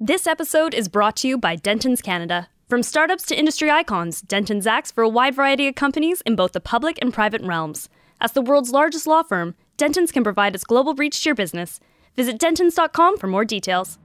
This 0.00 0.28
episode 0.28 0.74
is 0.74 0.86
brought 0.86 1.16
to 1.16 1.26
you 1.26 1.36
by 1.36 1.56
Dentons 1.56 2.00
Canada. 2.00 2.46
From 2.68 2.84
startups 2.84 3.26
to 3.26 3.36
industry 3.36 3.68
icons, 3.68 4.22
Dentons 4.22 4.64
acts 4.64 4.92
for 4.92 5.02
a 5.02 5.08
wide 5.08 5.34
variety 5.34 5.66
of 5.66 5.74
companies 5.74 6.20
in 6.20 6.36
both 6.36 6.52
the 6.52 6.60
public 6.60 7.00
and 7.02 7.12
private 7.12 7.42
realms. 7.42 7.88
As 8.20 8.30
the 8.30 8.40
world's 8.40 8.70
largest 8.70 9.08
law 9.08 9.24
firm, 9.24 9.56
Dentons 9.76 10.12
can 10.12 10.22
provide 10.22 10.54
its 10.54 10.62
global 10.62 10.94
reach 10.94 11.20
to 11.24 11.30
your 11.30 11.34
business. 11.34 11.80
Visit 12.14 12.38
dentons.com 12.38 13.18
for 13.18 13.26
more 13.26 13.44
details. 13.44 13.98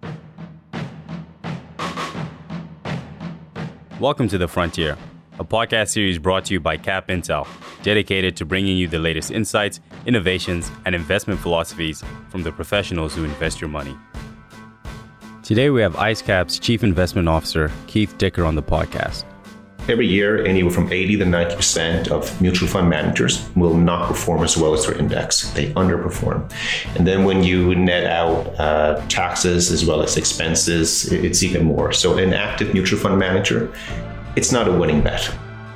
Welcome 3.99 4.27
to 4.29 4.39
The 4.39 4.47
Frontier, 4.47 4.97
a 5.37 5.45
podcast 5.45 5.89
series 5.89 6.17
brought 6.17 6.45
to 6.45 6.55
you 6.55 6.59
by 6.59 6.75
Cap 6.75 7.09
Intel, 7.09 7.47
dedicated 7.83 8.35
to 8.37 8.45
bringing 8.45 8.77
you 8.77 8.87
the 8.87 8.97
latest 8.97 9.29
insights, 9.29 9.79
innovations, 10.07 10.71
and 10.87 10.95
investment 10.95 11.39
philosophies 11.39 12.03
from 12.29 12.41
the 12.41 12.51
professionals 12.51 13.13
who 13.13 13.23
invest 13.23 13.61
your 13.61 13.69
money. 13.69 13.95
Today 15.43 15.69
we 15.69 15.81
have 15.81 15.95
IceCap's 15.95 16.57
Chief 16.57 16.85
Investment 16.85 17.27
Officer, 17.27 17.69
Keith 17.87 18.17
Dicker, 18.17 18.45
on 18.45 18.55
the 18.55 18.63
podcast. 18.63 19.25
Every 19.89 20.07
year, 20.07 20.45
anywhere 20.45 20.71
from 20.71 20.89
80 20.89 21.17
to 21.17 21.25
90% 21.25 22.07
of 22.07 22.41
mutual 22.41 22.69
fund 22.69 22.89
managers 22.89 23.45
will 23.53 23.75
not 23.75 24.07
perform 24.07 24.43
as 24.43 24.55
well 24.55 24.73
as 24.73 24.85
their 24.85 24.97
index. 24.97 25.49
They 25.49 25.73
underperform. 25.73 26.49
And 26.95 27.05
then 27.05 27.25
when 27.25 27.43
you 27.43 27.75
net 27.75 28.05
out 28.05 28.57
uh, 28.57 29.05
taxes 29.09 29.69
as 29.69 29.85
well 29.85 30.01
as 30.01 30.15
expenses, 30.15 31.11
it's 31.11 31.43
even 31.43 31.65
more. 31.65 31.91
So, 31.91 32.17
an 32.17 32.33
active 32.33 32.73
mutual 32.73 32.97
fund 32.97 33.19
manager, 33.19 33.69
it's 34.37 34.53
not 34.53 34.69
a 34.69 34.71
winning 34.71 35.01
bet. 35.01 35.29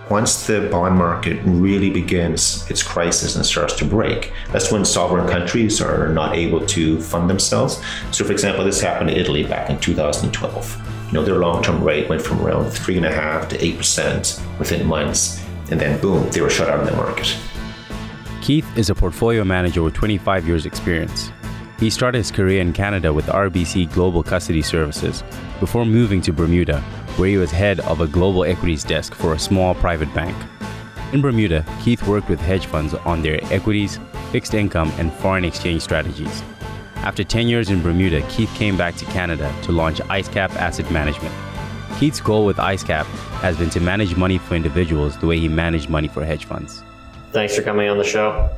Once 0.09 0.47
the 0.47 0.67
bond 0.71 0.95
market 0.95 1.39
really 1.43 1.89
begins 1.89 2.69
its 2.69 2.81
crisis 2.81 3.35
and 3.35 3.45
starts 3.45 3.73
to 3.73 3.83
break, 3.83 4.31
that's 4.51 4.71
when 4.71 4.85
sovereign 4.85 5.27
countries 5.27 5.81
are 5.81 6.07
not 6.09 6.35
able 6.35 6.65
to 6.65 6.99
fund 7.01 7.29
themselves. 7.29 7.81
So, 8.11 8.23
for 8.23 8.31
example, 8.31 8.63
this 8.63 8.79
happened 8.79 9.09
in 9.09 9.17
Italy 9.17 9.43
back 9.43 9.69
in 9.69 9.79
2012 9.79 10.87
you 11.07 11.13
know, 11.13 11.23
their 11.23 11.35
long-term 11.35 11.83
rate 11.83 12.09
went 12.09 12.21
from 12.21 12.41
around 12.41 12.69
three 12.69 12.97
and 12.97 13.05
a 13.05 13.11
half 13.11 13.47
to 13.49 13.63
eight 13.63 13.77
percent 13.77 14.41
within 14.59 14.85
months, 14.85 15.41
and 15.71 15.79
then 15.79 15.99
boom, 16.01 16.29
they 16.31 16.41
were 16.41 16.49
shut 16.49 16.69
out 16.69 16.81
of 16.81 16.85
the 16.85 16.95
market. 16.95 17.37
Keith 18.41 18.67
is 18.77 18.89
a 18.89 18.95
portfolio 18.95 19.43
manager 19.43 19.81
with 19.81 19.93
25 19.93 20.45
years' 20.45 20.65
experience. 20.65 21.31
He 21.79 21.91
started 21.91 22.17
his 22.17 22.31
career 22.31 22.59
in 22.59 22.73
Canada 22.73 23.13
with 23.13 23.27
RBC 23.27 23.93
Global 23.93 24.23
Custody 24.23 24.63
Services 24.63 25.23
before 25.59 25.85
moving 25.85 26.21
to 26.21 26.33
Bermuda, 26.33 26.81
where 27.17 27.29
he 27.29 27.37
was 27.37 27.51
head 27.51 27.79
of 27.81 28.01
a 28.01 28.07
global 28.07 28.45
equities 28.45 28.83
desk 28.83 29.13
for 29.13 29.33
a 29.33 29.39
small 29.39 29.75
private 29.75 30.11
bank. 30.13 30.35
In 31.13 31.21
Bermuda, 31.21 31.63
Keith 31.83 32.05
worked 32.07 32.29
with 32.29 32.39
hedge 32.39 32.65
funds 32.65 32.95
on 32.95 33.21
their 33.21 33.39
equities, 33.53 33.99
fixed 34.31 34.55
income, 34.55 34.91
and 34.97 35.13
foreign 35.13 35.45
exchange 35.45 35.83
strategies. 35.83 36.41
After 36.97 37.23
10 37.23 37.47
years 37.47 37.69
in 37.69 37.83
Bermuda, 37.83 38.21
Keith 38.27 38.53
came 38.55 38.75
back 38.75 38.95
to 38.95 39.05
Canada 39.05 39.53
to 39.61 39.71
launch 39.71 39.99
IceCap 39.99 40.55
Asset 40.55 40.89
Management. 40.89 41.33
Keith's 41.99 42.19
goal 42.19 42.45
with 42.45 42.57
IceCap 42.57 43.05
has 43.41 43.55
been 43.55 43.69
to 43.69 43.79
manage 43.79 44.15
money 44.15 44.39
for 44.39 44.55
individuals 44.55 45.15
the 45.19 45.27
way 45.27 45.39
he 45.39 45.47
managed 45.47 45.89
money 45.89 46.07
for 46.07 46.25
hedge 46.25 46.45
funds. 46.45 46.83
Thanks 47.31 47.55
for 47.55 47.61
coming 47.61 47.87
on 47.87 47.99
the 47.99 48.03
show. 48.03 48.49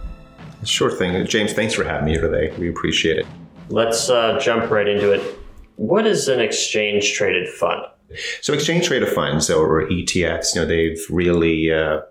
Sure 0.64 0.92
thing. 0.92 1.26
James, 1.26 1.54
thanks 1.54 1.74
for 1.74 1.84
having 1.84 2.06
me 2.06 2.12
here 2.14 2.30
today. 2.30 2.56
We 2.58 2.70
appreciate 2.70 3.18
it. 3.18 3.26
Let's 3.70 4.10
uh, 4.10 4.40
jump 4.40 4.70
right 4.72 4.88
into 4.88 5.12
it. 5.12 5.40
What 5.76 6.06
is 6.06 6.28
an 6.28 6.40
exchange 6.40 7.14
traded 7.14 7.48
fund? 7.48 7.82
So, 8.42 8.54
exchange 8.54 8.88
traded 8.88 9.10
funds 9.10 9.50
or 9.50 9.88
ETFs, 9.88 10.56
you 10.56 10.62
know, 10.62 10.68
they've 10.68 11.00
really 11.10 11.72
uh, 11.72 12.02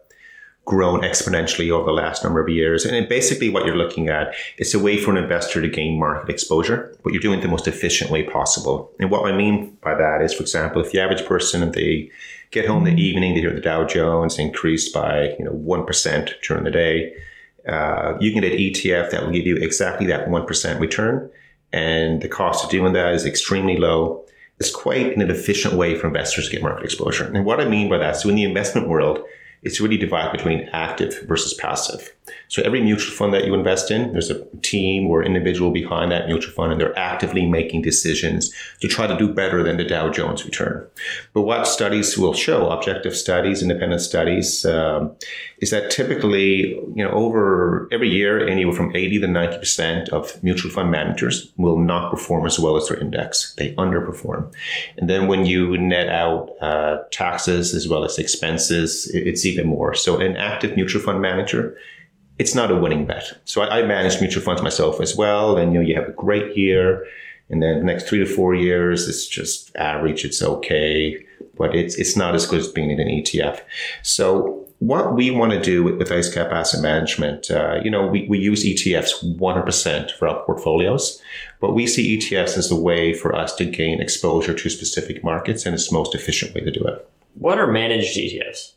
grown 0.68 1.00
exponentially 1.00 1.70
over 1.70 1.86
the 1.86 1.92
last 1.92 2.22
number 2.22 2.40
of 2.40 2.48
years. 2.50 2.84
And 2.84 3.08
basically, 3.08 3.48
what 3.48 3.64
you're 3.64 3.76
looking 3.76 4.08
at 4.08 4.34
is 4.58 4.74
a 4.74 4.78
way 4.78 4.98
for 4.98 5.10
an 5.10 5.16
investor 5.16 5.62
to 5.62 5.68
gain 5.68 5.98
market 5.98 6.28
exposure, 6.30 6.94
but 7.02 7.12
you're 7.12 7.22
doing 7.22 7.38
it 7.38 7.42
the 7.42 7.48
most 7.48 7.66
efficient 7.66 8.10
way 8.10 8.22
possible. 8.22 8.92
And 9.00 9.10
what 9.10 9.24
I 9.24 9.34
mean 9.34 9.76
by 9.82 9.94
that 9.94 10.20
is, 10.20 10.34
for 10.34 10.42
example, 10.42 10.82
if 10.82 10.92
the 10.92 11.00
average 11.00 11.24
person 11.24 11.72
they 11.72 12.10
get 12.50 12.66
home 12.66 12.86
in 12.86 12.96
the 12.96 13.02
evening, 13.02 13.34
they 13.34 13.40
hear 13.40 13.54
the 13.54 13.62
Dow 13.62 13.84
Jones 13.84 14.38
increased 14.38 14.92
by 14.92 15.34
you 15.38 15.44
know 15.44 15.52
one 15.52 15.86
percent 15.86 16.34
during 16.46 16.64
the 16.64 16.70
day, 16.70 17.14
uh, 17.68 18.16
you 18.20 18.32
can 18.32 18.40
get 18.40 18.52
an 18.52 18.58
ETF 18.58 19.10
that 19.10 19.22
will 19.22 19.32
give 19.32 19.46
you 19.46 19.56
exactly 19.56 20.06
that 20.06 20.28
one 20.28 20.46
percent 20.46 20.80
return, 20.80 21.30
and 21.72 22.22
the 22.22 22.28
cost 22.28 22.64
of 22.64 22.70
doing 22.70 22.92
that 22.94 23.14
is 23.14 23.26
extremely 23.26 23.76
low. 23.76 24.24
It's 24.58 24.74
quite 24.74 25.16
an 25.16 25.30
efficient 25.30 25.74
way 25.74 25.96
for 25.96 26.08
investors 26.08 26.46
to 26.46 26.52
get 26.52 26.62
market 26.62 26.84
exposure. 26.84 27.24
And 27.32 27.44
what 27.44 27.60
I 27.60 27.68
mean 27.68 27.88
by 27.88 27.98
that, 27.98 28.16
so 28.16 28.28
in 28.28 28.34
the 28.34 28.42
investment 28.42 28.88
world, 28.88 29.20
it's 29.62 29.80
really 29.80 29.96
divided 29.96 30.32
between 30.32 30.68
active 30.72 31.22
versus 31.28 31.54
passive. 31.54 32.12
So 32.48 32.62
every 32.62 32.80
mutual 32.80 33.14
fund 33.14 33.34
that 33.34 33.44
you 33.44 33.54
invest 33.54 33.90
in, 33.90 34.12
there's 34.12 34.30
a 34.30 34.44
team 34.62 35.06
or 35.06 35.22
individual 35.22 35.70
behind 35.70 36.10
that 36.12 36.26
mutual 36.26 36.52
fund, 36.52 36.72
and 36.72 36.80
they're 36.80 36.98
actively 36.98 37.46
making 37.46 37.82
decisions 37.82 38.52
to 38.80 38.88
try 38.88 39.06
to 39.06 39.16
do 39.16 39.32
better 39.32 39.62
than 39.62 39.76
the 39.76 39.84
Dow 39.84 40.10
Jones 40.10 40.44
return. 40.44 40.86
But 41.34 41.42
what 41.42 41.66
studies 41.66 42.16
will 42.16 42.34
show, 42.34 42.70
objective 42.70 43.16
studies, 43.16 43.62
independent 43.62 44.00
studies, 44.00 44.64
um, 44.64 45.14
is 45.58 45.70
that 45.70 45.90
typically, 45.90 46.74
you 46.74 47.04
know, 47.04 47.10
over 47.10 47.88
every 47.92 48.08
year, 48.08 48.46
anywhere 48.46 48.74
from 48.74 48.94
80 48.94 49.20
to 49.20 49.26
90 49.26 49.58
percent 49.58 50.08
of 50.10 50.42
mutual 50.42 50.70
fund 50.70 50.90
managers 50.90 51.52
will 51.56 51.78
not 51.78 52.10
perform 52.10 52.46
as 52.46 52.58
well 52.58 52.76
as 52.76 52.88
their 52.88 52.98
index. 52.98 53.54
They 53.54 53.74
underperform. 53.74 54.52
And 54.96 55.08
then 55.08 55.26
when 55.26 55.46
you 55.46 55.76
net 55.78 56.08
out 56.08 56.50
uh, 56.60 56.98
taxes 57.10 57.74
as 57.74 57.88
well 57.88 58.04
as 58.04 58.18
expenses, 58.18 59.10
it's 59.14 59.44
even 59.44 59.66
more. 59.66 59.94
So 59.94 60.18
an 60.18 60.36
active 60.36 60.76
mutual 60.76 61.02
fund 61.02 61.20
manager 61.20 61.76
it's 62.38 62.54
not 62.54 62.70
a 62.70 62.76
winning 62.76 63.04
bet. 63.06 63.40
So 63.44 63.62
I, 63.62 63.80
I 63.80 63.82
manage 63.82 64.20
mutual 64.20 64.42
funds 64.42 64.62
myself 64.62 65.00
as 65.00 65.16
well. 65.16 65.56
And 65.56 65.72
you 65.72 65.80
know, 65.80 65.86
you 65.86 65.94
have 65.94 66.08
a 66.08 66.12
great 66.12 66.56
year, 66.56 67.06
and 67.50 67.62
then 67.62 67.78
the 67.78 67.84
next 67.84 68.08
three 68.08 68.18
to 68.18 68.26
four 68.26 68.54
years, 68.54 69.08
it's 69.08 69.26
just 69.26 69.74
average. 69.76 70.24
It's 70.24 70.42
okay, 70.42 71.24
but 71.56 71.74
it's 71.74 71.96
it's 71.96 72.16
not 72.16 72.34
as 72.34 72.46
good 72.46 72.60
as 72.60 72.68
being 72.68 72.90
in 72.90 73.00
an 73.00 73.08
ETF. 73.08 73.60
So 74.02 74.68
what 74.80 75.14
we 75.14 75.30
want 75.30 75.52
to 75.52 75.60
do 75.60 75.82
with, 75.82 75.96
with 75.96 76.10
IceCap 76.10 76.52
Asset 76.52 76.80
Management, 76.80 77.50
uh, 77.50 77.80
you 77.82 77.90
know, 77.90 78.06
we, 78.06 78.28
we 78.28 78.38
use 78.38 78.64
ETFs 78.64 79.36
100% 79.36 80.10
for 80.12 80.28
our 80.28 80.44
portfolios, 80.44 81.20
but 81.60 81.74
we 81.74 81.86
see 81.86 82.16
ETFs 82.16 82.56
as 82.56 82.68
the 82.68 82.76
way 82.76 83.12
for 83.12 83.34
us 83.34 83.54
to 83.56 83.64
gain 83.64 84.00
exposure 84.00 84.54
to 84.54 84.70
specific 84.70 85.24
markets, 85.24 85.66
and 85.66 85.74
it's 85.74 85.88
the 85.88 85.94
most 85.94 86.14
efficient 86.14 86.54
way 86.54 86.60
to 86.60 86.70
do 86.70 86.84
it. 86.84 87.10
What 87.34 87.58
are 87.58 87.66
managed 87.66 88.16
ETFs? 88.16 88.74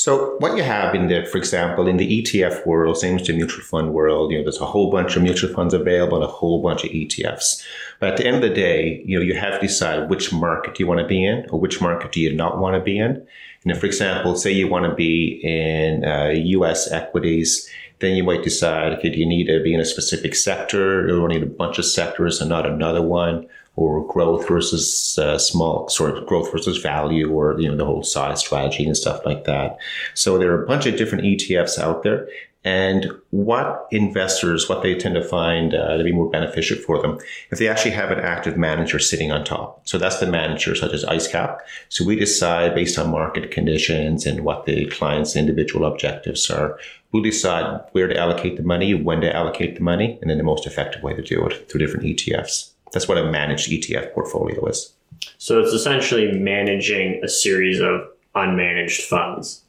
So 0.00 0.36
what 0.38 0.56
you 0.56 0.62
have 0.62 0.94
in 0.94 1.08
the, 1.08 1.26
for 1.26 1.36
example, 1.36 1.86
in 1.86 1.98
the 1.98 2.22
ETF 2.22 2.64
world, 2.64 2.96
same 2.96 3.18
as 3.18 3.26
the 3.26 3.34
mutual 3.34 3.62
fund 3.62 3.92
world, 3.92 4.32
you 4.32 4.38
know, 4.38 4.44
there's 4.44 4.58
a 4.58 4.64
whole 4.64 4.90
bunch 4.90 5.14
of 5.14 5.22
mutual 5.22 5.52
funds 5.52 5.74
available 5.74 6.16
and 6.16 6.24
a 6.24 6.26
whole 6.26 6.62
bunch 6.62 6.84
of 6.84 6.90
ETFs. 6.90 7.62
But 7.98 8.12
at 8.12 8.16
the 8.16 8.26
end 8.26 8.36
of 8.36 8.40
the 8.40 8.48
day, 8.48 9.02
you 9.04 9.18
know, 9.18 9.22
you 9.22 9.34
have 9.34 9.60
to 9.60 9.66
decide 9.66 10.08
which 10.08 10.32
market 10.32 10.80
you 10.80 10.86
want 10.86 11.00
to 11.00 11.06
be 11.06 11.22
in 11.22 11.44
or 11.50 11.60
which 11.60 11.82
market 11.82 12.12
do 12.12 12.20
you 12.20 12.34
not 12.34 12.56
want 12.56 12.76
to 12.76 12.80
be 12.80 12.98
in. 12.98 13.22
And 13.66 13.78
for 13.78 13.84
example, 13.84 14.36
say 14.36 14.50
you 14.50 14.68
want 14.68 14.86
to 14.86 14.94
be 14.94 15.38
in 15.44 16.02
uh, 16.02 16.28
U.S. 16.28 16.90
equities, 16.90 17.68
then 17.98 18.16
you 18.16 18.24
might 18.24 18.42
decide, 18.42 18.94
okay, 18.94 19.10
do 19.10 19.18
you 19.18 19.26
need 19.26 19.48
to 19.48 19.62
be 19.62 19.74
in 19.74 19.80
a 19.80 19.84
specific 19.84 20.34
sector 20.34 21.14
or 21.14 21.28
need 21.28 21.42
a 21.42 21.46
bunch 21.46 21.78
of 21.78 21.84
sectors 21.84 22.40
and 22.40 22.48
not 22.48 22.64
another 22.64 23.02
one? 23.02 23.46
Or 23.76 24.06
growth 24.06 24.46
versus 24.48 25.18
uh, 25.18 25.38
small 25.38 25.88
sort 25.88 26.16
of 26.16 26.26
growth 26.26 26.50
versus 26.52 26.78
value 26.78 27.30
or 27.32 27.58
you 27.60 27.68
know 27.68 27.76
the 27.76 27.84
whole 27.84 28.02
size 28.02 28.40
strategy 28.40 28.84
and 28.84 28.96
stuff 28.96 29.24
like 29.24 29.44
that. 29.44 29.78
So 30.14 30.38
there 30.38 30.52
are 30.52 30.62
a 30.62 30.66
bunch 30.66 30.86
of 30.86 30.96
different 30.96 31.24
etfs 31.24 31.78
out 31.78 32.02
there 32.02 32.28
and 32.62 33.10
what 33.30 33.86
investors 33.90 34.68
what 34.68 34.82
they 34.82 34.94
tend 34.94 35.14
to 35.14 35.24
find 35.24 35.74
uh, 35.74 35.96
to 35.96 36.04
be 36.04 36.12
more 36.12 36.28
beneficial 36.28 36.76
for 36.76 37.00
them 37.00 37.18
if 37.50 37.58
they 37.58 37.68
actually 37.68 37.92
have 37.92 38.10
an 38.10 38.20
active 38.20 38.58
manager 38.58 38.98
sitting 38.98 39.32
on 39.32 39.44
top. 39.44 39.80
So 39.88 39.96
that's 39.96 40.20
the 40.20 40.26
manager 40.26 40.74
such 40.74 40.92
as 40.92 41.04
icecap 41.04 41.60
so 41.88 42.04
we 42.04 42.16
decide 42.16 42.74
based 42.74 42.98
on 42.98 43.10
market 43.10 43.50
conditions 43.50 44.26
and 44.26 44.44
what 44.44 44.66
the 44.66 44.86
client's 44.86 45.36
individual 45.36 45.90
objectives 45.90 46.50
are. 46.50 46.78
We'll 47.12 47.22
decide 47.22 47.80
where 47.92 48.08
to 48.08 48.16
allocate 48.16 48.56
the 48.56 48.62
money 48.62 48.94
when 48.94 49.22
to 49.22 49.34
allocate 49.34 49.76
the 49.76 49.82
money 49.82 50.18
and 50.20 50.30
then 50.30 50.38
the 50.38 50.44
most 50.44 50.66
effective 50.66 51.02
way 51.02 51.14
to 51.14 51.22
do 51.22 51.44
it 51.46 51.68
through 51.70 51.80
different 51.80 52.04
etfs 52.04 52.72
that's 52.92 53.08
what 53.08 53.18
a 53.18 53.30
managed 53.30 53.70
ETF 53.70 54.12
portfolio 54.14 54.64
is. 54.66 54.92
So 55.38 55.60
it's 55.60 55.72
essentially 55.72 56.32
managing 56.32 57.20
a 57.22 57.28
series 57.28 57.80
of 57.80 58.02
unmanaged 58.34 59.02
funds. 59.02 59.62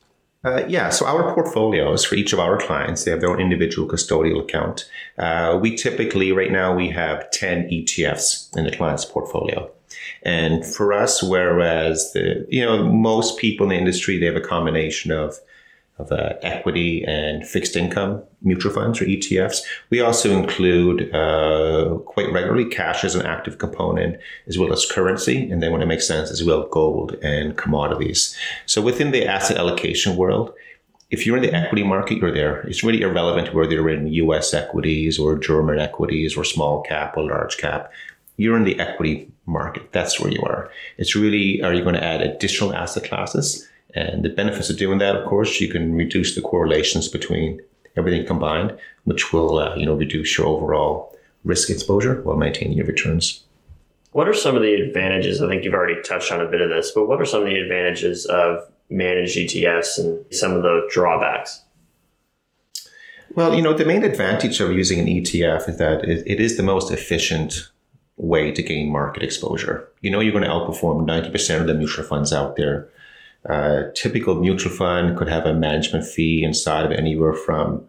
Uh, 0.44 0.66
yeah, 0.68 0.90
so 0.90 1.06
our 1.06 1.34
portfolios 1.36 2.04
for 2.04 2.16
each 2.16 2.34
of 2.34 2.40
our 2.40 2.58
clients, 2.58 3.04
they 3.04 3.12
have 3.12 3.22
their 3.22 3.30
own 3.30 3.40
individual 3.40 3.88
custodial 3.88 4.42
account. 4.42 4.90
Uh, 5.20 5.58
we 5.62 5.76
typically, 5.76 6.32
right 6.32 6.52
now, 6.52 6.76
we 6.76 6.90
have 6.90 7.30
10 7.30 7.70
ETFs 7.70 8.56
in 8.58 8.64
the 8.64 8.76
client's 8.76 9.06
portfolio. 9.06 9.70
And 10.24 10.66
for 10.66 10.94
us, 10.94 11.22
whereas 11.22 12.12
the, 12.14 12.46
you 12.50 12.66
know, 12.66 12.84
most 12.84 13.38
people 13.38 13.66
in 13.66 13.70
the 13.70 13.78
industry, 13.78 14.18
they 14.18 14.26
have 14.26 14.36
a 14.36 14.42
combination 14.42 15.12
of 15.12 15.40
of 15.98 16.12
uh, 16.12 16.34
equity 16.42 17.04
and 17.04 17.48
fixed 17.48 17.76
income 17.76 18.24
mutual 18.42 18.74
funds 18.74 19.00
or 19.00 19.06
ETFs. 19.06 19.62
We 19.90 20.02
also 20.02 20.32
include 20.32 21.14
uh, 21.14 21.98
quite 22.06 22.32
regularly 22.32 22.66
cash 22.66 23.04
as 23.04 23.14
an 23.16 23.26
active 23.26 23.60
component, 23.60 24.20
as 24.48 24.58
well 24.58 24.74
as 24.74 24.86
currency, 24.86 25.50
and 25.50 25.62
then 25.62 25.72
when 25.72 25.82
it 25.82 25.86
makes 25.86 26.08
sense, 26.08 26.32
as 26.32 26.44
well 26.44 26.68
gold 26.68 27.16
and 27.22 27.56
commodities. 27.58 28.36
So 28.66 28.82
within 28.82 29.12
the 29.12 29.26
asset 29.26 29.58
allocation 29.58 30.16
world, 30.16 30.54
if 31.12 31.26
you're 31.26 31.36
in 31.36 31.44
the 31.44 31.54
equity 31.54 31.84
market, 31.84 32.18
you're 32.18 32.34
there. 32.34 32.62
It's 32.62 32.84
really 32.84 33.02
irrelevant 33.02 33.54
whether 33.54 33.74
you're 33.74 33.90
in 33.90 34.08
U.S. 34.08 34.54
equities 34.54 35.20
or 35.20 35.38
German 35.38 35.78
equities 35.78 36.38
or 36.38 36.46
small 36.46 36.82
cap 36.84 37.18
or 37.18 37.24
large 37.24 37.58
cap. 37.58 37.92
you're 38.38 38.58
in 38.58 38.64
the 38.64 38.80
equity 38.80 39.30
market. 39.46 39.92
That's 39.92 40.20
where 40.20 40.32
you 40.32 40.42
are. 40.44 40.72
It's 40.98 41.16
really, 41.16 41.62
are 41.62 41.74
you 41.74 41.84
going 41.84 41.96
to 41.96 42.04
add 42.04 42.22
additional 42.22 42.74
asset 42.74 43.04
classes? 43.04 43.68
And 43.96 44.24
the 44.24 44.30
benefits 44.30 44.70
of 44.70 44.78
doing 44.78 45.00
that, 45.00 45.16
of 45.16 45.28
course, 45.28 45.60
you 45.60 45.68
can 45.68 45.96
reduce 45.96 46.36
the 46.36 46.42
correlations 46.42 47.08
between 47.08 47.62
everything 47.98 48.26
combined, 48.26 48.78
which 49.04 49.34
will, 49.34 49.60
uh, 49.60 49.76
you 49.76 49.86
know, 49.86 49.96
reduce 49.96 50.38
your 50.38 50.48
overall 50.48 51.16
risk 51.44 51.70
exposure 51.70 52.22
while 52.22 52.38
maintaining 52.38 52.78
your 52.78 52.86
returns. 52.86 53.44
What 54.12 54.28
are 54.28 54.34
some 54.34 54.56
of 54.56 54.62
the 54.62 54.74
advantages? 54.74 55.42
I 55.42 55.48
think 55.48 55.64
you've 55.64 55.74
already 55.74 56.02
touched 56.02 56.32
on 56.32 56.42
a 56.42 56.48
bit 56.48 56.62
of 56.62 56.70
this, 56.70 56.92
but 56.92 57.08
what 57.08 57.22
are 57.22 57.26
some 57.26 57.42
of 57.42 57.48
the 57.48 57.60
advantages 57.60 58.26
of 58.26 58.70
managed 58.90 59.38
ETFs 59.38 59.98
and 59.98 60.24
some 60.34 60.54
of 60.54 60.64
the 60.64 60.88
drawbacks? 60.92 61.62
Well, 63.34 63.56
you 63.56 63.62
know, 63.62 63.74
the 63.74 63.86
main 63.86 64.04
advantage 64.04 64.60
of 64.60 64.72
using 64.72 65.00
an 65.00 65.06
ETF 65.06 65.70
is 65.70 65.78
that 65.78 66.04
it 66.04 66.40
is 66.42 66.58
the 66.58 66.64
most 66.64 66.92
efficient 66.92 67.70
way 68.18 68.52
to 68.52 68.62
gain 68.62 68.92
market 68.92 69.24
exposure. 69.24 69.88
You 70.02 70.12
know, 70.12 70.20
you're 70.20 70.34
going 70.34 70.44
to 70.44 70.50
outperform 70.50 71.08
90% 71.08 71.62
of 71.62 71.68
the 71.68 71.74
mutual 71.74 72.04
funds 72.04 72.34
out 72.34 72.58
there. 72.58 72.90
Uh, 73.48 73.84
typical 73.96 74.36
mutual 74.36 74.72
fund 74.72 75.18
could 75.18 75.28
have 75.28 75.46
a 75.46 75.54
management 75.54 76.06
fee 76.06 76.44
inside 76.44 76.86
of 76.86 76.92
anywhere 76.92 77.34
from, 77.34 77.84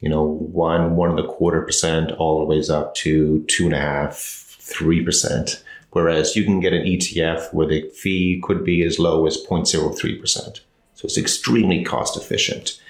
you 0.00 0.08
know, 0.08 0.22
one, 0.22 0.96
one 0.96 1.10
and 1.10 1.20
a 1.20 1.26
quarter 1.26 1.62
percent 1.62 2.12
all 2.12 2.38
the 2.38 2.44
ways 2.44 2.68
up 2.68 2.94
to 2.94 3.42
two 3.48 3.64
and 3.64 3.74
a 3.74 3.80
half, 3.80 4.16
three 4.60 5.02
percent. 5.02 5.62
Whereas 5.92 6.36
you 6.36 6.44
can 6.44 6.60
get 6.60 6.72
an 6.72 6.84
ETF 6.84 7.52
where 7.52 7.66
the 7.66 7.88
fee 7.90 8.40
could 8.44 8.64
be 8.64 8.82
as 8.84 8.98
low 8.98 9.26
as 9.26 9.36
0.03%. 9.44 10.60
So 10.94 11.06
it's 11.06 11.18
extremely 11.18 11.82
cost 11.82 12.16
efficient. 12.16 12.80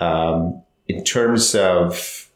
Um, 0.00 0.62
in 0.88 1.04
terms 1.04 1.54
of 1.54 2.28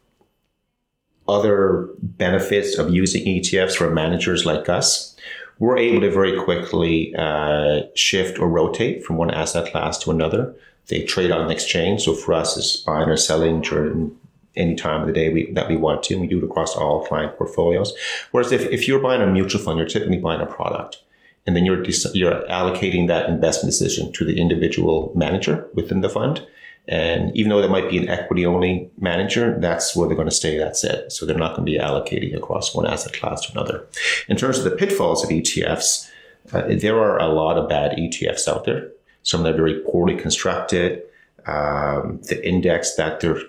other 1.27 1.88
benefits 2.00 2.79
of 2.79 2.91
using 2.91 3.25
ETFs 3.25 3.75
for 3.75 3.91
managers 3.91 4.47
like 4.47 4.69
us, 4.69 5.17
we're 5.59 5.79
able 5.79 6.01
to 6.01 6.11
very 6.11 6.39
quickly 6.43 7.15
uh, 7.17 7.83
shift 7.95 8.39
or 8.39 8.49
rotate 8.49 9.05
from 9.05 9.17
one 9.17 9.31
asset 9.31 9.71
class 9.71 9.99
to 9.99 10.11
another. 10.11 10.55
They 10.89 11.05
trade 11.05 11.31
on 11.31 11.43
an 11.43 11.51
exchange. 11.51 12.03
So 12.03 12.15
for 12.15 12.35
us, 12.35 12.56
it's 12.56 12.77
buying 12.77 13.09
or 13.09 13.17
selling 13.17 13.62
during 13.62 14.17
any 14.56 14.75
time 14.75 15.01
of 15.01 15.06
the 15.06 15.12
day 15.12 15.33
we, 15.33 15.51
that 15.53 15.69
we 15.69 15.77
want 15.77 16.03
to. 16.05 16.15
And 16.15 16.21
we 16.23 16.29
do 16.29 16.39
it 16.39 16.45
across 16.45 16.77
all 16.77 17.06
client 17.06 17.37
portfolios. 17.37 17.95
Whereas 18.31 18.53
if, 18.53 18.62
if 18.67 18.87
you're 18.87 19.01
buying 19.01 19.23
a 19.23 19.27
mutual 19.27 19.62
fund, 19.62 19.79
you're 19.79 19.89
typically 19.89 20.19
buying 20.19 20.41
a 20.41 20.47
product. 20.47 20.99
And 21.47 21.55
then 21.55 21.65
you're, 21.67 21.85
you're 22.15 22.43
allocating 22.49 23.06
that 23.09 23.29
investment 23.29 23.71
decision 23.71 24.12
to 24.12 24.25
the 24.25 24.41
individual 24.41 25.12
manager 25.15 25.69
within 25.75 26.01
the 26.01 26.09
fund. 26.09 26.47
And 26.87 27.35
even 27.35 27.49
though 27.49 27.61
there 27.61 27.71
might 27.71 27.89
be 27.89 27.99
an 27.99 28.09
equity 28.09 28.45
only 28.45 28.91
manager, 28.99 29.59
that's 29.59 29.97
where 29.97 30.07
they're 30.07 30.17
going 30.17 30.29
to 30.29 30.35
stay. 30.35 30.59
That's 30.59 30.85
it. 30.85 31.13
So 31.13 31.25
they're 31.25 31.37
not 31.37 31.57
going 31.57 31.65
to 31.67 31.73
be 31.73 31.79
allocating 31.79 32.37
across 32.37 32.75
one 32.75 32.87
asset 32.87 33.15
class 33.15 33.47
to 33.47 33.53
another. 33.53 33.87
In 34.29 34.37
terms 34.37 34.59
of 34.59 34.65
the 34.65 34.77
pitfalls 34.77 35.25
of 35.25 35.31
ETFs, 35.31 36.11
uh, 36.53 36.65
there 36.69 36.99
are 36.99 37.19
a 37.19 37.29
lot 37.29 37.57
of 37.57 37.69
bad 37.69 37.97
ETFs 37.97 38.47
out 38.47 38.65
there. 38.65 38.91
Some 39.23 39.43
that 39.45 39.55
are 39.55 39.57
very 39.57 39.81
poorly 39.81 40.17
constructed. 40.17 41.03
Um, 41.47 42.21
the 42.29 42.47
index 42.47 42.97
that 42.97 43.21
they're 43.21 43.41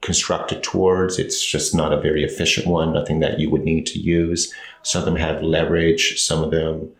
constructed 0.00 0.62
towards, 0.62 1.18
it's 1.18 1.44
just 1.44 1.74
not 1.74 1.92
a 1.92 2.00
very 2.00 2.22
efficient 2.22 2.68
one, 2.68 2.92
nothing 2.92 3.18
that 3.20 3.40
you 3.40 3.50
would 3.50 3.64
need 3.64 3.86
to 3.86 3.98
use. 3.98 4.54
Some 4.82 5.00
of 5.00 5.06
them 5.06 5.16
have 5.16 5.42
leverage. 5.42 6.20
Some 6.20 6.44
of 6.44 6.52
them 6.52 6.90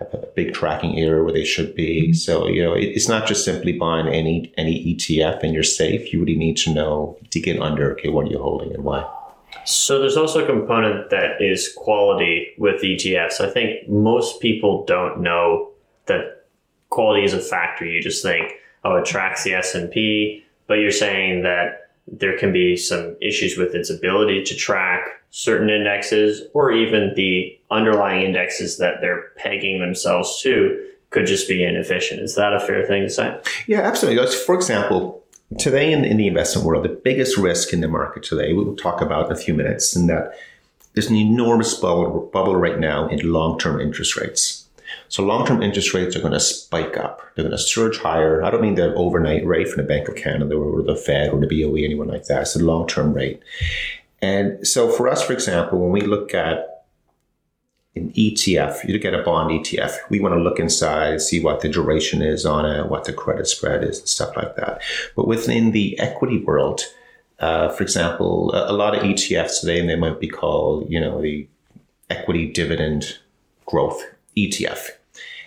a 0.00 0.26
big 0.34 0.54
tracking 0.54 0.98
error 0.98 1.22
where 1.24 1.32
they 1.32 1.44
should 1.44 1.74
be. 1.74 2.12
So, 2.12 2.48
you 2.48 2.62
know, 2.62 2.72
it's 2.74 3.08
not 3.08 3.26
just 3.26 3.44
simply 3.44 3.72
buying 3.72 4.08
any 4.08 4.52
any 4.56 4.94
ETF 4.94 5.42
and 5.42 5.54
you're 5.54 5.62
safe. 5.62 6.12
You 6.12 6.20
really 6.20 6.36
need 6.36 6.56
to 6.58 6.72
know 6.72 7.18
to 7.30 7.40
get 7.40 7.60
under, 7.60 7.92
okay, 7.92 8.08
what 8.08 8.26
are 8.26 8.30
you 8.30 8.38
holding 8.38 8.74
and 8.74 8.84
why? 8.84 9.08
So 9.64 9.98
there's 9.98 10.16
also 10.16 10.44
a 10.44 10.46
component 10.46 11.10
that 11.10 11.40
is 11.40 11.72
quality 11.76 12.54
with 12.58 12.82
ETFs. 12.82 13.40
I 13.40 13.50
think 13.50 13.88
most 13.88 14.40
people 14.40 14.84
don't 14.84 15.20
know 15.20 15.70
that 16.06 16.46
quality 16.88 17.24
is 17.24 17.34
a 17.34 17.40
factor. 17.40 17.84
You 17.84 18.02
just 18.02 18.22
think, 18.22 18.52
oh, 18.84 18.96
it 18.96 19.04
tracks 19.04 19.44
the 19.44 19.54
S&P, 19.54 20.44
but 20.66 20.74
you're 20.74 20.90
saying 20.90 21.42
that 21.42 21.90
there 22.06 22.38
can 22.38 22.52
be 22.52 22.76
some 22.76 23.16
issues 23.20 23.56
with 23.56 23.74
its 23.74 23.90
ability 23.90 24.42
to 24.44 24.54
track 24.54 25.19
certain 25.30 25.70
indexes 25.70 26.42
or 26.54 26.72
even 26.72 27.12
the 27.14 27.58
underlying 27.70 28.24
indexes 28.24 28.78
that 28.78 29.00
they're 29.00 29.30
pegging 29.36 29.80
themselves 29.80 30.40
to 30.42 30.86
could 31.10 31.26
just 31.26 31.48
be 31.48 31.64
inefficient. 31.64 32.20
Is 32.20 32.34
that 32.36 32.52
a 32.52 32.60
fair 32.60 32.86
thing 32.86 33.02
to 33.02 33.10
say? 33.10 33.38
Yeah, 33.66 33.80
absolutely. 33.80 34.24
For 34.44 34.54
example, 34.54 35.24
today 35.58 35.92
in, 35.92 36.04
in 36.04 36.16
the 36.16 36.26
investment 36.26 36.66
world, 36.66 36.84
the 36.84 36.88
biggest 36.88 37.36
risk 37.36 37.72
in 37.72 37.80
the 37.80 37.88
market 37.88 38.22
today, 38.22 38.52
we 38.52 38.64
will 38.64 38.76
talk 38.76 39.00
about 39.00 39.26
in 39.26 39.32
a 39.32 39.36
few 39.36 39.54
minutes, 39.54 39.94
and 39.94 40.08
that 40.08 40.34
there's 40.94 41.10
an 41.10 41.16
enormous 41.16 41.74
bubble, 41.74 42.30
bubble 42.32 42.56
right 42.56 42.78
now 42.78 43.08
in 43.08 43.32
long 43.32 43.58
term 43.58 43.80
interest 43.80 44.16
rates. 44.16 44.68
So 45.08 45.24
long 45.24 45.46
term 45.46 45.62
interest 45.62 45.92
rates 45.94 46.14
are 46.14 46.20
going 46.20 46.32
to 46.32 46.40
spike 46.40 46.96
up. 46.96 47.22
They're 47.34 47.44
going 47.44 47.56
to 47.56 47.62
surge 47.62 47.98
higher. 47.98 48.42
I 48.42 48.50
don't 48.50 48.62
mean 48.62 48.76
the 48.76 48.94
overnight 48.94 49.44
rate 49.44 49.68
from 49.68 49.82
the 49.82 49.88
Bank 49.88 50.08
of 50.08 50.16
Canada 50.16 50.54
or 50.54 50.82
the 50.82 50.96
Fed 50.96 51.30
or 51.30 51.40
the 51.40 51.46
BOE, 51.46 51.84
anyone 51.84 52.08
like 52.08 52.24
that. 52.24 52.42
It's 52.42 52.56
a 52.56 52.64
long 52.64 52.86
term 52.86 53.12
rate. 53.12 53.40
And 54.22 54.66
so 54.66 54.90
for 54.90 55.08
us, 55.08 55.22
for 55.22 55.32
example, 55.32 55.78
when 55.78 55.92
we 55.92 56.02
look 56.02 56.34
at 56.34 56.84
an 57.96 58.12
ETF, 58.12 58.86
you 58.86 58.94
look 58.94 59.04
at 59.04 59.14
a 59.14 59.22
bond 59.22 59.50
ETF, 59.50 59.96
we 60.10 60.20
want 60.20 60.34
to 60.34 60.40
look 60.40 60.58
inside, 60.58 61.20
see 61.20 61.40
what 61.40 61.60
the 61.60 61.68
duration 61.68 62.22
is 62.22 62.46
on 62.46 62.64
it, 62.64 62.88
what 62.88 63.04
the 63.04 63.12
credit 63.12 63.46
spread 63.46 63.82
is, 63.82 63.98
and 63.98 64.08
stuff 64.08 64.36
like 64.36 64.56
that. 64.56 64.80
But 65.16 65.26
within 65.26 65.72
the 65.72 65.98
equity 65.98 66.38
world, 66.38 66.82
uh, 67.40 67.70
for 67.70 67.82
example, 67.82 68.52
a, 68.52 68.70
a, 68.70 68.74
lot 68.74 68.94
of 68.94 69.02
ETFs 69.02 69.60
today, 69.60 69.80
and 69.80 69.88
they 69.88 69.96
might 69.96 70.20
be 70.20 70.28
called, 70.28 70.88
you 70.90 71.00
know, 71.00 71.20
the 71.20 71.48
equity 72.10 72.52
dividend 72.52 73.18
growth 73.64 74.04
ETF. 74.36 74.88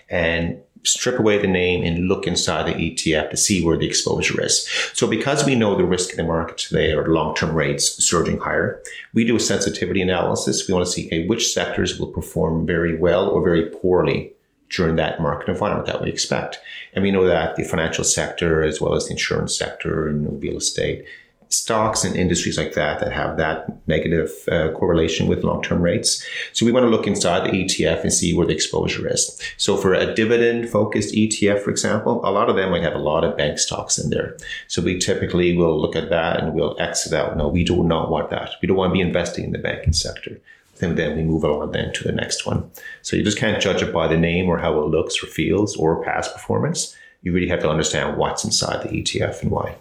And 0.09 0.59
strip 0.83 1.19
away 1.19 1.38
the 1.38 1.47
name 1.47 1.83
and 1.83 2.07
look 2.07 2.27
inside 2.27 2.68
the 2.68 2.74
ETF 2.74 3.30
to 3.31 3.38
see 3.38 3.63
where 3.63 3.77
the 3.77 3.88
exposure 3.88 4.41
is. 4.44 4.68
So 4.94 5.07
because 5.07 5.45
we 5.45 5.56
know 5.56 5.75
the 5.75 5.85
risk 5.85 6.12
in 6.12 6.18
the 6.18 6.24
market 6.24 6.57
today 6.57 6.91
are 6.91 7.07
long-term 7.07 7.56
rates 7.56 8.03
surging 8.03 8.39
higher, 8.39 8.81
we 9.13 9.25
do 9.25 9.35
a 9.35 9.39
sensitivity 9.39 10.01
analysis. 10.01 10.68
We 10.68 10.74
want 10.74 10.85
to 10.85 10.91
see 10.91 11.27
which 11.27 11.53
sectors 11.53 12.00
will 12.00 12.12
perform 12.12 12.65
very 12.65 12.97
well 12.97 13.30
or 13.30 13.44
very 13.44 13.69
poorly 13.69 14.33
during 14.69 14.95
that 14.95 15.21
market 15.21 15.50
environment 15.50 15.88
that 15.88 16.01
we 16.01 16.09
expect. 16.09 16.59
And 16.94 17.03
we 17.03 17.12
know 17.12 17.25
that 17.27 17.56
the 17.56 17.63
financial 17.63 18.03
sector, 18.03 18.63
as 18.63 18.81
well 18.81 18.95
as 18.95 19.06
the 19.06 19.12
insurance 19.12 19.56
sector 19.57 20.07
and 20.07 20.41
real 20.41 20.57
estate, 20.57 21.06
stocks 21.53 22.03
and 22.03 22.15
industries 22.15 22.57
like 22.57 22.73
that 22.73 23.00
that 23.00 23.13
have 23.13 23.38
that 23.38 23.67
negative 23.88 24.31
uh, 24.51 24.71
correlation 24.71 25.27
with 25.27 25.44
long-term 25.44 25.81
rates. 25.81 26.25
So 26.51 26.65
we 26.65 26.71
want 26.71 26.85
to 26.85 26.89
look 26.89 27.05
inside 27.05 27.45
the 27.45 27.51
ETF 27.51 28.01
and 28.01 28.11
see 28.11 28.33
where 28.33 28.47
the 28.47 28.53
exposure 28.53 29.07
is. 29.07 29.39
So 29.57 29.77
for 29.77 29.94
a 29.94 30.13
dividend-focused 30.13 31.13
ETF, 31.13 31.62
for 31.62 31.69
example, 31.69 32.22
a 32.24 32.31
lot 32.31 32.50
of 32.50 32.55
them 32.55 32.72
might 32.72 32.83
have 32.83 32.95
a 32.95 33.00
lot 33.00 33.24
of 33.24 33.38
bank 33.38 33.60
stocks 33.60 33.98
in 33.98 34.10
there. 34.10 34.36
So 34.67 34.81
we 34.81 34.98
typically 34.98 35.55
will 35.55 35.79
look 35.79 35.95
at 35.95 36.10
that 36.10 36.41
and 36.41 36.53
we'll 36.53 36.75
exit 36.79 37.13
out. 37.13 37.38
No, 37.38 37.48
we 37.48 37.63
do 37.63 37.83
not 37.83 38.10
want 38.10 38.31
that. 38.31 38.51
We 38.62 38.67
don't 38.67 38.77
want 38.77 38.89
to 38.89 38.93
be 38.93 39.01
investing 39.01 39.45
in 39.45 39.51
the 39.51 39.60
banking 39.60 39.93
sector. 39.93 40.39
And 40.81 40.98
then 40.98 41.15
we 41.15 41.24
move 41.24 41.45
on 41.45 41.72
then 41.72 41.93
to 41.93 42.03
the 42.03 42.12
next 42.12 42.45
one. 42.45 42.69
So 43.03 43.15
you 43.15 43.24
just 43.24 43.38
can't 43.38 43.62
judge 43.62 43.83
it 43.83 43.93
by 43.93 44.07
the 44.07 44.17
name 44.17 44.50
or 44.50 44.57
how 44.57 44.79
it 44.79 44.88
looks 44.88 45.24
or 45.24 45.27
feels 45.27 45.75
or 45.77 46.03
past 46.03 46.33
performance. 46.33 46.95
You 47.22 47.31
really 47.31 47.48
have 47.48 47.62
to 47.62 47.69
understand 47.69 48.17
what's 48.17 48.43
inside 48.43 48.83
the 48.83 48.89
ETF 48.89 49.43
and 49.43 49.51
why. 49.51 49.77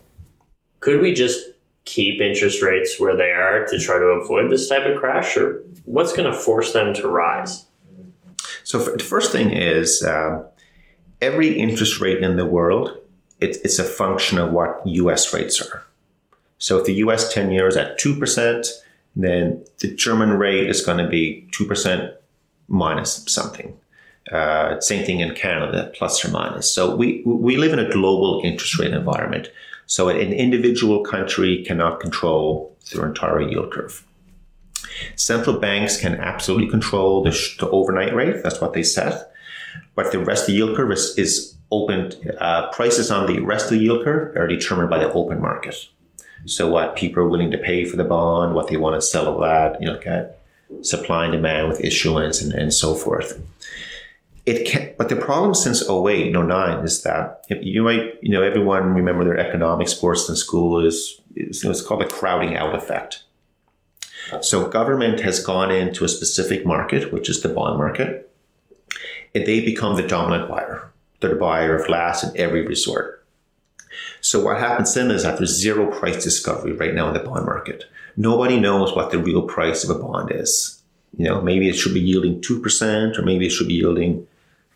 Could 0.80 1.00
we 1.00 1.14
just 1.14 1.40
keep 1.84 2.20
interest 2.20 2.62
rates 2.62 3.00
where 3.00 3.16
they 3.16 3.30
are 3.30 3.66
to 3.66 3.78
try 3.78 3.98
to 3.98 4.04
avoid 4.04 4.50
this 4.50 4.68
type 4.68 4.86
of 4.86 4.98
crash, 4.98 5.36
or 5.36 5.62
what's 5.84 6.12
going 6.12 6.30
to 6.30 6.36
force 6.36 6.72
them 6.72 6.94
to 6.94 7.08
rise? 7.08 7.66
So, 8.64 8.78
the 8.78 9.02
first 9.02 9.32
thing 9.32 9.50
is 9.50 10.02
uh, 10.02 10.44
every 11.20 11.58
interest 11.58 12.00
rate 12.00 12.22
in 12.22 12.36
the 12.36 12.46
world, 12.46 12.96
it, 13.40 13.58
it's 13.64 13.78
a 13.78 13.84
function 13.84 14.38
of 14.38 14.52
what 14.52 14.80
US 14.86 15.32
rates 15.34 15.60
are. 15.60 15.84
So, 16.58 16.78
if 16.78 16.86
the 16.86 16.94
US 16.94 17.32
10 17.32 17.50
years 17.50 17.76
at 17.76 17.98
2%, 17.98 18.66
then 19.16 19.64
the 19.78 19.94
German 19.94 20.30
rate 20.38 20.68
is 20.68 20.84
going 20.84 20.98
to 20.98 21.08
be 21.08 21.46
2% 21.52 22.14
minus 22.68 23.24
something. 23.26 23.76
Uh, 24.30 24.80
same 24.80 25.04
thing 25.04 25.20
in 25.20 25.34
Canada, 25.34 25.90
plus 25.94 26.24
or 26.24 26.30
minus. 26.30 26.72
So 26.72 26.94
we 26.94 27.22
we 27.26 27.56
live 27.56 27.72
in 27.72 27.78
a 27.78 27.90
global 27.90 28.40
interest 28.44 28.78
rate 28.78 28.92
environment. 28.92 29.48
So 29.86 30.08
an 30.08 30.32
individual 30.32 31.02
country 31.02 31.64
cannot 31.64 32.00
control 32.00 32.76
their 32.92 33.06
entire 33.06 33.42
yield 33.42 33.72
curve. 33.72 34.04
Central 35.16 35.58
banks 35.58 36.00
can 36.00 36.16
absolutely 36.16 36.68
control 36.68 37.22
the, 37.22 37.32
sh- 37.32 37.58
the 37.58 37.68
overnight 37.70 38.14
rate. 38.14 38.42
That's 38.42 38.60
what 38.60 38.72
they 38.72 38.82
set. 38.82 39.32
But 39.94 40.12
the 40.12 40.18
rest 40.18 40.42
of 40.42 40.46
the 40.48 40.52
yield 40.54 40.76
curve 40.76 40.92
is, 40.92 41.16
is 41.18 41.54
open. 41.70 42.12
Uh, 42.38 42.70
prices 42.70 43.10
on 43.10 43.26
the 43.26 43.40
rest 43.40 43.66
of 43.66 43.72
the 43.72 43.78
yield 43.78 44.04
curve 44.04 44.36
are 44.36 44.46
determined 44.46 44.90
by 44.90 44.98
the 44.98 45.12
open 45.12 45.40
market. 45.40 45.88
So 46.44 46.70
what 46.70 46.96
people 46.96 47.22
are 47.22 47.28
willing 47.28 47.50
to 47.52 47.58
pay 47.58 47.84
for 47.84 47.96
the 47.96 48.04
bond, 48.04 48.54
what 48.54 48.68
they 48.68 48.76
want 48.76 49.00
to 49.00 49.06
sell 49.06 49.28
of 49.28 49.40
that, 49.40 49.80
you 49.80 49.90
look 49.90 50.06
at 50.06 50.38
supply 50.80 51.24
and 51.24 51.32
demand 51.32 51.68
with 51.68 51.84
issuance 51.84 52.40
and, 52.40 52.52
and 52.52 52.72
so 52.72 52.94
forth 52.94 53.40
it 54.44 54.66
can, 54.66 54.94
but 54.98 55.08
the 55.08 55.16
problem 55.16 55.54
since 55.54 55.88
08 55.88 56.34
and 56.34 56.48
09 56.48 56.84
is 56.84 57.02
that 57.02 57.44
you 57.48 57.82
might, 57.82 58.18
you 58.22 58.30
know, 58.30 58.42
everyone 58.42 58.94
remember 58.94 59.24
their 59.24 59.38
economics 59.38 59.94
course 59.94 60.28
in 60.28 60.36
school 60.36 60.84
is, 60.84 61.20
is 61.36 61.64
it's 61.64 61.82
called 61.82 62.00
the 62.00 62.06
crowding 62.06 62.56
out 62.56 62.74
effect. 62.74 63.22
So 64.40 64.68
government 64.68 65.20
has 65.20 65.44
gone 65.44 65.70
into 65.70 66.04
a 66.04 66.08
specific 66.08 66.64
market, 66.64 67.12
which 67.12 67.28
is 67.28 67.42
the 67.42 67.48
bond 67.48 67.78
market, 67.78 68.30
and 69.34 69.46
they 69.46 69.60
become 69.60 69.96
the 69.96 70.06
dominant 70.06 70.48
buyer. 70.48 70.90
They're 71.20 71.30
the 71.30 71.36
buyer 71.36 71.76
of 71.76 71.88
last 71.88 72.24
in 72.24 72.36
every 72.36 72.66
resort. 72.66 73.24
So 74.20 74.42
what 74.42 74.58
happens 74.58 74.94
then 74.94 75.10
is 75.10 75.22
that 75.22 75.38
there's 75.38 75.60
zero 75.60 75.90
price 75.90 76.22
discovery 76.22 76.72
right 76.72 76.94
now 76.94 77.08
in 77.08 77.14
the 77.14 77.20
bond 77.20 77.46
market. 77.46 77.84
Nobody 78.16 78.58
knows 78.58 78.94
what 78.94 79.10
the 79.10 79.18
real 79.18 79.42
price 79.42 79.84
of 79.84 79.90
a 79.90 79.98
bond 79.98 80.30
is. 80.32 80.80
You 81.16 81.26
know, 81.26 81.40
maybe 81.40 81.68
it 81.68 81.74
should 81.74 81.94
be 81.94 82.00
yielding 82.00 82.40
2% 82.40 83.18
or 83.18 83.22
maybe 83.22 83.46
it 83.46 83.50
should 83.50 83.68
be 83.68 83.74
yielding 83.74 84.26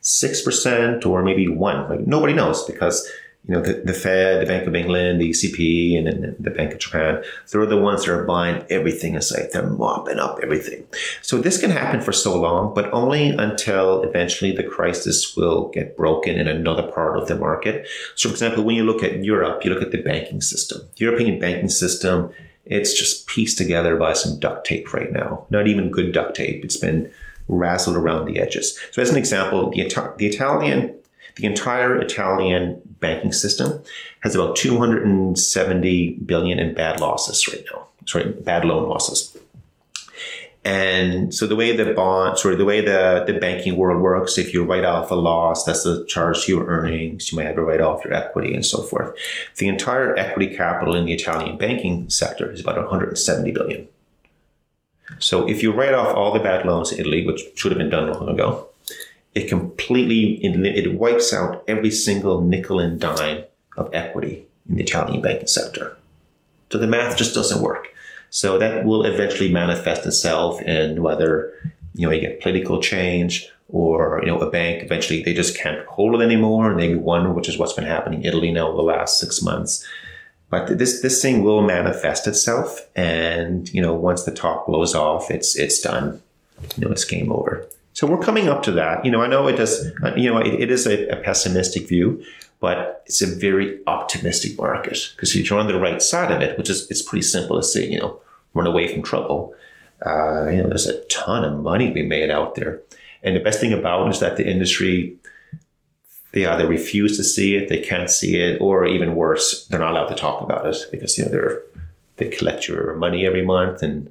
6% 0.07 1.05
or 1.05 1.23
maybe 1.23 1.49
1. 1.49 1.89
Like 1.89 2.07
nobody 2.07 2.33
knows 2.33 2.65
because 2.65 3.11
you 3.49 3.55
know, 3.55 3.61
the, 3.61 3.75
the 3.75 3.93
Fed, 3.93 4.43
the 4.43 4.47
Bank 4.47 4.67
of 4.67 4.75
England, 4.75 5.21
the 5.21 5.31
ECB, 5.31 5.97
and 5.99 6.37
the 6.39 6.51
Bank 6.51 6.73
of 6.73 6.81
Japan, 6.81 7.23
they're 7.51 7.65
the 7.65 7.77
ones 7.77 8.05
that 8.05 8.13
are 8.13 8.25
buying 8.25 8.65
everything 8.71 9.15
in 9.15 9.23
sight. 9.23 9.53
They're 9.53 9.69
mopping 9.69 10.19
up 10.19 10.41
everything. 10.43 10.85
So 11.23 11.39
this 11.39 11.61
can 11.61 11.71
happen 11.71 12.01
for 12.01 12.13
so 12.13 12.41
long, 12.41 12.75
but 12.75 12.93
only 12.93 13.29
until 13.29 14.03
eventually 14.03 14.51
the 14.51 14.65
crisis 14.65 15.37
will 15.37 15.69
get 15.69 15.97
broken 15.97 16.37
in 16.39 16.49
another 16.49 16.91
part 16.91 17.17
of 17.17 17.29
the 17.29 17.37
market. 17.37 17.87
So, 18.17 18.29
for 18.29 18.35
example, 18.35 18.65
when 18.65 18.75
you 18.75 18.85
look 18.85 19.05
at 19.05 19.23
Europe, 19.23 19.65
you 19.65 19.73
look 19.73 19.83
at 19.83 19.93
the 19.93 20.03
banking 20.03 20.41
system. 20.41 20.81
The 20.97 21.05
European 21.05 21.39
banking 21.39 21.69
system, 21.69 22.31
it's 22.65 22.99
just 22.99 23.29
pieced 23.29 23.59
together 23.59 23.97
by 23.97 24.15
some 24.15 24.41
duct 24.41 24.67
tape 24.67 24.93
right 24.93 25.13
now. 25.13 25.47
Not 25.51 25.69
even 25.69 25.93
good 25.93 26.13
duct 26.13 26.35
tape. 26.35 26.65
It's 26.65 26.77
been 26.77 27.13
razzled 27.49 27.97
around 27.97 28.27
the 28.27 28.39
edges. 28.39 28.79
So, 28.93 29.03
as 29.03 29.11
an 29.11 29.17
example, 29.17 29.71
the, 29.71 29.89
the 30.19 30.27
Italian 30.27 30.97
the 31.37 31.45
entire 31.45 32.01
Italian 32.01 32.81
banking 32.99 33.33
system 33.33 33.83
has 34.21 34.35
about 34.35 34.57
270 34.57 36.15
billion 36.25 36.59
in 36.59 36.75
bad 36.75 36.99
losses 36.99 37.47
right 37.47 37.65
now. 37.73 37.87
Sorry, 38.07 38.33
bad 38.33 38.65
loan 38.65 38.89
losses. 38.89 39.37
And 40.65 41.33
so 41.33 41.47
the 41.47 41.55
way 41.55 41.77
the 41.77 41.93
bond, 41.93 42.39
sorry, 42.39 42.57
the 42.57 42.65
way 42.65 42.81
the, 42.81 43.23
the 43.25 43.35
banking 43.35 43.77
world 43.77 44.03
works, 44.03 44.37
if 44.37 44.53
you 44.53 44.65
write 44.65 44.85
off 44.85 45.13
a 45.13 45.15
loss, 45.15 45.65
that's 45.65 45.87
a 45.87 46.05
charge 46.07 46.45
to 46.45 46.53
your 46.53 46.67
earnings. 46.67 47.31
You 47.31 47.37
might 47.37 47.47
have 47.47 47.55
to 47.57 47.63
write 47.63 47.81
off 47.81 48.05
your 48.05 48.15
equity 48.15 48.53
and 48.53 48.67
so 48.67 48.83
forth. 48.83 49.15
The 49.59 49.69
entire 49.69 50.19
equity 50.19 50.57
capital 50.57 50.97
in 50.97 51.05
the 51.05 51.13
Italian 51.13 51.57
banking 51.57 52.11
sector 52.11 52.51
is 52.51 52.61
about 52.61 52.79
170 52.79 53.53
billion. 53.53 53.87
So 55.19 55.49
if 55.49 55.63
you 55.63 55.73
write 55.73 55.95
off 55.95 56.15
all 56.15 56.33
the 56.33 56.41
bad 56.41 56.67
loans 56.67 56.93
in 56.93 57.01
Italy, 57.01 57.27
which 57.27 57.43
should 57.55 57.73
have 57.73 57.79
been 57.79 57.91
done 57.91 58.13
long 58.13 58.29
ago, 58.29 58.69
it 59.35 59.49
completely 59.49 60.41
it 60.43 60.95
wipes 60.95 61.33
out 61.33 61.63
every 61.69 61.91
single 61.91 62.41
nickel 62.41 62.81
and 62.81 62.99
dime 62.99 63.45
of 63.77 63.91
equity 63.93 64.47
in 64.69 64.77
the 64.77 64.83
Italian 64.83 65.21
banking 65.21 65.47
sector. 65.47 65.97
So 66.73 66.79
the 66.79 66.87
math 66.87 67.17
just 67.17 67.35
doesn't 67.35 67.63
work. 67.63 67.89
So 68.31 68.59
that 68.59 68.85
will 68.85 69.05
eventually 69.05 69.53
manifest 69.53 70.07
itself 70.07 70.61
in 70.63 71.03
whether 71.03 71.53
you 71.95 72.07
know 72.07 72.13
you 72.13 72.21
get 72.21 72.41
political 72.41 72.81
change 72.83 73.49
or 73.69 74.21
you 74.23 74.29
know 74.29 74.39
a 74.39 74.51
bank 74.51 74.83
eventually 74.83 75.23
they 75.23 75.35
just 75.35 75.57
can't 75.57 75.85
hold 75.87 76.15
it 76.15 76.25
anymore 76.25 76.71
and 76.71 76.79
they 76.79 76.95
wonder 76.95 77.33
which 77.33 77.49
is 77.49 77.59
what's 77.59 77.73
been 77.73 77.85
happening 77.85 78.21
in 78.21 78.27
Italy 78.27 78.53
now 78.53 78.75
the 78.75 78.83
last 78.83 79.19
six 79.19 79.43
months. 79.43 79.87
But 80.49 80.79
this 80.79 81.03
this 81.03 81.21
thing 81.21 81.43
will 81.43 81.63
manifest 81.63 82.27
itself, 82.27 82.89
and 82.95 83.73
you 83.75 83.83
know 83.83 83.95
once 83.95 84.25
the 84.25 84.31
top 84.31 84.67
blows 84.67 84.95
off, 84.95 85.31
it's 85.31 85.57
it's 85.57 85.81
done. 85.81 86.23
You 86.77 86.87
know 86.87 86.93
it's 86.93 87.05
game 87.05 87.33
over. 87.33 87.67
So 87.97 88.07
we're 88.07 88.19
coming 88.19 88.49
up 88.49 88.63
to 88.65 88.73
that. 88.73 89.07
You 89.07 89.11
know, 89.11 89.23
I 89.23 89.27
know 89.27 89.49
it 89.49 89.57
does, 89.57 89.91
uh, 90.03 90.13
you 90.15 90.31
know, 90.31 90.37
it, 90.37 90.53
it 90.61 90.71
is 90.71 90.87
a, 90.87 91.09
a, 91.09 91.17
pessimistic 91.17 91.89
view, 91.89 92.23
but 92.61 93.03
it's 93.07 93.23
a 93.23 93.27
very 93.27 93.81
optimistic 93.87 94.59
market 94.59 95.13
because 95.17 95.35
if 95.35 95.49
you're 95.49 95.59
on 95.59 95.67
the 95.67 95.81
right 95.81 96.03
side 96.03 96.31
of 96.31 96.43
it, 96.43 96.59
which 96.59 96.69
is, 96.69 96.87
it's 96.91 97.01
pretty 97.01 97.23
simple 97.23 97.57
to 97.57 97.63
see, 97.63 97.91
you 97.91 97.99
know, 97.99 98.21
run 98.53 98.67
away 98.67 98.87
from 98.93 99.03
trouble. 99.03 99.55
Uh, 100.05 100.47
you 100.51 100.63
know, 100.63 100.69
there's 100.69 100.87
a 100.87 101.03
ton 101.05 101.43
of 101.43 101.59
money 101.63 101.89
to 101.89 101.95
be 101.95 102.03
made 102.03 102.31
out 102.31 102.55
there. 102.55 102.83
And 103.23 103.35
the 103.35 103.41
best 103.41 103.61
thing 103.61 103.73
about 103.73 104.07
it 104.07 104.11
is 104.11 104.21
that 104.21 104.37
the 104.37 104.47
industry, 104.47 105.17
they 106.37 106.45
either 106.45 106.69
refuse 106.69 107.17
to 107.17 107.25
see 107.25 107.57
it, 107.57 107.71
they 107.71 107.81
can't 107.81 108.11
see 108.11 108.37
it, 108.37 108.61
or 108.61 108.85
even 108.85 109.15
worse, 109.15 109.67
they're 109.69 109.81
not 109.81 109.93
allowed 109.93 110.09
to 110.09 110.15
talk 110.15 110.43
about 110.43 110.67
it 110.67 110.77
because, 110.91 111.17
you 111.17 111.25
know, 111.25 111.31
they're, 111.31 111.63
they 112.19 112.29
collect 112.29 112.69
your 112.69 112.95
money 112.97 113.25
every 113.25 113.43
month 113.43 113.83
and 113.83 114.11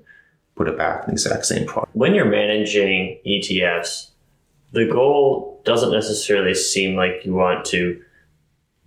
put 0.56 0.68
it 0.68 0.76
back 0.76 1.02
in 1.02 1.10
the 1.10 1.12
exact 1.12 1.46
same 1.46 1.68
product. 1.68 1.96
When 1.96 2.16
you're 2.16 2.26
managing 2.26 3.20
ETFs, 3.28 4.10
the 4.72 4.88
goal 4.88 5.62
doesn't 5.66 5.92
necessarily 5.92 6.56
seem 6.56 6.96
like 6.96 7.24
you 7.26 7.36
want 7.36 7.64
to 7.66 8.02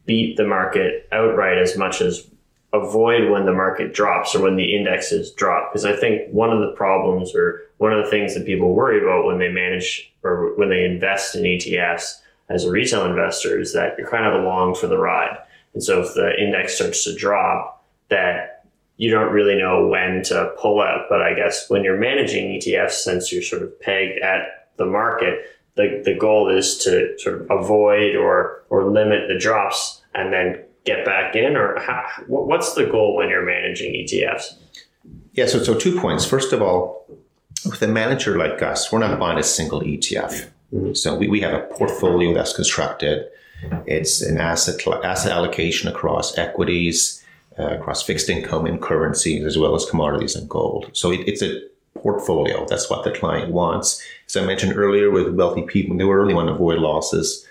beat 0.04 0.36
the 0.36 0.44
market 0.44 1.08
outright 1.12 1.58
as 1.58 1.76
much 1.76 2.00
as 2.00 2.28
avoid 2.72 3.30
when 3.30 3.46
the 3.46 3.52
market 3.52 3.94
drops 3.94 4.34
or 4.34 4.42
when 4.42 4.56
the 4.56 4.76
indexes 4.76 5.30
drop. 5.30 5.72
Because 5.72 5.84
I 5.84 5.94
think 5.94 6.28
one 6.32 6.50
of 6.50 6.58
the 6.58 6.74
problems 6.74 7.36
or 7.36 7.62
one 7.76 7.92
of 7.92 8.04
the 8.04 8.10
things 8.10 8.34
that 8.34 8.46
people 8.46 8.74
worry 8.74 9.00
about 9.00 9.26
when 9.26 9.38
they 9.38 9.48
manage 9.48 10.12
or 10.24 10.56
when 10.56 10.70
they 10.70 10.84
invest 10.84 11.36
in 11.36 11.44
ETFs 11.44 12.16
as 12.48 12.64
a 12.64 12.70
retail 12.70 13.04
investor 13.04 13.58
is 13.60 13.72
that 13.74 13.94
you're 13.98 14.08
kind 14.10 14.26
of 14.26 14.42
along 14.42 14.74
for 14.74 14.86
the 14.86 14.98
ride. 14.98 15.36
And 15.74 15.82
so 15.82 16.00
if 16.02 16.14
the 16.14 16.32
index 16.38 16.76
starts 16.76 17.04
to 17.04 17.14
drop, 17.14 17.84
that 18.08 18.64
you 18.96 19.10
don't 19.10 19.32
really 19.32 19.56
know 19.56 19.86
when 19.86 20.22
to 20.24 20.52
pull 20.58 20.80
out. 20.80 21.06
But 21.08 21.22
I 21.22 21.34
guess 21.34 21.68
when 21.68 21.84
you're 21.84 21.98
managing 21.98 22.58
ETFs, 22.58 22.92
since 22.92 23.32
you're 23.32 23.42
sort 23.42 23.62
of 23.62 23.80
pegged 23.80 24.20
at 24.20 24.68
the 24.76 24.86
market, 24.86 25.40
the, 25.76 26.02
the 26.04 26.14
goal 26.14 26.48
is 26.54 26.76
to 26.78 27.16
sort 27.18 27.42
of 27.42 27.50
avoid 27.50 28.16
or, 28.16 28.64
or 28.70 28.90
limit 28.90 29.28
the 29.28 29.38
drops 29.38 30.02
and 30.14 30.32
then 30.32 30.64
get 30.84 31.04
back 31.04 31.36
in 31.36 31.56
or 31.56 31.78
how, 31.78 32.04
what's 32.26 32.74
the 32.74 32.86
goal 32.86 33.14
when 33.16 33.28
you're 33.28 33.44
managing 33.44 33.92
ETFs? 33.92 34.54
Yeah, 35.32 35.46
so, 35.46 35.62
so 35.62 35.78
two 35.78 36.00
points. 36.00 36.24
First 36.24 36.52
of 36.52 36.60
all, 36.60 37.06
with 37.64 37.80
a 37.82 37.86
manager 37.86 38.36
like 38.36 38.60
us, 38.62 38.90
we're 38.90 38.98
not 38.98 39.18
buying 39.20 39.38
a 39.38 39.42
single 39.42 39.82
ETF. 39.82 40.48
So 40.92 41.16
we, 41.16 41.28
we 41.28 41.40
have 41.40 41.54
a 41.54 41.66
portfolio 41.66 42.34
that's 42.34 42.54
constructed. 42.54 43.26
It's 43.86 44.20
an 44.20 44.38
asset 44.38 44.80
asset 45.04 45.32
allocation 45.32 45.88
across 45.88 46.36
equities, 46.38 47.24
uh, 47.58 47.76
across 47.78 48.02
fixed 48.02 48.28
income 48.28 48.66
and 48.66 48.80
currencies 48.80 49.44
as 49.44 49.58
well 49.58 49.74
as 49.74 49.84
commodities 49.86 50.36
and 50.36 50.48
gold. 50.48 50.90
So 50.92 51.10
it, 51.10 51.20
it's 51.26 51.42
a 51.42 51.62
portfolio. 51.94 52.66
That's 52.66 52.88
what 52.88 53.04
the 53.04 53.10
client 53.10 53.52
wants. 53.52 54.02
As 54.26 54.36
I 54.36 54.44
mentioned 54.44 54.76
earlier, 54.76 55.10
with 55.10 55.34
wealthy 55.34 55.62
people, 55.62 55.96
they 55.96 56.04
really 56.04 56.34
want 56.34 56.48
to 56.48 56.54
avoid 56.54 56.78
losses. 56.78 57.46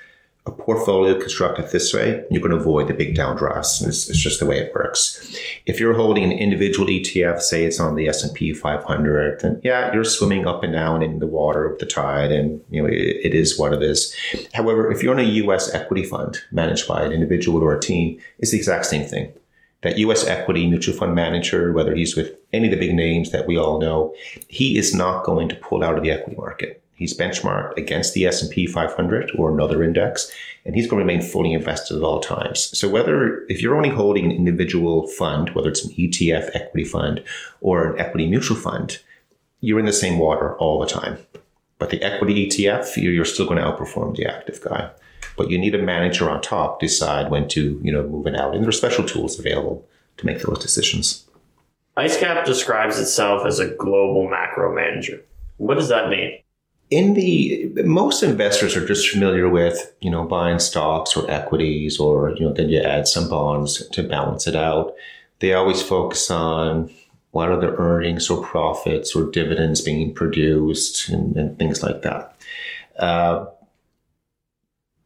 A 0.48 0.52
portfolio 0.52 1.20
constructed 1.20 1.70
this 1.72 1.94
way, 1.94 2.24
you 2.32 2.40
can 2.40 2.54
avoid 2.54 2.88
the 2.88 2.94
big 2.94 3.16
downdrafts. 3.16 3.86
It's, 3.86 4.10
it's 4.10 4.18
just 4.18 4.40
the 4.40 4.46
way 4.46 4.60
it 4.60 4.74
works. 4.74 5.38
If 5.66 5.78
you're 5.78 5.94
holding 5.94 6.24
an 6.24 6.32
individual 6.32 6.88
ETF, 6.88 7.42
say 7.42 7.66
it's 7.66 7.82
on 7.82 7.96
the 7.96 8.08
S&P 8.08 8.54
500, 8.54 9.42
then 9.42 9.60
yeah, 9.62 9.94
you're 9.94 10.06
swimming 10.06 10.48
up 10.48 10.64
and 10.64 10.72
down 10.72 11.04
in 11.04 11.20
the 11.20 11.28
water 11.28 11.66
of 11.66 11.78
the 11.80 11.86
tide, 11.86 12.32
and 12.32 12.62
you 12.70 12.82
know 12.82 12.88
it, 12.88 12.94
it 12.94 13.34
is 13.34 13.60
what 13.60 13.74
it 13.74 13.84
is. 13.84 14.16
However, 14.54 14.90
if 14.90 15.04
you're 15.04 15.20
in 15.20 15.20
a 15.20 15.30
U.S. 15.44 15.74
equity 15.74 16.04
fund 16.04 16.40
managed 16.50 16.88
by 16.88 17.04
an 17.04 17.12
individual 17.12 17.62
or 17.62 17.76
a 17.76 17.80
team, 17.82 18.18
it's 18.40 18.52
the 18.52 18.58
exact 18.58 18.86
same 18.86 19.06
thing 19.06 19.34
that 19.82 19.98
US 20.00 20.26
equity 20.26 20.68
mutual 20.68 20.96
fund 20.96 21.14
manager, 21.14 21.72
whether 21.72 21.94
he's 21.94 22.16
with 22.16 22.36
any 22.52 22.66
of 22.66 22.72
the 22.72 22.88
big 22.88 22.96
names 22.96 23.32
that 23.32 23.48
we 23.48 23.58
all 23.58 23.80
know, 23.80 24.14
he 24.48 24.78
is 24.78 24.94
not 24.96 25.24
going 25.24 25.48
to 25.50 25.56
pull 25.56 25.84
out 25.84 25.98
of 25.98 26.04
the 26.04 26.12
equity 26.12 26.36
market. 26.36 26.84
He's 26.98 27.18
benchmarked 27.18 27.78
against 27.78 28.14
the 28.14 28.26
S&P 28.26 28.68
500 28.68 29.32
or 29.38 29.54
another 29.54 29.84
index, 29.84 30.32
and 30.66 30.76
he's 30.76 30.88
going 30.88 31.00
to 31.00 31.06
remain 31.06 31.22
fully 31.22 31.54
invested 31.54 31.96
at 31.96 32.04
all 32.04 32.20
times. 32.20 32.78
So 32.78 32.90
whether, 32.90 33.46
if 33.48 33.62
you're 33.62 33.78
only 33.78 33.90
holding 33.90 34.26
an 34.26 34.32
individual 34.32 35.08
fund, 35.08 35.52
whether 35.52 35.70
it's 35.70 35.86
an 35.86 35.92
ETF 35.92 36.50
equity 36.54 36.84
fund 36.84 37.24
or 37.62 37.94
an 37.94 38.00
equity 38.02 38.28
mutual 38.28 38.58
fund, 38.58 39.00
you're 39.62 39.80
in 39.80 39.86
the 39.86 39.94
same 39.94 40.20
water 40.20 40.58
all 40.58 40.80
the 40.80 40.88
time. 40.88 41.18
But 41.80 41.92
the 41.92 42.02
equity 42.02 42.48
ETF, 42.48 42.98
you're 42.98 43.26
still 43.26 43.46
going 43.46 43.60
to 43.60 43.66
outperform 43.66 44.18
the 44.18 44.26
active 44.26 44.62
guy 44.62 44.92
but 45.38 45.52
you 45.52 45.58
need 45.58 45.76
a 45.76 45.82
manager 45.82 46.30
on 46.30 46.42
top 46.42 46.82
decide 46.82 47.32
when 47.32 47.48
to 47.48 47.80
you 47.82 47.92
know 47.92 48.04
move 48.04 48.28
it 48.28 48.36
out 48.36 48.54
and 48.54 48.64
there 48.64 48.70
are 48.70 48.74
special 48.74 49.06
tools 49.06 49.40
available 49.40 49.88
to 50.18 50.26
make 50.26 50.42
those 50.42 50.60
decisions 50.60 51.26
icecap 51.96 52.46
describes 52.46 53.00
itself 53.00 53.46
as 53.46 53.60
a 53.60 53.74
global 53.76 54.28
macro 54.28 54.76
manager 54.76 55.22
what 55.58 55.76
does 55.76 55.88
that 55.88 56.10
mean 56.10 56.38
in 56.90 57.14
the 57.14 57.70
most 57.84 58.24
investors 58.24 58.76
are 58.78 58.86
just 58.86 59.10
familiar 59.10 59.50
with 59.50 59.94
you 60.02 60.10
know 60.10 60.24
buying 60.26 60.60
stocks 60.60 61.18
or 61.18 61.30
equities 61.30 62.00
or 62.00 62.32
you 62.38 62.46
know 62.46 62.54
then 62.54 62.70
you 62.70 62.80
add 62.80 63.08
some 63.08 63.30
bonds 63.30 63.86
to 63.90 64.04
balance 64.04 64.48
it 64.48 64.56
out 64.56 64.94
they 65.40 65.54
always 65.54 65.82
focus 65.82 66.32
on 66.32 66.90
what 67.32 67.50
are 67.50 67.60
the 67.60 67.76
earnings 67.76 68.30
or 68.30 68.44
profits 68.44 69.16
or 69.16 69.30
dividends 69.30 69.82
being 69.82 70.14
produced 70.14 71.10
and, 71.10 71.36
and 71.36 71.60
things 71.60 71.84
like 71.84 72.02
that 72.04 72.36
uh, 72.98 73.46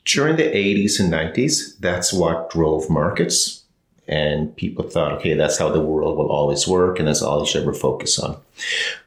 during 0.06 0.36
the 0.36 0.44
80s 0.44 1.00
and 1.00 1.12
90s, 1.12 1.78
that's 1.80 2.12
what 2.12 2.50
drove 2.50 2.90
markets. 2.90 3.61
And 4.08 4.56
people 4.58 4.84
thought, 4.84 5.14
okay, 5.14 5.36
that's 5.36 5.58
how 5.58 5.70
the 5.70 5.80
world 5.80 6.18
will 6.18 6.32
always 6.32 6.68
work, 6.68 7.00
and 7.00 7.08
that's 7.08 7.22
all 7.22 7.40
you 7.40 7.46
should 7.46 7.62
ever 7.62 7.74
focus 7.74 8.20
on. 8.20 8.36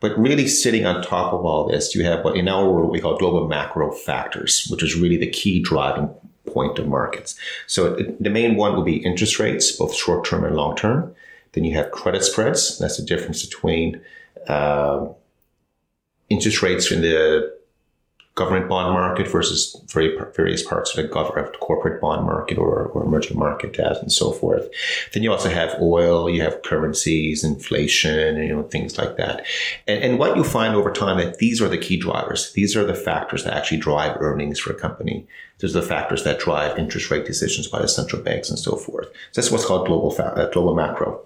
But 0.01 0.17
really, 0.19 0.47
sitting 0.47 0.87
on 0.87 1.03
top 1.03 1.33
of 1.33 1.45
all 1.45 1.69
this, 1.69 1.95
you 1.95 2.05
have 2.05 2.25
what 2.25 2.37
in 2.37 2.49
our 2.49 2.71
world 2.71 2.91
we 2.91 3.01
call 3.01 3.19
global 3.19 3.47
macro 3.47 3.91
factors, 3.91 4.67
which 4.71 4.83
is 4.83 4.97
really 4.97 5.17
the 5.19 5.31
key 5.31 5.61
driving 5.61 6.09
point 6.47 6.79
of 6.79 6.87
markets. 6.87 7.37
So 7.67 7.97
the 8.21 8.31
main 8.31 8.57
one 8.57 8.77
would 8.77 8.87
be 8.87 8.97
interest 8.97 9.39
rates, 9.39 9.73
both 9.73 9.95
short 9.95 10.25
term 10.25 10.45
and 10.45 10.57
long 10.57 10.77
term. 10.77 11.15
Then 11.53 11.65
you 11.65 11.75
have 11.77 11.91
credit 11.91 12.23
spreads. 12.23 12.79
That's 12.79 12.97
the 12.97 13.05
difference 13.05 13.45
between 13.45 14.01
uh, 14.49 15.07
interest 16.29 16.63
rates 16.63 16.91
in 16.91 17.03
the 17.03 17.55
government 18.35 18.69
bond 18.69 18.93
market 18.93 19.29
versus 19.29 19.81
very, 19.87 20.17
various 20.35 20.63
parts 20.63 20.97
of 20.97 21.03
the 21.05 21.09
corporate 21.61 22.01
bond 22.01 22.27
market 22.27 22.59
or, 22.59 22.87
or 22.87 23.05
emerging 23.05 23.39
market 23.39 23.75
debt 23.75 23.99
and 24.03 24.11
so 24.11 24.33
forth. 24.33 24.69
Then 25.13 25.23
you 25.23 25.31
also 25.31 25.49
have 25.49 25.81
oil, 25.81 26.29
you 26.29 26.43
have 26.43 26.63
currencies, 26.63 27.45
inflation, 27.45 28.37
you 28.39 28.49
know, 28.49 28.65
things 28.65 28.99
like 28.99 29.17
that. 29.19 29.47
And, 29.87 30.03
and 30.03 30.19
what 30.19 30.37
you 30.37 30.43
find 30.43 30.75
over 30.75 30.91
time 30.91 31.19
that 31.19 31.39
these 31.39 31.63
are 31.63 31.69
the 31.69 31.79
key 31.79 31.97
drivers. 31.97 32.53
These 32.55 32.77
are 32.77 32.85
the 32.85 32.95
factors 32.95 33.45
that 33.45 33.55
actually 33.55 33.79
drive 33.79 34.17
earnings 34.21 34.59
for 34.59 34.73
a 34.73 34.79
company. 34.79 35.27
These 35.61 35.77
are 35.77 35.81
the 35.81 35.87
factors 35.87 36.25
that 36.25 36.41
drive 36.41 36.77
interest 36.77 37.13
rate 37.13 37.27
decisions 37.27 37.69
by 37.69 37.81
the 37.81 37.89
central 37.89 38.21
banks 38.21 38.51
and 38.51 38.59
so 38.59 38.75
forth. 38.75 39.07
So 39.31 39.41
that's 39.41 39.53
what's 39.53 39.65
called 39.65 39.87
global, 39.87 40.11
fa- 40.11 40.35
uh, 40.35 40.51
global 40.51 40.75
macro 40.75 41.23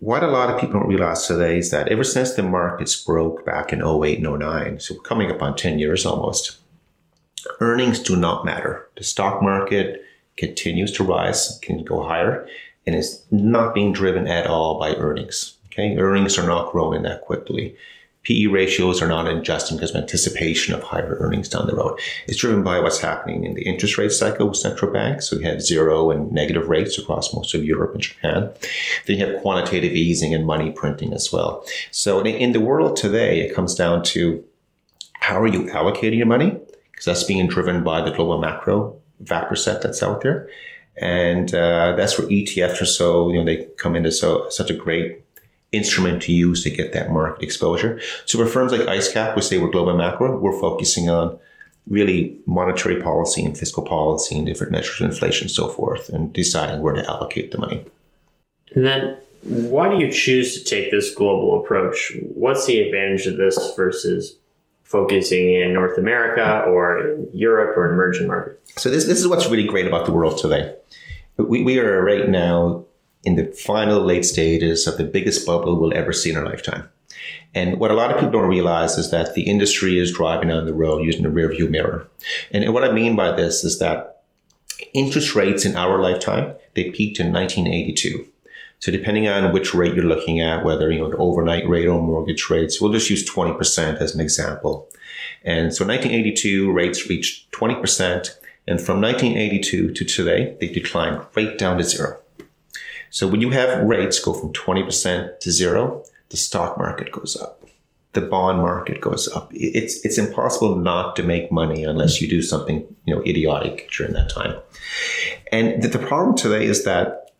what 0.00 0.22
a 0.22 0.28
lot 0.28 0.50
of 0.50 0.60
people 0.60 0.80
don't 0.80 0.88
realize 0.88 1.26
today 1.26 1.58
is 1.58 1.70
that 1.70 1.88
ever 1.88 2.04
since 2.04 2.32
the 2.34 2.42
markets 2.42 2.94
broke 3.02 3.44
back 3.44 3.72
in 3.72 3.82
08 3.82 4.24
and 4.24 4.38
09, 4.38 4.80
so 4.80 4.94
coming 4.96 5.30
up 5.30 5.42
on 5.42 5.56
10 5.56 5.78
years 5.78 6.06
almost, 6.06 6.58
earnings 7.60 8.00
do 8.00 8.16
not 8.16 8.44
matter. 8.44 8.88
The 8.96 9.04
stock 9.04 9.42
market 9.42 10.04
continues 10.36 10.92
to 10.92 11.04
rise, 11.04 11.58
can 11.62 11.82
go 11.84 12.02
higher, 12.02 12.46
and 12.86 12.94
is 12.94 13.24
not 13.30 13.74
being 13.74 13.92
driven 13.92 14.26
at 14.26 14.46
all 14.46 14.78
by 14.78 14.94
earnings. 14.94 15.56
Okay, 15.66 15.96
earnings 15.96 16.38
are 16.38 16.46
not 16.46 16.72
growing 16.72 17.02
that 17.02 17.22
quickly. 17.22 17.76
PE 18.24 18.46
ratios 18.46 19.00
are 19.00 19.08
not 19.08 19.26
adjusting 19.26 19.76
because 19.76 19.90
of 19.90 19.96
anticipation 19.96 20.74
of 20.74 20.82
higher 20.82 21.16
earnings 21.20 21.48
down 21.48 21.66
the 21.66 21.74
road. 21.74 21.98
It's 22.26 22.38
driven 22.38 22.62
by 22.62 22.80
what's 22.80 22.98
happening 22.98 23.44
in 23.44 23.54
the 23.54 23.62
interest 23.62 23.96
rate 23.96 24.12
cycle 24.12 24.48
with 24.48 24.58
central 24.58 24.92
banks. 24.92 25.28
So 25.28 25.38
we 25.38 25.44
have 25.44 25.62
zero 25.62 26.10
and 26.10 26.30
negative 26.32 26.68
rates 26.68 26.98
across 26.98 27.32
most 27.32 27.54
of 27.54 27.64
Europe 27.64 27.94
and 27.94 28.02
Japan. 28.02 28.50
Then 29.06 29.18
you 29.18 29.26
have 29.26 29.40
quantitative 29.40 29.92
easing 29.92 30.34
and 30.34 30.44
money 30.46 30.70
printing 30.72 31.14
as 31.14 31.32
well. 31.32 31.64
So 31.90 32.20
in 32.20 32.52
the 32.52 32.60
world 32.60 32.96
today, 32.96 33.40
it 33.40 33.54
comes 33.54 33.74
down 33.74 34.02
to 34.04 34.44
how 35.20 35.40
are 35.40 35.46
you 35.46 35.64
allocating 35.64 36.18
your 36.18 36.26
money? 36.26 36.58
Because 36.90 37.04
that's 37.04 37.24
being 37.24 37.46
driven 37.46 37.84
by 37.84 38.02
the 38.02 38.10
global 38.10 38.38
macro 38.38 38.96
factor 39.24 39.56
set 39.56 39.82
that's 39.82 40.02
out 40.02 40.22
there. 40.22 40.48
And 41.00 41.54
uh, 41.54 41.94
that's 41.96 42.18
where 42.18 42.28
ETFs 42.28 42.80
are 42.80 42.86
so, 42.86 43.30
you 43.30 43.38
know, 43.38 43.44
they 43.44 43.68
come 43.76 43.94
into 43.94 44.10
so 44.10 44.48
such 44.48 44.70
a 44.70 44.74
great 44.74 45.22
instrument 45.72 46.22
to 46.22 46.32
use 46.32 46.62
to 46.64 46.70
get 46.70 46.92
that 46.92 47.10
market 47.10 47.42
exposure. 47.42 48.00
So 48.24 48.38
for 48.38 48.46
firms 48.46 48.72
like 48.72 48.82
IceCap, 48.82 49.36
we 49.36 49.42
say 49.42 49.58
we're 49.58 49.70
global 49.70 49.96
macro, 49.96 50.38
we're 50.38 50.58
focusing 50.58 51.10
on 51.10 51.38
really 51.88 52.38
monetary 52.46 53.00
policy 53.00 53.44
and 53.44 53.56
fiscal 53.56 53.82
policy 53.82 54.36
and 54.36 54.46
different 54.46 54.72
measures 54.72 55.00
of 55.00 55.10
inflation 55.10 55.44
and 55.44 55.50
so 55.50 55.68
forth 55.68 56.08
and 56.10 56.32
deciding 56.32 56.82
where 56.82 56.94
to 56.94 57.08
allocate 57.08 57.50
the 57.50 57.58
money. 57.58 57.84
And 58.74 58.84
then 58.84 59.16
why 59.42 59.88
do 59.88 59.98
you 59.98 60.10
choose 60.10 60.58
to 60.58 60.64
take 60.64 60.90
this 60.90 61.14
global 61.14 61.60
approach? 61.60 62.12
What's 62.34 62.66
the 62.66 62.80
advantage 62.80 63.26
of 63.26 63.36
this 63.36 63.58
versus 63.76 64.36
focusing 64.82 65.54
in 65.54 65.72
North 65.72 65.98
America 65.98 66.64
or 66.66 66.98
in 66.98 67.28
Europe 67.32 67.76
or 67.76 67.92
emerging 67.92 68.26
markets? 68.26 68.82
So 68.82 68.90
this, 68.90 69.04
this 69.04 69.18
is 69.18 69.28
what's 69.28 69.48
really 69.48 69.66
great 69.66 69.86
about 69.86 70.06
the 70.06 70.12
world 70.12 70.38
today. 70.38 70.74
We, 71.36 71.62
we 71.62 71.78
are 71.78 72.02
right 72.02 72.28
now 72.28 72.84
in 73.28 73.36
the 73.36 73.52
final 73.52 74.00
late 74.00 74.24
stages 74.24 74.86
of 74.86 74.96
the 74.96 75.04
biggest 75.04 75.44
bubble 75.44 75.78
we'll 75.78 75.92
ever 75.94 76.14
see 76.14 76.30
in 76.30 76.36
our 76.36 76.46
lifetime. 76.46 76.88
And 77.54 77.78
what 77.78 77.90
a 77.90 77.94
lot 77.94 78.10
of 78.10 78.16
people 78.16 78.32
don't 78.32 78.48
realize 78.48 78.96
is 78.96 79.10
that 79.10 79.34
the 79.34 79.42
industry 79.42 79.98
is 79.98 80.14
driving 80.14 80.48
down 80.48 80.64
the 80.64 80.72
road 80.72 81.04
using 81.04 81.24
the 81.24 81.28
rearview 81.28 81.68
mirror. 81.68 82.08
And 82.52 82.72
what 82.72 82.84
I 82.84 82.90
mean 82.90 83.16
by 83.16 83.32
this 83.32 83.64
is 83.64 83.78
that 83.80 84.22
interest 84.94 85.34
rates 85.34 85.66
in 85.66 85.76
our 85.76 86.00
lifetime, 86.00 86.54
they 86.74 86.90
peaked 86.90 87.20
in 87.20 87.30
1982. 87.30 88.26
So 88.80 88.92
depending 88.92 89.28
on 89.28 89.52
which 89.52 89.74
rate 89.74 89.94
you're 89.94 90.04
looking 90.14 90.40
at, 90.40 90.64
whether 90.64 90.90
you 90.90 91.00
know 91.00 91.10
the 91.10 91.16
overnight 91.18 91.68
rate 91.68 91.86
or 91.86 92.00
mortgage 92.00 92.48
rates, 92.48 92.80
we'll 92.80 92.92
just 92.92 93.10
use 93.10 93.28
20% 93.28 94.00
as 94.00 94.14
an 94.14 94.22
example. 94.22 94.88
And 95.44 95.74
so 95.74 95.84
1982 95.84 96.72
rates 96.72 97.10
reached 97.10 97.50
20%. 97.52 98.30
And 98.66 98.80
from 98.80 99.02
1982 99.02 99.92
to 99.92 100.04
today, 100.04 100.56
they 100.60 100.68
declined 100.68 101.26
right 101.34 101.58
down 101.58 101.76
to 101.76 101.84
zero. 101.84 102.20
So 103.10 103.26
when 103.26 103.40
you 103.40 103.50
have 103.50 103.84
rates 103.84 104.18
go 104.18 104.32
from 104.32 104.52
20% 104.52 105.40
to 105.40 105.50
zero, 105.50 106.04
the 106.28 106.36
stock 106.36 106.78
market 106.78 107.10
goes 107.12 107.36
up. 107.36 107.64
The 108.12 108.20
bond 108.22 108.58
market 108.58 109.00
goes 109.00 109.28
up. 109.28 109.50
It's, 109.54 110.04
it's 110.04 110.18
impossible 110.18 110.76
not 110.76 111.14
to 111.16 111.22
make 111.22 111.52
money 111.52 111.84
unless 111.84 112.20
you 112.20 112.28
do 112.28 112.42
something, 112.42 112.86
you 113.04 113.14
know, 113.14 113.22
idiotic 113.22 113.90
during 113.90 114.14
that 114.14 114.30
time. 114.30 114.56
And 115.52 115.82
the, 115.82 115.88
the 115.88 115.98
problem 115.98 116.36
today 116.36 116.64
is 116.64 116.84
that 116.84 117.32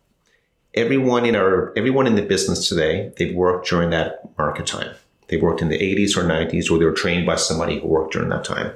everyone 0.75 1.25
in 1.25 1.35
our, 1.35 1.73
everyone 1.77 2.07
in 2.07 2.17
the 2.17 2.23
business 2.23 2.69
today, 2.69 3.13
they've 3.17 3.35
worked 3.35 3.69
during 3.69 3.91
that 3.91 4.37
market 4.37 4.67
time. 4.67 4.95
They 5.29 5.37
worked 5.37 5.63
in 5.63 5.69
the 5.69 5.79
80s 5.79 6.17
or 6.17 6.25
90s, 6.25 6.71
or 6.71 6.79
they 6.79 6.85
were 6.85 6.93
trained 6.93 7.27
by 7.27 7.37
somebody 7.37 7.81
who 7.81 7.87
worked 7.87 8.15
during 8.15 8.31
that 8.31 8.45
time. 8.45 8.73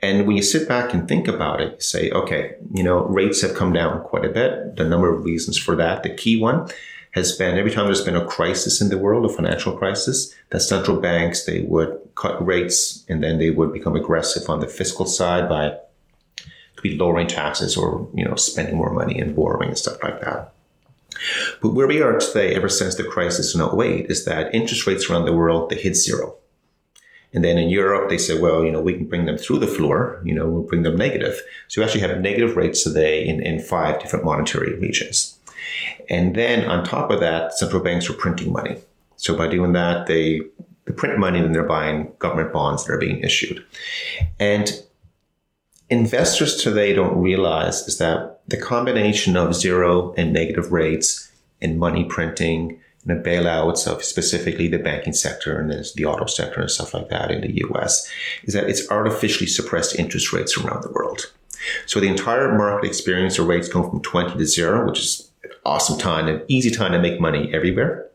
And 0.00 0.26
when 0.26 0.36
you 0.36 0.42
sit 0.42 0.68
back 0.68 0.92
and 0.92 1.08
think 1.08 1.28
about 1.28 1.60
it, 1.60 1.74
you 1.74 1.80
say, 1.80 2.10
okay, 2.10 2.56
you 2.74 2.82
know, 2.82 3.04
rates 3.06 3.40
have 3.42 3.54
come 3.54 3.72
down 3.72 4.02
quite 4.02 4.24
a 4.24 4.28
bit. 4.28 4.76
The 4.76 4.84
number 4.84 5.12
of 5.12 5.24
reasons 5.24 5.56
for 5.56 5.76
that. 5.76 6.02
The 6.02 6.14
key 6.14 6.40
one 6.40 6.68
has 7.12 7.36
been 7.36 7.56
every 7.56 7.70
time 7.70 7.86
there's 7.86 8.04
been 8.04 8.16
a 8.16 8.24
crisis 8.24 8.80
in 8.80 8.88
the 8.88 8.98
world, 8.98 9.24
a 9.24 9.34
financial 9.34 9.76
crisis, 9.76 10.34
that 10.50 10.60
central 10.60 11.00
banks, 11.00 11.44
they 11.44 11.60
would 11.60 11.98
cut 12.14 12.44
rates 12.44 13.04
and 13.08 13.22
then 13.22 13.38
they 13.38 13.50
would 13.50 13.72
become 13.72 13.96
aggressive 13.96 14.48
on 14.48 14.60
the 14.60 14.66
fiscal 14.66 15.06
side 15.06 15.48
by 15.48 15.76
could 16.82 16.82
be 16.82 16.96
lowering 16.96 17.26
taxes 17.26 17.76
or, 17.76 18.08
you 18.14 18.24
know, 18.24 18.34
spending 18.34 18.76
more 18.76 18.92
money 18.92 19.18
and 19.18 19.36
borrowing 19.36 19.68
and 19.68 19.78
stuff 19.78 20.02
like 20.02 20.20
that. 20.20 20.52
But 21.60 21.74
where 21.74 21.86
we 21.86 22.02
are 22.02 22.18
today, 22.18 22.54
ever 22.54 22.68
since 22.68 22.94
the 22.94 23.04
crisis 23.04 23.54
in 23.54 23.60
08, 23.60 24.06
is 24.10 24.24
that 24.24 24.54
interest 24.54 24.86
rates 24.86 25.08
around 25.08 25.24
the 25.24 25.32
world, 25.32 25.70
they 25.70 25.76
hit 25.76 25.96
zero. 25.96 26.36
And 27.34 27.42
then 27.42 27.56
in 27.56 27.70
Europe, 27.70 28.10
they 28.10 28.18
say, 28.18 28.38
well, 28.38 28.62
you 28.62 28.70
know, 28.70 28.80
we 28.80 28.94
can 28.94 29.06
bring 29.06 29.24
them 29.24 29.38
through 29.38 29.58
the 29.58 29.66
floor, 29.66 30.20
you 30.24 30.34
know, 30.34 30.46
we'll 30.46 30.62
bring 30.62 30.82
them 30.82 30.96
negative. 30.96 31.40
So 31.68 31.80
we 31.80 31.84
actually 31.84 32.02
have 32.02 32.20
negative 32.20 32.56
rates 32.56 32.84
today 32.84 33.26
in, 33.26 33.40
in 33.40 33.60
five 33.60 34.00
different 34.00 34.24
monetary 34.24 34.78
regions. 34.78 35.38
And 36.10 36.34
then 36.34 36.68
on 36.68 36.84
top 36.84 37.10
of 37.10 37.20
that, 37.20 37.54
central 37.54 37.82
banks 37.82 38.10
are 38.10 38.14
printing 38.14 38.52
money. 38.52 38.76
So 39.16 39.36
by 39.36 39.48
doing 39.48 39.72
that, 39.72 40.06
they, 40.06 40.42
they 40.84 40.92
print 40.92 41.18
money 41.18 41.38
and 41.38 41.54
they're 41.54 41.62
buying 41.62 42.12
government 42.18 42.52
bonds 42.52 42.84
that 42.84 42.92
are 42.92 42.98
being 42.98 43.20
issued. 43.20 43.64
And 44.38 44.82
investors 45.88 46.56
today 46.56 46.92
don't 46.92 47.16
realize 47.16 47.86
is 47.88 47.98
that 47.98 48.31
the 48.48 48.56
combination 48.56 49.36
of 49.36 49.54
zero 49.54 50.14
and 50.16 50.32
negative 50.32 50.72
rates 50.72 51.30
and 51.60 51.78
money 51.78 52.04
printing 52.04 52.80
and 53.04 53.18
the 53.18 53.30
bailouts 53.30 53.86
of 53.86 54.04
specifically 54.04 54.68
the 54.68 54.78
banking 54.78 55.12
sector 55.12 55.58
and 55.58 55.70
the 55.70 56.04
auto 56.04 56.26
sector 56.26 56.60
and 56.60 56.70
stuff 56.70 56.94
like 56.94 57.08
that 57.08 57.30
in 57.30 57.40
the 57.40 57.62
US 57.68 58.08
is 58.44 58.54
that 58.54 58.68
it's 58.68 58.88
artificially 58.90 59.46
suppressed 59.46 59.98
interest 59.98 60.32
rates 60.32 60.56
around 60.56 60.82
the 60.82 60.92
world. 60.92 61.32
So 61.86 62.00
the 62.00 62.08
entire 62.08 62.56
market 62.56 62.86
experience 62.86 63.38
of 63.38 63.46
rates 63.46 63.68
going 63.68 63.88
from 63.90 64.02
20 64.02 64.38
to 64.38 64.46
zero, 64.46 64.86
which 64.86 65.00
is 65.00 65.30
an 65.44 65.50
awesome 65.64 65.98
time, 65.98 66.28
an 66.28 66.42
easy 66.48 66.70
time 66.70 66.92
to 66.92 67.00
make 67.00 67.20
money 67.20 67.52
everywhere. 67.52 68.08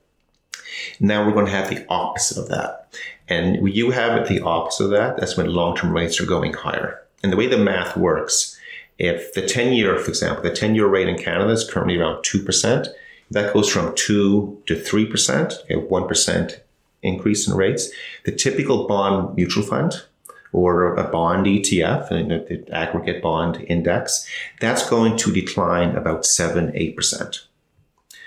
Now 0.99 1.25
we're 1.25 1.33
going 1.33 1.45
to 1.45 1.51
have 1.51 1.69
the 1.69 1.85
opposite 1.89 2.37
of 2.37 2.49
that. 2.49 2.93
And 3.27 3.67
you 3.73 3.91
have 3.91 4.27
the 4.27 4.41
opposite 4.41 4.85
of 4.85 4.89
that, 4.91 5.17
that's 5.17 5.37
when 5.37 5.47
long-term 5.47 5.93
rates 5.93 6.19
are 6.21 6.25
going 6.25 6.53
higher. 6.53 7.01
And 7.23 7.31
the 7.31 7.37
way 7.37 7.47
the 7.47 7.57
math 7.57 7.97
works, 7.97 8.56
if 8.97 9.33
the 9.33 9.45
10 9.45 9.73
year, 9.73 9.97
for 9.97 10.09
example, 10.09 10.43
the 10.43 10.55
10 10.55 10.75
year 10.75 10.87
rate 10.87 11.07
in 11.07 11.17
Canada 11.17 11.51
is 11.51 11.69
currently 11.69 11.97
around 11.97 12.23
2%, 12.23 12.87
that 13.31 13.53
goes 13.53 13.69
from 13.69 13.93
2 13.95 14.63
to 14.65 14.75
3%, 14.75 15.63
okay, 15.63 15.75
1% 15.75 16.59
increase 17.03 17.47
in 17.47 17.55
rates. 17.55 17.89
The 18.25 18.31
typical 18.31 18.87
bond 18.87 19.35
mutual 19.35 19.63
fund 19.63 20.03
or 20.51 20.95
a 20.95 21.09
bond 21.11 21.45
ETF, 21.45 22.09
the 22.09 22.73
aggregate 22.73 23.21
bond 23.21 23.63
index, 23.67 24.27
that's 24.59 24.89
going 24.89 25.17
to 25.17 25.31
decline 25.31 25.95
about 25.95 26.25
7 26.25 26.71
8%. 26.71 27.39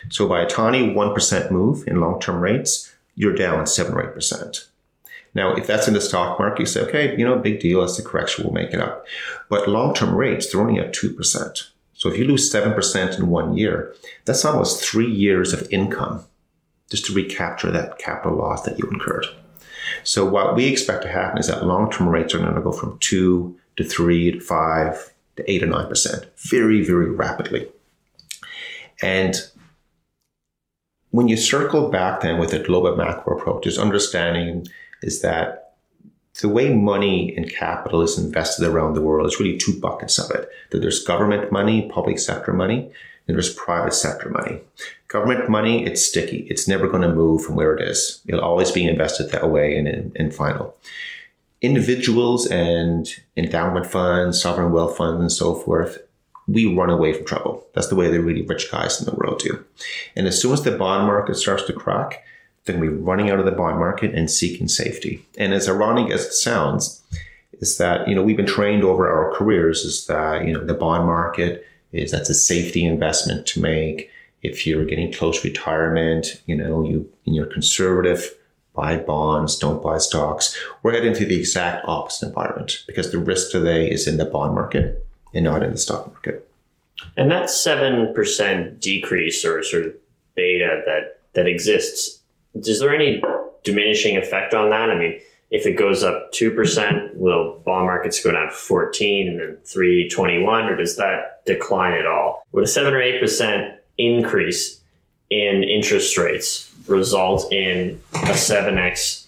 So 0.08 0.28
by 0.28 0.40
a 0.40 0.48
tiny 0.48 0.94
1% 0.94 1.50
move 1.50 1.86
in 1.86 2.00
long 2.00 2.20
term 2.20 2.40
rates, 2.40 2.94
you're 3.14 3.34
down 3.34 3.66
7 3.66 3.92
or 3.92 4.14
8%. 4.14 4.66
Now, 5.34 5.54
if 5.54 5.66
that's 5.66 5.86
in 5.86 5.94
the 5.94 6.00
stock 6.00 6.38
market, 6.38 6.60
you 6.60 6.66
say, 6.66 6.80
okay, 6.82 7.16
you 7.16 7.24
know, 7.24 7.38
big 7.38 7.60
deal. 7.60 7.80
That's 7.80 7.96
the 7.96 8.02
correction. 8.02 8.44
We'll 8.44 8.52
make 8.52 8.74
it 8.74 8.80
up. 8.80 9.06
But 9.48 9.68
long-term 9.68 10.14
rates, 10.14 10.50
they're 10.50 10.60
only 10.60 10.80
at 10.80 10.94
2%. 10.94 11.70
So 11.94 12.08
if 12.08 12.18
you 12.18 12.24
lose 12.24 12.52
7% 12.52 13.18
in 13.18 13.28
one 13.28 13.56
year, 13.56 13.94
that's 14.24 14.44
almost 14.44 14.82
three 14.82 15.10
years 15.10 15.52
of 15.52 15.70
income 15.70 16.24
just 16.90 17.06
to 17.06 17.14
recapture 17.14 17.70
that 17.70 17.98
capital 17.98 18.36
loss 18.36 18.62
that 18.62 18.78
you 18.78 18.88
incurred. 18.90 19.26
So 20.02 20.28
what 20.28 20.56
we 20.56 20.66
expect 20.66 21.02
to 21.02 21.08
happen 21.08 21.38
is 21.38 21.46
that 21.46 21.64
long-term 21.64 22.08
rates 22.08 22.34
are 22.34 22.38
going 22.38 22.54
to 22.54 22.60
go 22.60 22.72
from 22.72 22.98
two 22.98 23.56
to 23.76 23.84
three 23.84 24.32
to 24.32 24.40
five 24.40 25.12
to 25.36 25.50
eight 25.50 25.62
or 25.62 25.66
nine 25.66 25.88
percent 25.88 26.26
very, 26.36 26.82
very 26.82 27.10
rapidly. 27.10 27.68
And 29.02 29.36
when 31.10 31.28
you 31.28 31.36
circle 31.36 31.90
back 31.90 32.20
then 32.20 32.38
with 32.38 32.52
a 32.52 32.58
global 32.58 32.96
macro 32.96 33.38
approach, 33.38 33.66
is 33.66 33.78
understanding 33.78 34.66
is 35.02 35.22
that 35.22 35.74
the 36.40 36.48
way 36.48 36.72
money 36.72 37.34
and 37.36 37.50
capital 37.50 38.02
is 38.02 38.18
invested 38.18 38.66
around 38.66 38.94
the 38.94 39.02
world 39.02 39.26
is 39.26 39.38
really 39.38 39.58
two 39.58 39.78
buckets 39.78 40.18
of 40.18 40.30
it. 40.30 40.48
That 40.70 40.80
there's 40.80 41.04
government 41.04 41.52
money, 41.52 41.88
public 41.90 42.18
sector 42.18 42.52
money, 42.52 42.90
and 43.26 43.36
there's 43.36 43.52
private 43.52 43.94
sector 43.94 44.28
money. 44.28 44.60
Government 45.08 45.48
money, 45.48 45.84
it's 45.84 46.04
sticky. 46.04 46.46
It's 46.48 46.68
never 46.68 46.88
going 46.88 47.02
to 47.02 47.14
move 47.14 47.44
from 47.44 47.56
where 47.56 47.74
it 47.74 47.82
is. 47.82 48.20
It'll 48.26 48.40
always 48.40 48.70
be 48.70 48.86
invested 48.86 49.30
that 49.30 49.50
way 49.50 49.76
and 49.76 49.86
in, 49.86 50.12
in 50.14 50.30
final. 50.30 50.76
Individuals 51.60 52.46
and 52.46 53.08
endowment 53.36 53.86
funds, 53.86 54.40
sovereign 54.40 54.72
wealth 54.72 54.96
funds, 54.96 55.20
and 55.20 55.32
so 55.32 55.54
forth, 55.54 55.98
we 56.48 56.74
run 56.74 56.90
away 56.90 57.12
from 57.12 57.26
trouble. 57.26 57.66
That's 57.74 57.88
the 57.88 57.96
way 57.96 58.10
the 58.10 58.20
really 58.20 58.42
rich 58.42 58.70
guys 58.70 58.98
in 58.98 59.04
the 59.04 59.14
world 59.14 59.40
do. 59.40 59.64
And 60.16 60.26
as 60.26 60.40
soon 60.40 60.52
as 60.52 60.62
the 60.62 60.72
bond 60.72 61.06
market 61.06 61.36
starts 61.36 61.64
to 61.64 61.72
crack, 61.72 62.24
they're 62.64 62.76
going 62.76 62.90
to 62.90 62.96
be 62.96 63.02
running 63.02 63.30
out 63.30 63.38
of 63.38 63.44
the 63.44 63.52
bond 63.52 63.78
market 63.78 64.14
and 64.14 64.30
seeking 64.30 64.68
safety. 64.68 65.26
And 65.38 65.54
as 65.54 65.68
ironic 65.68 66.12
as 66.12 66.26
it 66.26 66.32
sounds, 66.32 67.02
is 67.60 67.78
that 67.78 68.08
you 68.08 68.14
know 68.14 68.22
we've 68.22 68.36
been 68.36 68.46
trained 68.46 68.84
over 68.84 69.08
our 69.08 69.34
careers 69.34 69.84
is 69.84 70.06
that 70.06 70.46
you 70.46 70.52
know 70.52 70.64
the 70.64 70.74
bond 70.74 71.06
market 71.06 71.66
is 71.92 72.10
that's 72.10 72.30
a 72.30 72.34
safety 72.34 72.84
investment 72.84 73.46
to 73.46 73.60
make. 73.60 74.10
If 74.42 74.66
you're 74.66 74.86
getting 74.86 75.12
close 75.12 75.44
retirement, 75.44 76.42
you 76.46 76.56
know 76.56 76.82
you 76.82 77.10
you're 77.24 77.46
conservative, 77.46 78.34
buy 78.74 78.96
bonds, 78.96 79.58
don't 79.58 79.82
buy 79.82 79.98
stocks. 79.98 80.56
We're 80.82 80.92
heading 80.92 81.14
to 81.14 81.24
the 81.24 81.38
exact 81.38 81.86
opposite 81.86 82.28
environment 82.28 82.84
because 82.86 83.12
the 83.12 83.18
risk 83.18 83.50
today 83.50 83.90
is 83.90 84.08
in 84.08 84.16
the 84.16 84.24
bond 84.24 84.54
market 84.54 85.06
and 85.34 85.44
not 85.44 85.62
in 85.62 85.72
the 85.72 85.78
stock 85.78 86.06
market. 86.08 86.48
And 87.16 87.30
that 87.30 87.50
seven 87.50 88.12
percent 88.14 88.80
decrease 88.80 89.44
or 89.44 89.62
sort 89.62 89.86
of 89.86 89.94
beta 90.34 90.82
that 90.86 91.20
that 91.34 91.46
exists, 91.46 92.19
is 92.54 92.80
there 92.80 92.94
any 92.94 93.22
diminishing 93.64 94.16
effect 94.16 94.54
on 94.54 94.70
that? 94.70 94.90
I 94.90 94.98
mean, 94.98 95.20
if 95.50 95.66
it 95.66 95.72
goes 95.72 96.04
up 96.04 96.32
2%, 96.32 97.14
will 97.16 97.58
bond 97.64 97.86
markets 97.86 98.22
go 98.22 98.30
down 98.30 98.50
14 98.50 99.28
and 99.28 99.40
then 99.40 99.58
321, 99.64 100.64
or 100.66 100.76
does 100.76 100.96
that 100.96 101.44
decline 101.44 101.94
at 101.94 102.06
all? 102.06 102.46
Would 102.52 102.64
a 102.64 102.68
7 102.68 102.94
or 102.94 103.00
8% 103.00 103.76
increase 103.98 104.80
in 105.28 105.62
interest 105.64 106.16
rates 106.16 106.72
result 106.86 107.52
in 107.52 108.00
a 108.12 108.34
7x 108.34 109.26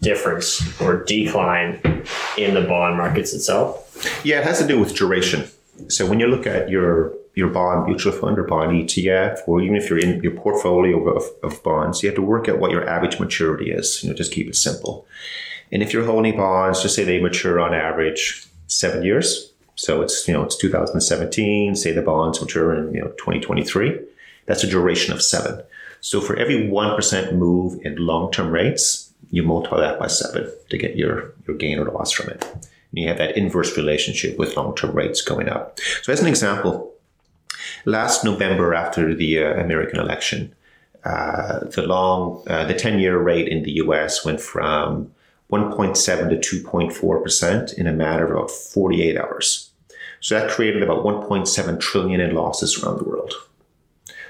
difference 0.00 0.80
or 0.80 1.04
decline 1.04 1.80
in 2.36 2.54
the 2.54 2.62
bond 2.62 2.96
markets 2.96 3.32
itself? 3.32 4.20
Yeah, 4.24 4.40
it 4.40 4.44
has 4.44 4.58
to 4.58 4.66
do 4.66 4.78
with 4.78 4.94
duration. 4.94 5.48
So 5.88 6.06
when 6.06 6.20
you 6.20 6.26
look 6.26 6.46
at 6.46 6.68
your 6.68 7.14
your 7.40 7.48
bond 7.48 7.86
mutual 7.86 8.12
fund 8.12 8.38
or 8.38 8.44
bond 8.44 8.70
ETF, 8.70 9.40
or 9.46 9.62
even 9.62 9.74
if 9.74 9.88
you're 9.88 9.98
in 9.98 10.22
your 10.22 10.32
portfolio 10.32 11.02
of, 11.08 11.24
of 11.42 11.62
bonds, 11.62 12.02
you 12.02 12.08
have 12.08 12.16
to 12.16 12.22
work 12.22 12.48
out 12.48 12.58
what 12.58 12.70
your 12.70 12.86
average 12.86 13.18
maturity 13.18 13.70
is. 13.70 14.02
You 14.02 14.10
know, 14.10 14.14
just 14.14 14.30
keep 14.30 14.46
it 14.46 14.54
simple. 14.54 15.06
And 15.72 15.82
if 15.82 15.92
you're 15.92 16.04
holding 16.04 16.36
bonds, 16.36 16.82
just 16.82 16.94
say 16.94 17.02
they 17.02 17.18
mature 17.18 17.58
on 17.58 17.72
average 17.72 18.46
seven 18.66 19.02
years. 19.02 19.52
So 19.74 20.02
it's, 20.02 20.28
you 20.28 20.34
know, 20.34 20.42
it's 20.42 20.56
2017, 20.56 21.74
say 21.76 21.92
the 21.92 22.02
bonds 22.02 22.40
mature 22.42 22.74
in, 22.74 22.92
you 22.92 23.00
know, 23.00 23.08
2023. 23.12 23.98
That's 24.44 24.62
a 24.62 24.66
duration 24.66 25.14
of 25.14 25.22
seven. 25.22 25.62
So 26.02 26.20
for 26.20 26.36
every 26.36 26.68
1% 26.68 27.32
move 27.32 27.80
in 27.86 27.96
long-term 27.96 28.50
rates, 28.50 29.12
you 29.30 29.42
multiply 29.42 29.80
that 29.80 29.98
by 29.98 30.08
seven 30.08 30.52
to 30.68 30.76
get 30.76 30.96
your, 30.96 31.32
your 31.46 31.56
gain 31.56 31.78
or 31.78 31.86
loss 31.86 32.12
from 32.12 32.28
it. 32.28 32.44
And 32.52 32.98
you 33.00 33.08
have 33.08 33.18
that 33.18 33.38
inverse 33.38 33.76
relationship 33.78 34.38
with 34.38 34.56
long-term 34.56 34.94
rates 34.94 35.22
going 35.22 35.48
up. 35.48 35.78
So 36.02 36.12
as 36.12 36.20
an 36.20 36.26
example, 36.26 36.92
last 37.84 38.24
November 38.24 38.74
after 38.74 39.14
the 39.14 39.42
uh, 39.42 39.54
American 39.54 40.00
election, 40.00 40.54
uh, 41.04 41.60
the 41.60 41.82
long, 41.82 42.42
uh, 42.46 42.64
the 42.64 42.74
10-year 42.74 43.18
rate 43.18 43.48
in 43.48 43.62
the 43.62 43.72
U.S. 43.72 44.24
went 44.24 44.40
from 44.40 45.10
1.7 45.50 46.42
to 46.42 46.62
2.4% 46.62 47.74
in 47.74 47.86
a 47.86 47.92
matter 47.92 48.24
of 48.24 48.30
about 48.30 48.50
48 48.50 49.16
hours. 49.16 49.70
So 50.20 50.38
that 50.38 50.50
created 50.50 50.82
about 50.82 51.04
1.7 51.04 51.80
trillion 51.80 52.20
in 52.20 52.34
losses 52.34 52.82
around 52.82 52.98
the 52.98 53.04
world. 53.04 53.34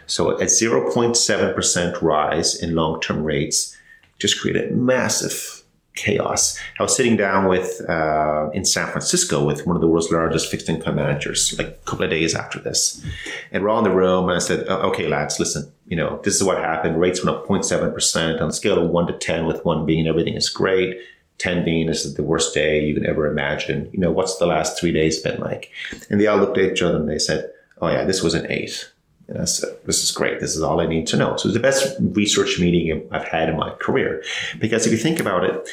So 0.07 0.31
a 0.31 0.45
0.7% 0.45 2.03
rise 2.03 2.61
in 2.61 2.75
long-term 2.75 3.25
rates 3.25 3.77
just 4.19 4.41
created 4.41 4.77
massive 4.77 5.60
chaos. 6.01 6.59
I 6.79 6.83
was 6.83 6.97
sitting 6.97 7.17
down 7.17 7.47
with 7.49 7.83
uh, 7.89 8.51
in 8.53 8.65
San 8.65 8.91
Francisco 8.91 9.45
with 9.45 9.67
one 9.67 9.77
of 9.77 9.83
the 9.83 9.89
world's 9.89 10.11
largest 10.11 10.51
fixed 10.51 10.69
income 10.69 10.97
managers, 10.97 11.55
like 11.59 11.69
a 11.69 11.91
couple 11.91 12.05
of 12.05 12.11
days 12.11 12.35
after 12.35 12.59
this, 12.59 13.05
and 13.53 13.63
we're 13.63 13.69
all 13.69 13.79
in 13.79 13.85
the 13.85 13.97
room. 13.97 14.29
And 14.29 14.37
I 14.37 14.41
said, 14.41 14.67
"Okay, 14.69 15.07
lads, 15.07 15.39
listen. 15.39 15.71
You 15.87 15.97
know, 15.97 16.21
this 16.25 16.37
is 16.37 16.45
what 16.45 16.59
happened. 16.59 17.01
Rates 17.01 17.25
went 17.25 17.37
up 17.37 17.47
0.7 17.47 17.93
percent 17.93 18.41
on 18.41 18.49
a 18.49 18.53
scale 18.53 18.83
of 18.83 18.91
one 18.91 19.07
to 19.07 19.13
ten, 19.13 19.47
with 19.47 19.65
one 19.65 19.87
being 19.87 20.07
everything 20.07 20.35
is 20.35 20.49
great." 20.49 20.99
10 21.41 21.65
being 21.65 21.89
is 21.89 22.15
the 22.15 22.23
worst 22.23 22.53
day 22.53 22.85
you 22.85 22.95
can 22.95 23.07
ever 23.07 23.27
imagine. 23.27 23.89
You 23.93 23.99
know, 23.99 24.13
what's 24.13 24.37
the 24.37 24.47
last 24.47 24.79
three 24.79 24.93
days 24.93 25.19
been 25.21 25.41
like? 25.41 25.71
And 26.11 26.21
they 26.21 26.27
all 26.27 26.37
looked 26.37 26.59
at 26.59 26.71
each 26.71 26.83
other 26.83 26.99
and 26.99 27.09
they 27.09 27.19
said, 27.19 27.51
Oh 27.81 27.89
yeah, 27.89 28.05
this 28.05 28.23
was 28.23 28.35
an 28.35 28.47
eight. 28.51 28.93
And 29.31 29.39
I 29.39 29.45
said, 29.45 29.71
This 29.87 30.05
is 30.05 30.11
great. 30.11 30.41
This 30.41 30.55
is 30.55 30.63
all 30.63 30.81
I 30.81 30.87
need 30.87 31.07
to 31.09 31.17
know. 31.17 31.37
So 31.37 31.49
it's 31.49 31.57
the 31.57 31.63
best 31.63 31.97
research 32.01 32.59
meeting 32.61 33.09
I've 33.11 33.27
had 33.27 33.49
in 33.49 33.57
my 33.57 33.71
career. 33.71 34.23
Because 34.59 34.87
if 34.87 34.93
you 34.93 34.99
think 34.99 35.19
about 35.19 35.45
it, 35.45 35.69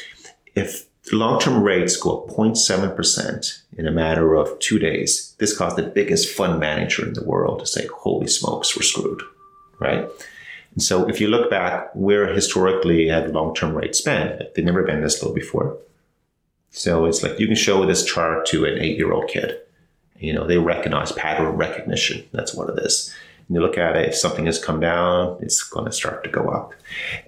if 0.58 0.86
long-term 1.12 1.62
rates 1.62 1.96
go 1.96 2.22
up 2.22 2.28
0.7% 2.28 3.62
in 3.76 3.86
a 3.86 3.90
matter 3.90 4.34
of 4.34 4.58
two 4.58 4.78
days, 4.78 5.34
this 5.38 5.56
caused 5.56 5.76
the 5.76 5.82
biggest 5.82 6.34
fund 6.34 6.58
manager 6.60 7.06
in 7.06 7.14
the 7.14 7.24
world 7.24 7.60
to 7.60 7.66
say, 7.66 7.86
holy 7.86 8.26
smokes, 8.26 8.76
we're 8.76 8.82
screwed, 8.82 9.22
right? 9.78 10.08
And 10.72 10.82
so 10.82 11.08
if 11.08 11.20
you 11.20 11.28
look 11.28 11.50
back 11.50 11.90
where 11.94 12.26
historically 12.32 13.08
have 13.08 13.30
long-term 13.30 13.74
rates 13.74 14.00
been, 14.00 14.42
they've 14.54 14.64
never 14.64 14.82
been 14.82 15.00
this 15.00 15.22
low 15.22 15.32
before. 15.32 15.78
So 16.70 17.06
it's 17.06 17.22
like 17.22 17.38
you 17.38 17.46
can 17.46 17.56
show 17.56 17.86
this 17.86 18.04
chart 18.04 18.44
to 18.46 18.64
an 18.64 18.78
eight-year-old 18.78 19.28
kid. 19.28 19.58
You 20.18 20.34
know, 20.34 20.46
they 20.46 20.58
recognize 20.58 21.12
pattern 21.12 21.56
recognition. 21.56 22.24
That's 22.32 22.52
what 22.54 22.68
it 22.70 22.78
is 22.84 23.14
you 23.50 23.60
look 23.60 23.78
at 23.78 23.96
it, 23.96 24.08
if 24.08 24.14
something 24.14 24.46
has 24.46 24.62
come 24.62 24.78
down, 24.78 25.38
it's 25.40 25.62
going 25.62 25.86
to 25.86 25.92
start 25.92 26.22
to 26.24 26.30
go 26.30 26.48
up. 26.48 26.74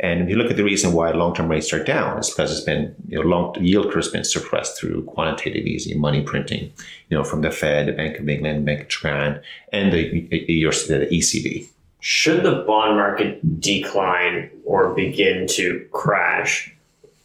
And 0.00 0.20
if 0.22 0.28
you 0.28 0.36
look 0.36 0.50
at 0.50 0.56
the 0.56 0.64
reason 0.64 0.92
why 0.92 1.10
long-term 1.12 1.48
rates 1.48 1.72
are 1.72 1.82
down, 1.82 2.18
it's 2.18 2.30
because 2.30 2.52
it's 2.52 2.64
been, 2.64 2.94
you 3.08 3.22
know, 3.22 3.28
long 3.28 3.54
yield 3.60 3.86
curve 3.86 4.04
has 4.04 4.08
been 4.08 4.24
suppressed 4.24 4.78
through 4.78 5.04
quantitative 5.04 5.64
easing, 5.66 5.98
money 5.98 6.22
printing, 6.22 6.72
you 7.08 7.16
know, 7.16 7.24
from 7.24 7.40
the 7.40 7.50
Fed, 7.50 7.88
the 7.88 7.92
Bank 7.92 8.18
of 8.18 8.28
England, 8.28 8.66
Bank 8.66 8.82
of 8.82 8.88
Japan, 8.88 9.40
and 9.72 9.92
the, 9.92 10.26
the 10.28 10.62
ECB. 10.62 11.68
Should 12.00 12.42
the 12.42 12.64
bond 12.66 12.96
market 12.96 13.60
decline 13.60 14.50
or 14.64 14.94
begin 14.94 15.46
to 15.48 15.86
crash, 15.92 16.74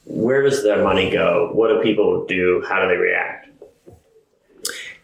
where 0.06 0.42
does 0.42 0.64
the 0.64 0.78
money 0.78 1.10
go? 1.10 1.50
What 1.54 1.70
do 1.70 1.82
people 1.82 2.26
do? 2.26 2.64
How 2.68 2.82
do 2.82 2.88
they 2.88 2.98
react? 2.98 3.50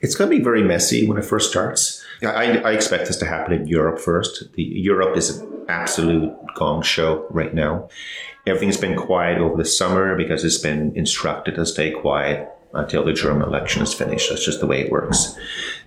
It's 0.01 0.15
going 0.15 0.29
to 0.29 0.35
be 0.35 0.43
very 0.43 0.63
messy 0.63 1.07
when 1.07 1.17
it 1.17 1.25
first 1.25 1.49
starts. 1.51 2.03
I, 2.23 2.57
I 2.59 2.71
expect 2.71 3.07
this 3.07 3.17
to 3.17 3.25
happen 3.25 3.53
in 3.53 3.67
Europe 3.67 3.99
first. 3.99 4.51
The, 4.53 4.63
Europe 4.63 5.15
is 5.15 5.37
an 5.37 5.65
absolute 5.67 6.33
gong 6.55 6.81
show 6.81 7.25
right 7.29 7.53
now. 7.53 7.89
Everything's 8.45 8.77
been 8.77 8.95
quiet 8.95 9.37
over 9.37 9.55
the 9.55 9.65
summer 9.65 10.15
because 10.15 10.43
it's 10.43 10.57
been 10.57 10.95
instructed 10.95 11.55
to 11.55 11.65
stay 11.65 11.91
quiet 11.91 12.49
until 12.73 13.03
the 13.03 13.13
German 13.13 13.47
election 13.47 13.81
is 13.81 13.93
finished. 13.93 14.29
That's 14.29 14.45
just 14.45 14.59
the 14.59 14.67
way 14.67 14.81
it 14.81 14.91
works. 14.91 15.35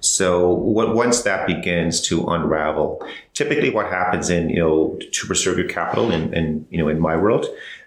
So 0.01 0.49
what, 0.49 0.95
once 0.95 1.23
that 1.23 1.47
begins 1.47 2.01
to 2.03 2.27
unravel, 2.27 3.05
typically 3.33 3.71
what 3.71 3.87
happens 3.87 4.31
in, 4.31 4.51
you 4.51 4.61
know, 4.61 4.99
to 5.13 5.27
preserve 5.27 5.59
your 5.59 5.69
capital 5.69 6.13
and, 6.13 6.33
and, 6.35 6.67
you 6.71 6.79
know, 6.79 6.89
in 6.89 7.01
my 7.01 7.17
world, 7.17 7.47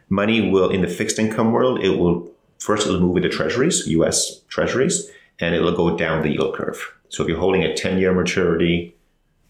money 0.09 0.49
will, 0.49 0.69
in 0.69 0.81
the 0.81 0.87
fixed 0.87 1.19
income 1.19 1.51
world, 1.51 1.83
it 1.83 1.97
will, 1.97 2.29
first 2.59 2.87
it'll 2.87 2.99
move 2.99 3.17
into 3.17 3.29
treasuries, 3.29 3.87
US 3.87 4.41
treasuries, 4.47 5.09
and 5.39 5.55
it'll 5.55 5.75
go 5.75 5.97
down 5.97 6.23
the 6.23 6.29
yield 6.29 6.55
curve. 6.55 6.93
So 7.09 7.23
if 7.23 7.29
you're 7.29 7.39
holding 7.39 7.63
a 7.63 7.75
10 7.75 7.99
year 7.99 8.13
maturity 8.13 8.95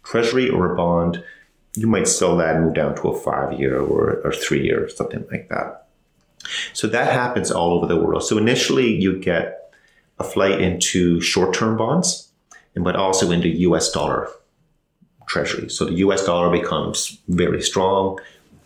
treasury 0.04 0.50
or 0.50 0.73
a 0.73 0.76
bond, 0.76 1.23
you 1.76 1.88
might 1.88 2.08
sell 2.08 2.38
that 2.38 2.56
and 2.56 2.65
move 2.65 2.73
down 2.73 2.95
to 2.95 3.10
a 3.10 3.19
five 3.19 3.60
year 3.60 3.80
or, 3.80 4.21
or 4.23 4.32
three 4.32 4.63
year, 4.63 4.89
something 4.89 5.26
like 5.32 5.50
that. 5.50 5.88
So 6.73 6.88
that 6.88 7.12
happens 7.12 7.52
all 7.52 7.73
over 7.73 7.86
the 7.86 7.97
world. 7.97 8.23
So 8.23 8.38
initially 8.38 8.95
you 8.95 9.19
get 9.19 9.73
a 10.19 10.23
flight 10.23 10.60
into 10.62 11.21
short 11.21 11.54
term 11.54 11.78
bonds, 11.78 12.30
but 12.76 12.95
also 12.95 13.32
into 13.32 13.50
US 13.50 13.91
dollar 13.91 14.30
treasury. 15.28 15.69
So 15.69 15.86
the 15.86 15.95
US 15.95 16.26
dollar 16.26 16.50
becomes 16.50 17.19
very 17.28 17.62
strong, 17.62 18.19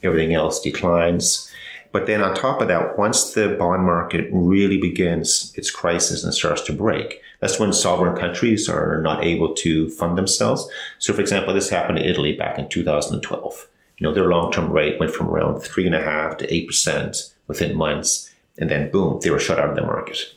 everything 0.04 0.34
else 0.34 0.62
declines. 0.62 1.51
But 1.92 2.06
then 2.06 2.22
on 2.22 2.36
top 2.36 2.62
of 2.62 2.68
that, 2.70 2.98
once 2.98 3.34
the 3.34 3.50
bond 3.50 3.84
market 3.84 4.30
really 4.32 4.78
begins 4.78 5.54
its 5.58 5.70
crisis 5.70 6.24
and 6.24 6.34
starts 6.34 6.62
to 6.64 6.74
break, 6.74 7.22
that's 7.40 7.60
when 7.60 7.74
sovereign 7.74 8.16
countries 8.16 8.70
are 8.70 9.02
not 9.02 9.24
able 9.24 9.54
to 9.56 9.90
fund 9.90 10.18
themselves. 10.18 10.70
So, 11.00 11.14
for 11.14 11.22
example, 11.22 11.54
this 11.54 11.70
happened 11.70 12.00
in 12.00 12.06
Italy 12.06 12.34
back 12.34 12.58
in 12.58 12.70
2012. 12.70 13.68
You 13.98 14.08
know, 14.08 14.14
their 14.14 14.30
long-term 14.30 14.72
rate 14.72 15.00
went 15.00 15.14
from 15.14 15.28
around 15.28 15.62
three 15.62 15.86
and 15.86 15.96
a 15.96 16.02
half 16.02 16.38
to 16.38 16.54
eight 16.54 16.68
percent 16.68 17.34
within 17.48 17.76
months, 17.76 18.32
and 18.58 18.70
then 18.70 18.90
boom, 18.90 19.20
they 19.22 19.30
were 19.30 19.40
shut 19.40 19.60
out 19.60 19.70
of 19.70 19.76
the 19.76 19.82
market. 19.82 20.34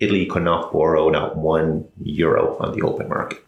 Italy 0.00 0.26
could 0.26 0.42
not 0.42 0.72
borrow 0.72 1.08
not 1.08 1.36
one 1.36 1.86
euro 2.02 2.56
on 2.58 2.76
the 2.76 2.82
open 2.82 3.08
market. 3.08 3.44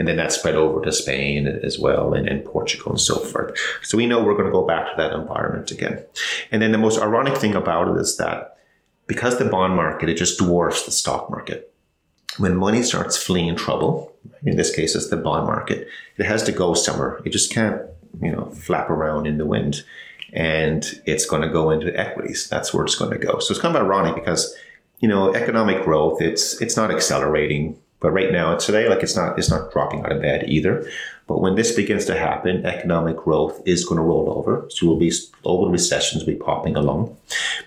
And 0.00 0.08
then 0.08 0.16
that 0.16 0.32
spread 0.32 0.56
over 0.56 0.80
to 0.80 0.90
Spain 0.92 1.46
as 1.46 1.78
well 1.78 2.14
and, 2.14 2.26
and 2.26 2.42
Portugal 2.44 2.90
and 2.90 3.00
so 3.00 3.16
forth. 3.16 3.56
So 3.82 3.98
we 3.98 4.06
know 4.06 4.24
we're 4.24 4.32
going 4.32 4.46
to 4.46 4.50
go 4.50 4.66
back 4.66 4.86
to 4.86 4.94
that 4.96 5.12
environment 5.12 5.70
again. 5.70 6.02
And 6.50 6.62
then 6.62 6.72
the 6.72 6.78
most 6.78 7.00
ironic 7.00 7.36
thing 7.36 7.54
about 7.54 7.88
it 7.88 8.00
is 8.00 8.16
that 8.16 8.56
because 9.06 9.38
the 9.38 9.44
bond 9.44 9.76
market, 9.76 10.08
it 10.08 10.16
just 10.16 10.38
dwarfs 10.38 10.86
the 10.86 10.90
stock 10.90 11.28
market. 11.30 11.72
when 12.38 12.56
money 12.56 12.82
starts 12.82 13.16
fleeing 13.16 13.56
trouble, 13.56 14.12
in 14.44 14.56
this 14.56 14.74
case, 14.74 14.94
it's 14.94 15.08
the 15.08 15.16
bond 15.16 15.46
market, 15.46 15.88
it 16.16 16.26
has 16.26 16.42
to 16.44 16.52
go 16.52 16.74
somewhere. 16.74 17.20
It 17.24 17.30
just 17.30 17.52
can't, 17.52 17.82
you 18.22 18.32
know, 18.32 18.46
flap 18.46 18.88
around 18.90 19.26
in 19.26 19.38
the 19.38 19.46
wind. 19.46 19.84
And 20.32 20.84
it's 21.06 21.26
going 21.26 21.42
to 21.42 21.48
go 21.48 21.70
into 21.70 21.98
equities. 21.98 22.48
That's 22.48 22.72
where 22.72 22.84
it's 22.84 22.94
going 22.94 23.10
to 23.10 23.18
go. 23.18 23.38
So 23.40 23.52
it's 23.52 23.60
kind 23.60 23.76
of 23.76 23.82
ironic 23.82 24.14
because, 24.14 24.54
you 25.00 25.08
know, 25.08 25.34
economic 25.34 25.82
growth, 25.84 26.22
it's 26.22 26.60
it's 26.60 26.76
not 26.76 26.90
accelerating. 26.90 27.78
But 28.00 28.12
right 28.12 28.32
now, 28.32 28.56
today, 28.56 28.88
like 28.88 29.02
it's 29.02 29.16
not 29.16 29.38
it's 29.38 29.50
not 29.50 29.72
dropping 29.72 30.04
out 30.04 30.12
of 30.12 30.22
bed 30.22 30.48
either. 30.48 30.90
But 31.26 31.40
when 31.40 31.54
this 31.54 31.76
begins 31.76 32.06
to 32.06 32.18
happen, 32.18 32.66
economic 32.66 33.16
growth 33.16 33.62
is 33.64 33.84
going 33.84 33.98
to 33.98 34.02
roll 34.02 34.32
over. 34.36 34.66
So 34.70 34.86
we'll 34.86 34.98
be 34.98 35.12
global 35.42 35.70
recessions 35.70 36.24
will 36.24 36.32
be 36.32 36.38
popping 36.38 36.76
along. 36.76 37.16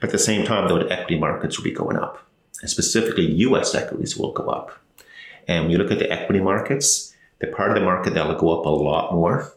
But 0.02 0.10
at 0.10 0.12
the 0.12 0.19
same 0.19 0.46
time, 0.46 0.67
though, 0.67 0.80
the 0.80 0.91
equity 0.91 1.17
markets 1.17 1.58
will 1.58 1.63
be 1.63 1.72
going 1.72 1.98
up 1.98 2.24
and 2.63 2.69
specifically 2.69 3.26
US 3.48 3.76
equities 3.76 4.17
will 4.17 4.32
go 4.32 4.46
up. 4.46 4.72
And 5.48 5.65
when 5.65 5.72
you 5.72 5.78
look 5.78 5.91
at 5.91 6.00
the 6.00 6.10
equity 6.10 6.39
markets, 6.39 7.13
the 7.39 7.48
part 7.48 7.69
of 7.69 7.76
the 7.76 7.84
market 7.84 8.13
that 8.13 8.26
will 8.26 8.36
go 8.36 8.58
up 8.58 8.65
a 8.65 8.69
lot 8.69 9.13
more 9.13 9.54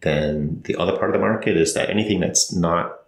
than 0.00 0.60
the 0.62 0.74
other 0.74 0.96
part 0.96 1.10
of 1.10 1.12
the 1.12 1.24
market 1.24 1.56
is 1.56 1.72
that 1.74 1.88
anything 1.88 2.20
that's 2.20 2.52
not 2.52 2.98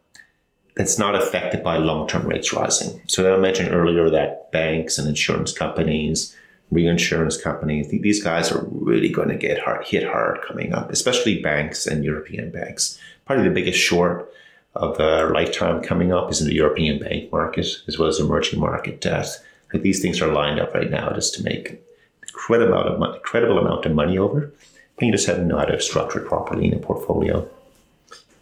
that's 0.77 0.99
not 0.99 1.14
affected 1.14 1.62
by 1.62 1.77
long-term 1.77 2.27
rates 2.27 2.53
rising. 2.53 3.01
So 3.07 3.33
I 3.33 3.38
mentioned 3.38 3.73
earlier 3.73 4.11
that 4.11 4.51
banks 4.51 4.99
and 4.99 5.07
insurance 5.07 5.53
companies, 5.53 6.35
reinsurance 6.75 7.41
companies, 7.41 7.89
these 7.89 8.23
guys 8.23 8.53
are 8.53 8.65
really 8.71 9.09
going 9.09 9.29
to 9.29 9.37
get 9.37 9.59
hard, 9.59 9.87
hit 9.87 10.05
hard 10.05 10.41
coming 10.43 10.75
up, 10.75 10.91
especially 10.91 11.41
banks 11.41 11.87
and 11.87 12.05
European 12.05 12.51
banks. 12.51 12.99
Probably 13.25 13.45
the 13.45 13.55
biggest 13.55 13.79
short 13.79 14.31
of 14.75 14.99
a 14.99 15.27
lifetime 15.33 15.83
coming 15.83 16.13
up 16.13 16.31
is 16.31 16.41
in 16.41 16.49
the 16.49 16.55
European 16.55 16.99
bank 16.99 17.31
market 17.31 17.67
as 17.87 17.99
well 17.99 18.09
as 18.09 18.19
emerging 18.19 18.61
market 18.61 19.01
debt. 19.01 19.29
Like 19.73 19.83
these 19.83 20.03
things 20.03 20.21
are 20.21 20.33
lined 20.33 20.61
up 20.61 20.75
right 20.75 20.91
now 20.91 21.13
just 21.13 21.35
to 21.35 21.43
make 21.43 21.83
incredible 22.27 22.75
amount 22.75 22.89
of 22.89 22.99
money, 22.99 23.17
incredible 23.17 23.59
amount 23.59 23.87
of 23.87 23.93
money 23.93 24.19
over. 24.19 24.53
But 24.97 25.07
you 25.07 25.13
just 25.13 25.27
have 25.27 25.37
to 25.37 25.45
know 25.45 25.59
how 25.59 25.65
to 25.65 25.81
structure 25.81 26.21
it 26.21 26.29
properly 26.29 26.67
in 26.67 26.75
a 26.75 26.79
portfolio. 26.79 27.49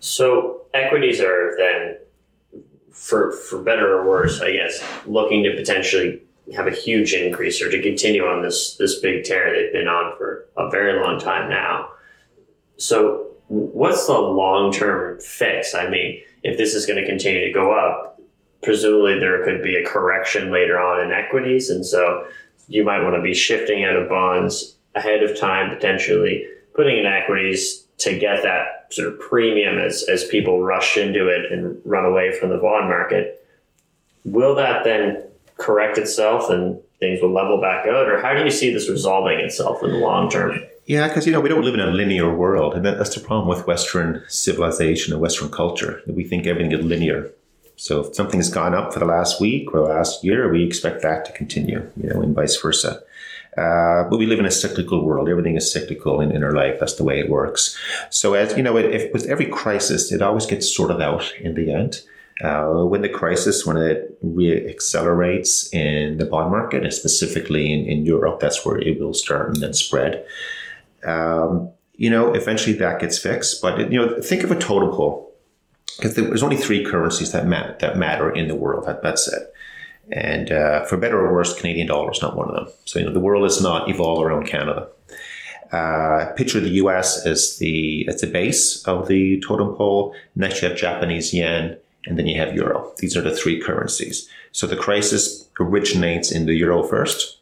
So 0.00 0.62
equities 0.74 1.20
are 1.20 1.54
then, 1.56 1.98
for 2.90 3.32
for 3.32 3.62
better 3.62 3.98
or 3.98 4.06
worse, 4.06 4.40
I 4.40 4.52
guess, 4.52 4.82
looking 5.06 5.42
to 5.44 5.54
potentially 5.54 6.22
have 6.54 6.66
a 6.66 6.72
huge 6.72 7.12
increase 7.14 7.62
or 7.62 7.70
to 7.70 7.80
continue 7.80 8.24
on 8.24 8.42
this 8.42 8.76
this 8.76 8.98
big 8.98 9.24
tear 9.24 9.52
they've 9.52 9.72
been 9.72 9.88
on 9.88 10.16
for 10.16 10.48
a 10.56 10.68
very 10.70 11.00
long 11.00 11.18
time 11.18 11.48
now. 11.48 11.88
So 12.76 13.28
what's 13.48 14.06
the 14.06 14.18
long 14.18 14.72
term 14.72 15.20
fix? 15.20 15.74
I 15.74 15.88
mean, 15.88 16.20
if 16.42 16.58
this 16.58 16.74
is 16.74 16.86
going 16.86 17.02
to 17.02 17.06
continue 17.06 17.46
to 17.46 17.52
go 17.52 17.72
up, 17.72 18.20
presumably 18.62 19.18
there 19.18 19.44
could 19.44 19.62
be 19.62 19.76
a 19.76 19.86
correction 19.86 20.50
later 20.50 20.80
on 20.80 21.04
in 21.04 21.12
equities. 21.12 21.70
And 21.70 21.84
so 21.84 22.26
you 22.68 22.84
might 22.84 23.02
want 23.02 23.14
to 23.14 23.22
be 23.22 23.34
shifting 23.34 23.84
out 23.84 23.96
of 23.96 24.08
bonds 24.08 24.76
ahead 24.94 25.22
of 25.22 25.38
time, 25.38 25.74
potentially 25.74 26.46
putting 26.74 26.98
in 26.98 27.06
equities 27.06 27.84
to 27.98 28.18
get 28.18 28.42
that 28.42 28.92
sort 28.92 29.08
of 29.08 29.20
premium 29.20 29.78
as, 29.78 30.04
as 30.08 30.24
people 30.24 30.62
rush 30.62 30.96
into 30.96 31.28
it 31.28 31.52
and 31.52 31.80
run 31.84 32.04
away 32.04 32.32
from 32.32 32.50
the 32.50 32.58
bond 32.58 32.88
market. 32.88 33.46
Will 34.24 34.54
that 34.54 34.84
then 34.84 35.24
correct 35.62 35.98
itself 35.98 36.50
and 36.50 36.80
things 37.00 37.20
will 37.22 37.32
level 37.32 37.60
back 37.60 37.86
out? 37.86 38.08
Or 38.08 38.20
how 38.20 38.34
do 38.34 38.44
you 38.44 38.50
see 38.50 38.72
this 38.72 38.88
resolving 38.88 39.38
itself 39.38 39.82
in 39.82 39.90
the 39.90 39.98
long 39.98 40.30
term? 40.30 40.58
Yeah, 40.86 41.06
because 41.08 41.26
you 41.26 41.32
know 41.32 41.40
we 41.40 41.48
don't 41.48 41.64
live 41.64 41.74
in 41.74 41.80
a 41.80 41.86
linear 41.86 42.34
world, 42.34 42.74
and 42.74 42.84
that's 42.84 43.14
the 43.14 43.20
problem 43.20 43.48
with 43.48 43.68
Western 43.68 44.24
civilization 44.26 45.12
and 45.12 45.22
Western 45.22 45.48
culture. 45.48 46.02
We 46.06 46.24
think 46.24 46.46
everything 46.46 46.72
is 46.72 46.84
linear. 46.84 47.30
So 47.76 48.00
if 48.00 48.14
something's 48.14 48.50
gone 48.50 48.74
up 48.74 48.92
for 48.92 48.98
the 48.98 49.04
last 49.04 49.40
week 49.40 49.72
or 49.72 49.80
last 49.80 50.24
year, 50.24 50.52
we 50.52 50.64
expect 50.64 51.02
that 51.02 51.24
to 51.26 51.32
continue, 51.32 51.90
you 51.96 52.10
know, 52.10 52.20
and 52.20 52.34
vice 52.34 52.60
versa. 52.60 53.02
Uh, 53.56 54.04
but 54.08 54.18
we 54.18 54.26
live 54.26 54.38
in 54.38 54.46
a 54.46 54.50
cyclical 54.50 55.04
world. 55.04 55.28
Everything 55.28 55.56
is 55.56 55.70
cyclical 55.72 56.20
in, 56.20 56.32
in 56.32 56.42
our 56.42 56.52
life. 56.52 56.78
That's 56.80 56.94
the 56.94 57.04
way 57.04 57.20
it 57.20 57.28
works. 57.28 57.76
So 58.10 58.34
as 58.34 58.56
you 58.56 58.62
know, 58.62 58.76
if, 58.76 59.12
with 59.12 59.26
every 59.26 59.46
crisis, 59.46 60.10
it 60.10 60.22
always 60.22 60.46
gets 60.46 60.74
sorted 60.74 61.02
out 61.02 61.32
in 61.38 61.54
the 61.54 61.72
end. 61.72 62.02
Uh, 62.40 62.84
when 62.84 63.02
the 63.02 63.08
crisis, 63.08 63.66
when 63.66 63.76
it 63.76 64.18
re 64.22 64.68
accelerates 64.68 65.72
in 65.72 66.16
the 66.18 66.24
bond 66.24 66.50
market, 66.50 66.82
and 66.82 66.92
specifically 66.92 67.72
in, 67.72 67.84
in 67.86 68.06
Europe, 68.06 68.40
that's 68.40 68.64
where 68.64 68.78
it 68.78 68.98
will 68.98 69.14
start 69.14 69.48
and 69.48 69.62
then 69.62 69.72
spread 69.72 70.24
um, 71.04 71.70
you 71.94 72.10
know, 72.10 72.32
eventually 72.32 72.76
that 72.76 73.00
gets 73.00 73.18
fixed. 73.18 73.60
But 73.62 73.92
you 73.92 73.98
know, 73.98 74.20
think 74.20 74.42
of 74.42 74.50
a 74.50 74.58
totem 74.58 74.90
pole 74.90 75.32
because 75.96 76.14
there's 76.14 76.42
only 76.42 76.56
three 76.56 76.84
currencies 76.84 77.32
that 77.32 77.46
matter 77.46 77.76
that 77.80 77.96
matter 77.96 78.30
in 78.30 78.48
the 78.48 78.54
world. 78.54 78.86
That, 78.86 79.02
that's 79.02 79.28
it. 79.28 79.42
And 80.10 80.50
uh, 80.50 80.84
for 80.86 80.96
better 80.96 81.18
or 81.18 81.32
worse, 81.32 81.58
Canadian 81.58 81.86
dollar 81.86 82.10
is 82.10 82.20
not 82.20 82.36
one 82.36 82.48
of 82.48 82.54
them. 82.54 82.74
So 82.84 82.98
you 82.98 83.04
know, 83.04 83.12
the 83.12 83.20
world 83.20 83.44
is 83.44 83.62
not 83.62 83.88
evolved 83.88 84.22
around 84.22 84.46
Canada. 84.46 84.88
Uh, 85.70 86.32
picture 86.36 86.60
the 86.60 86.70
U.S. 86.70 87.24
as 87.24 87.56
the 87.58 88.06
as 88.08 88.20
the 88.20 88.26
base 88.26 88.82
of 88.84 89.08
the 89.08 89.40
totem 89.40 89.74
pole. 89.74 90.14
Next, 90.34 90.60
you 90.60 90.68
have 90.68 90.76
Japanese 90.76 91.32
yen, 91.32 91.78
and 92.06 92.18
then 92.18 92.26
you 92.26 92.38
have 92.38 92.54
euro. 92.54 92.92
These 92.98 93.16
are 93.16 93.20
the 93.20 93.34
three 93.34 93.60
currencies. 93.60 94.28
So 94.52 94.66
the 94.66 94.76
crisis 94.76 95.48
originates 95.60 96.32
in 96.32 96.46
the 96.46 96.54
euro 96.54 96.82
first 96.82 97.38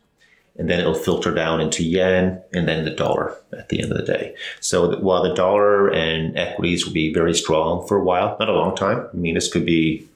and 0.61 0.69
then 0.69 0.79
it'll 0.81 0.95
filter 0.95 1.33
down 1.33 1.61
into 1.61 1.83
yen 1.83 2.43
and 2.53 2.69
then 2.69 2.85
the 2.85 2.91
dollar 2.91 3.35
at 3.57 3.71
the 3.71 3.81
end 3.81 3.91
of 3.91 3.97
the 3.97 4.05
day. 4.05 4.35
So 4.61 4.99
while 5.01 5.23
the 5.23 5.35
dollar 5.35 5.89
and 5.89 6.37
equities 6.37 6.85
will 6.85 6.93
be 6.93 7.15
very 7.15 7.35
strong 7.35 7.87
for 7.87 7.97
a 7.97 8.05
while, 8.05 8.37
not 8.39 8.49
a 8.49 8.53
long 8.53 8.77
time. 8.77 9.09
I 9.13 9.17
mean, 9.17 9.35
this 9.35 9.51
could 9.51 9.65
be 9.65 10.07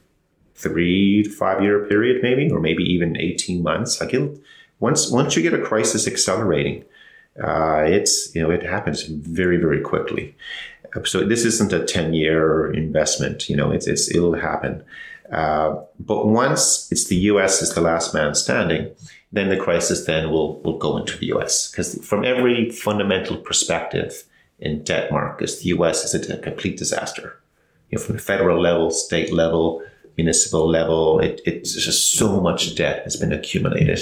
three 0.55 1.23
to 1.23 1.31
five 1.31 1.63
year 1.63 1.87
period, 1.87 2.23
maybe, 2.23 2.51
or 2.51 2.61
maybe 2.61 2.85
even 2.85 3.17
18 3.17 3.63
months. 3.63 4.01
Like 4.01 4.13
it, 4.13 4.39
once, 4.81 5.11
once 5.11 5.35
you 5.35 5.43
get 5.43 5.55
a 5.55 5.63
crisis 5.63 6.07
accelerating, 6.07 6.85
uh, 7.43 7.83
it's, 7.87 8.35
you 8.35 8.43
know, 8.43 8.51
it 8.51 8.63
happens 8.63 9.03
very, 9.05 9.57
very 9.57 9.81
quickly. 9.81 10.37
So 11.05 11.25
this 11.25 11.45
isn't 11.45 11.73
a 11.73 11.85
10 11.85 12.15
year 12.15 12.73
investment, 12.73 13.49
you 13.49 13.57
know, 13.57 13.71
it's, 13.71 13.87
it's, 13.87 14.11
it'll 14.15 14.35
happen. 14.35 14.83
Uh, 15.33 15.81
but 15.99 16.27
once 16.27 16.91
it's 16.93 17.07
the 17.07 17.17
US 17.17 17.63
is 17.63 17.75
the 17.75 17.81
last 17.81 18.15
man 18.15 18.35
standing, 18.35 18.95
then 19.33 19.49
the 19.49 19.57
crisis 19.57 20.05
then 20.05 20.31
will, 20.31 20.61
will 20.61 20.79
go 20.79 20.97
into 20.97 21.19
the 21.19 21.27
US. 21.35 21.71
Because 21.71 21.99
from 22.07 22.25
every 22.25 22.71
fundamental 22.71 23.37
perspective 23.37 24.25
in 24.61 24.85
debt 24.85 25.11
markets, 25.11 25.61
the 25.61 25.71
US 25.71 26.05
is 26.05 26.29
a, 26.29 26.35
a 26.35 26.39
complete 26.39 26.77
disaster. 26.77 27.41
You 27.91 27.99
know, 27.99 28.05
from 28.05 28.17
the 28.17 28.23
federal 28.23 28.61
level, 28.61 28.91
state 28.91 29.33
level, 29.33 29.83
municipal 30.17 30.69
level, 30.69 31.19
it, 31.21 31.41
it's 31.45 31.75
just 31.75 32.13
so 32.13 32.41
much 32.41 32.77
debt 32.77 33.03
has 33.03 33.17
been 33.17 33.33
accumulated. 33.33 34.01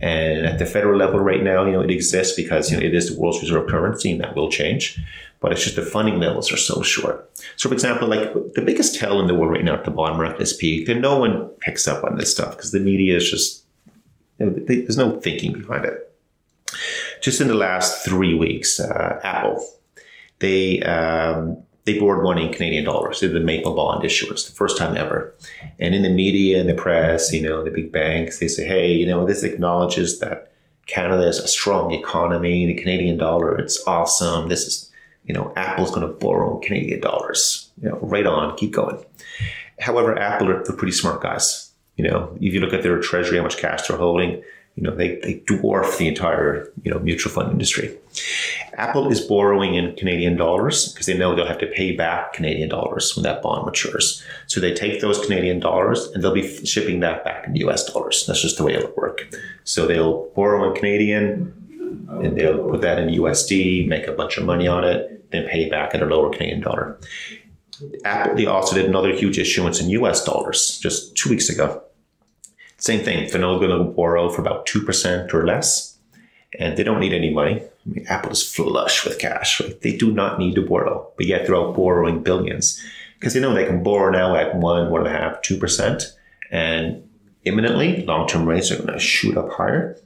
And 0.00 0.46
at 0.46 0.58
the 0.58 0.66
federal 0.66 0.98
level 0.98 1.20
right 1.20 1.42
now, 1.42 1.66
you 1.66 1.72
know, 1.72 1.82
it 1.82 1.90
exists 1.90 2.34
because 2.34 2.70
you 2.70 2.78
know, 2.78 2.82
it 2.82 2.94
is 2.94 3.14
the 3.14 3.20
world's 3.20 3.42
reserve 3.42 3.68
currency 3.68 4.12
and 4.12 4.20
that 4.22 4.34
will 4.34 4.50
change. 4.50 4.98
But 5.40 5.52
it's 5.52 5.64
just 5.64 5.76
the 5.76 5.82
funding 5.82 6.20
levels 6.20 6.52
are 6.52 6.58
so 6.58 6.82
short. 6.82 7.30
So, 7.56 7.68
for 7.68 7.74
example, 7.74 8.08
like 8.08 8.32
the 8.54 8.62
biggest 8.62 8.94
tell 8.94 9.20
in 9.20 9.26
the 9.26 9.34
world 9.34 9.52
right 9.52 9.64
now 9.64 9.74
at 9.74 9.84
the 9.84 9.90
bottom 9.90 10.20
of 10.20 10.40
is 10.40 10.52
peaked, 10.52 10.88
and 10.90 11.00
no 11.00 11.18
one 11.18 11.46
picks 11.60 11.88
up 11.88 12.04
on 12.04 12.16
this 12.16 12.30
stuff 12.30 12.56
because 12.56 12.72
the 12.72 12.80
media 12.80 13.16
is 13.16 13.30
just 13.30 13.64
there's 14.38 14.96
no 14.96 15.18
thinking 15.20 15.52
behind 15.52 15.84
it. 15.84 16.14
Just 17.20 17.40
in 17.40 17.48
the 17.48 17.54
last 17.54 18.04
three 18.04 18.34
weeks, 18.34 18.80
uh, 18.80 19.20
Apple, 19.22 19.66
they 20.38 20.82
um, 20.82 21.62
they 21.84 21.98
borrowed 21.98 22.24
money 22.24 22.46
in 22.46 22.52
Canadian 22.52 22.84
dollars. 22.84 23.20
They 23.20 23.26
did 23.26 23.36
the 23.36 23.40
Maple 23.40 23.74
bond 23.74 24.04
issuance, 24.04 24.44
the 24.44 24.52
first 24.52 24.76
time 24.76 24.96
ever. 24.96 25.34
And 25.78 25.94
in 25.94 26.02
the 26.02 26.10
media 26.10 26.60
and 26.60 26.68
the 26.68 26.74
press, 26.74 27.32
you 27.32 27.42
know, 27.42 27.64
the 27.64 27.70
big 27.70 27.90
banks, 27.92 28.38
they 28.38 28.48
say, 28.48 28.66
hey, 28.66 28.92
you 28.92 29.06
know, 29.06 29.26
this 29.26 29.42
acknowledges 29.42 30.18
that 30.20 30.52
Canada 30.86 31.26
is 31.26 31.38
a 31.38 31.48
strong 31.48 31.92
economy. 31.92 32.66
The 32.66 32.74
Canadian 32.74 33.16
dollar, 33.16 33.56
it's 33.58 33.82
awesome. 33.86 34.48
This 34.48 34.66
is, 34.66 34.89
you 35.30 35.34
know, 35.34 35.52
Apple's 35.54 35.90
going 35.94 36.04
to 36.04 36.12
borrow 36.12 36.58
Canadian 36.58 37.00
dollars. 37.00 37.70
You 37.80 37.90
know, 37.90 37.98
right 38.02 38.26
on, 38.26 38.56
keep 38.56 38.72
going. 38.72 38.98
However, 39.78 40.18
Apple 40.18 40.50
are 40.50 40.64
the 40.64 40.72
pretty 40.72 40.90
smart 40.92 41.22
guys 41.22 41.70
you 42.00 42.08
know, 42.08 42.34
if 42.40 42.54
you 42.54 42.60
look 42.60 42.72
at 42.72 42.82
their 42.82 42.98
treasury, 42.98 43.36
how 43.36 43.42
much 43.42 43.58
cash 43.58 43.86
they're 43.86 43.98
holding, 43.98 44.42
you 44.74 44.82
know, 44.82 44.94
they, 44.96 45.16
they 45.16 45.40
dwarf 45.40 45.98
the 45.98 46.08
entire, 46.08 46.72
you 46.82 46.90
know, 46.90 46.98
mutual 46.98 47.30
fund 47.30 47.52
industry. 47.52 47.94
Apple 48.72 49.12
is 49.12 49.20
borrowing 49.20 49.74
in 49.74 49.94
Canadian 49.96 50.34
dollars 50.34 50.94
because 50.94 51.04
they 51.04 51.18
know 51.18 51.34
they'll 51.34 51.46
have 51.46 51.58
to 51.58 51.66
pay 51.66 51.94
back 51.94 52.32
Canadian 52.32 52.70
dollars 52.70 53.14
when 53.14 53.24
that 53.24 53.42
bond 53.42 53.66
matures. 53.66 54.24
So 54.46 54.60
they 54.60 54.72
take 54.72 55.02
those 55.02 55.18
Canadian 55.18 55.60
dollars 55.60 56.06
and 56.14 56.24
they'll 56.24 56.32
be 56.32 56.64
shipping 56.64 57.00
that 57.00 57.22
back 57.22 57.46
in 57.46 57.54
US 57.56 57.84
dollars. 57.92 58.24
That's 58.26 58.40
just 58.40 58.56
the 58.56 58.64
way 58.64 58.72
it'll 58.72 58.94
work. 58.96 59.28
So 59.64 59.86
they'll 59.86 60.30
borrow 60.30 60.70
in 60.70 60.76
Canadian 60.76 61.52
and 62.08 62.36
they'll 62.36 62.68
put 62.68 62.80
that 62.82 62.98
in 62.98 63.08
USD, 63.08 63.88
make 63.88 64.06
a 64.06 64.12
bunch 64.12 64.36
of 64.36 64.44
money 64.44 64.68
on 64.68 64.84
it, 64.84 65.30
then 65.30 65.46
pay 65.48 65.68
back 65.68 65.94
at 65.94 66.02
a 66.02 66.06
lower 66.06 66.30
Canadian 66.30 66.60
dollar. 66.60 66.98
Apple, 68.04 68.36
they 68.36 68.46
also 68.46 68.74
did 68.74 68.86
another 68.86 69.14
huge 69.14 69.38
issuance 69.38 69.80
in 69.80 69.88
US 69.90 70.24
dollars 70.24 70.78
just 70.78 71.16
two 71.16 71.30
weeks 71.30 71.48
ago. 71.48 71.82
Same 72.76 73.04
thing, 73.04 73.28
they're 73.28 73.40
going 73.40 73.68
to 73.70 73.84
borrow 73.84 74.30
for 74.30 74.40
about 74.40 74.66
2% 74.66 75.34
or 75.34 75.46
less, 75.46 75.98
and 76.58 76.76
they 76.76 76.82
don't 76.82 77.00
need 77.00 77.12
any 77.12 77.32
money. 77.32 77.60
I 77.60 77.88
mean, 77.88 78.06
Apple 78.08 78.32
is 78.32 78.42
flush 78.42 79.04
with 79.04 79.18
cash. 79.18 79.60
Right? 79.60 79.80
They 79.80 79.96
do 79.96 80.12
not 80.12 80.38
need 80.38 80.54
to 80.54 80.66
borrow, 80.66 81.10
but 81.16 81.26
yet 81.26 81.46
they're 81.46 81.56
out 81.56 81.76
borrowing 81.76 82.22
billions 82.22 82.82
because 83.18 83.34
they 83.34 83.40
know 83.40 83.52
they 83.52 83.66
can 83.66 83.82
borrow 83.82 84.10
now 84.10 84.34
at 84.34 84.54
one, 84.54 84.90
one 84.90 85.06
and 85.06 85.14
a 85.14 85.18
half, 85.18 85.42
two 85.42 85.58
percent, 85.58 86.04
and 86.50 87.06
imminently 87.44 88.04
long-term 88.04 88.46
rates 88.46 88.70
are 88.70 88.76
going 88.76 88.92
to 88.92 88.98
shoot 88.98 89.36
up 89.36 89.50
higher, 89.52 89.96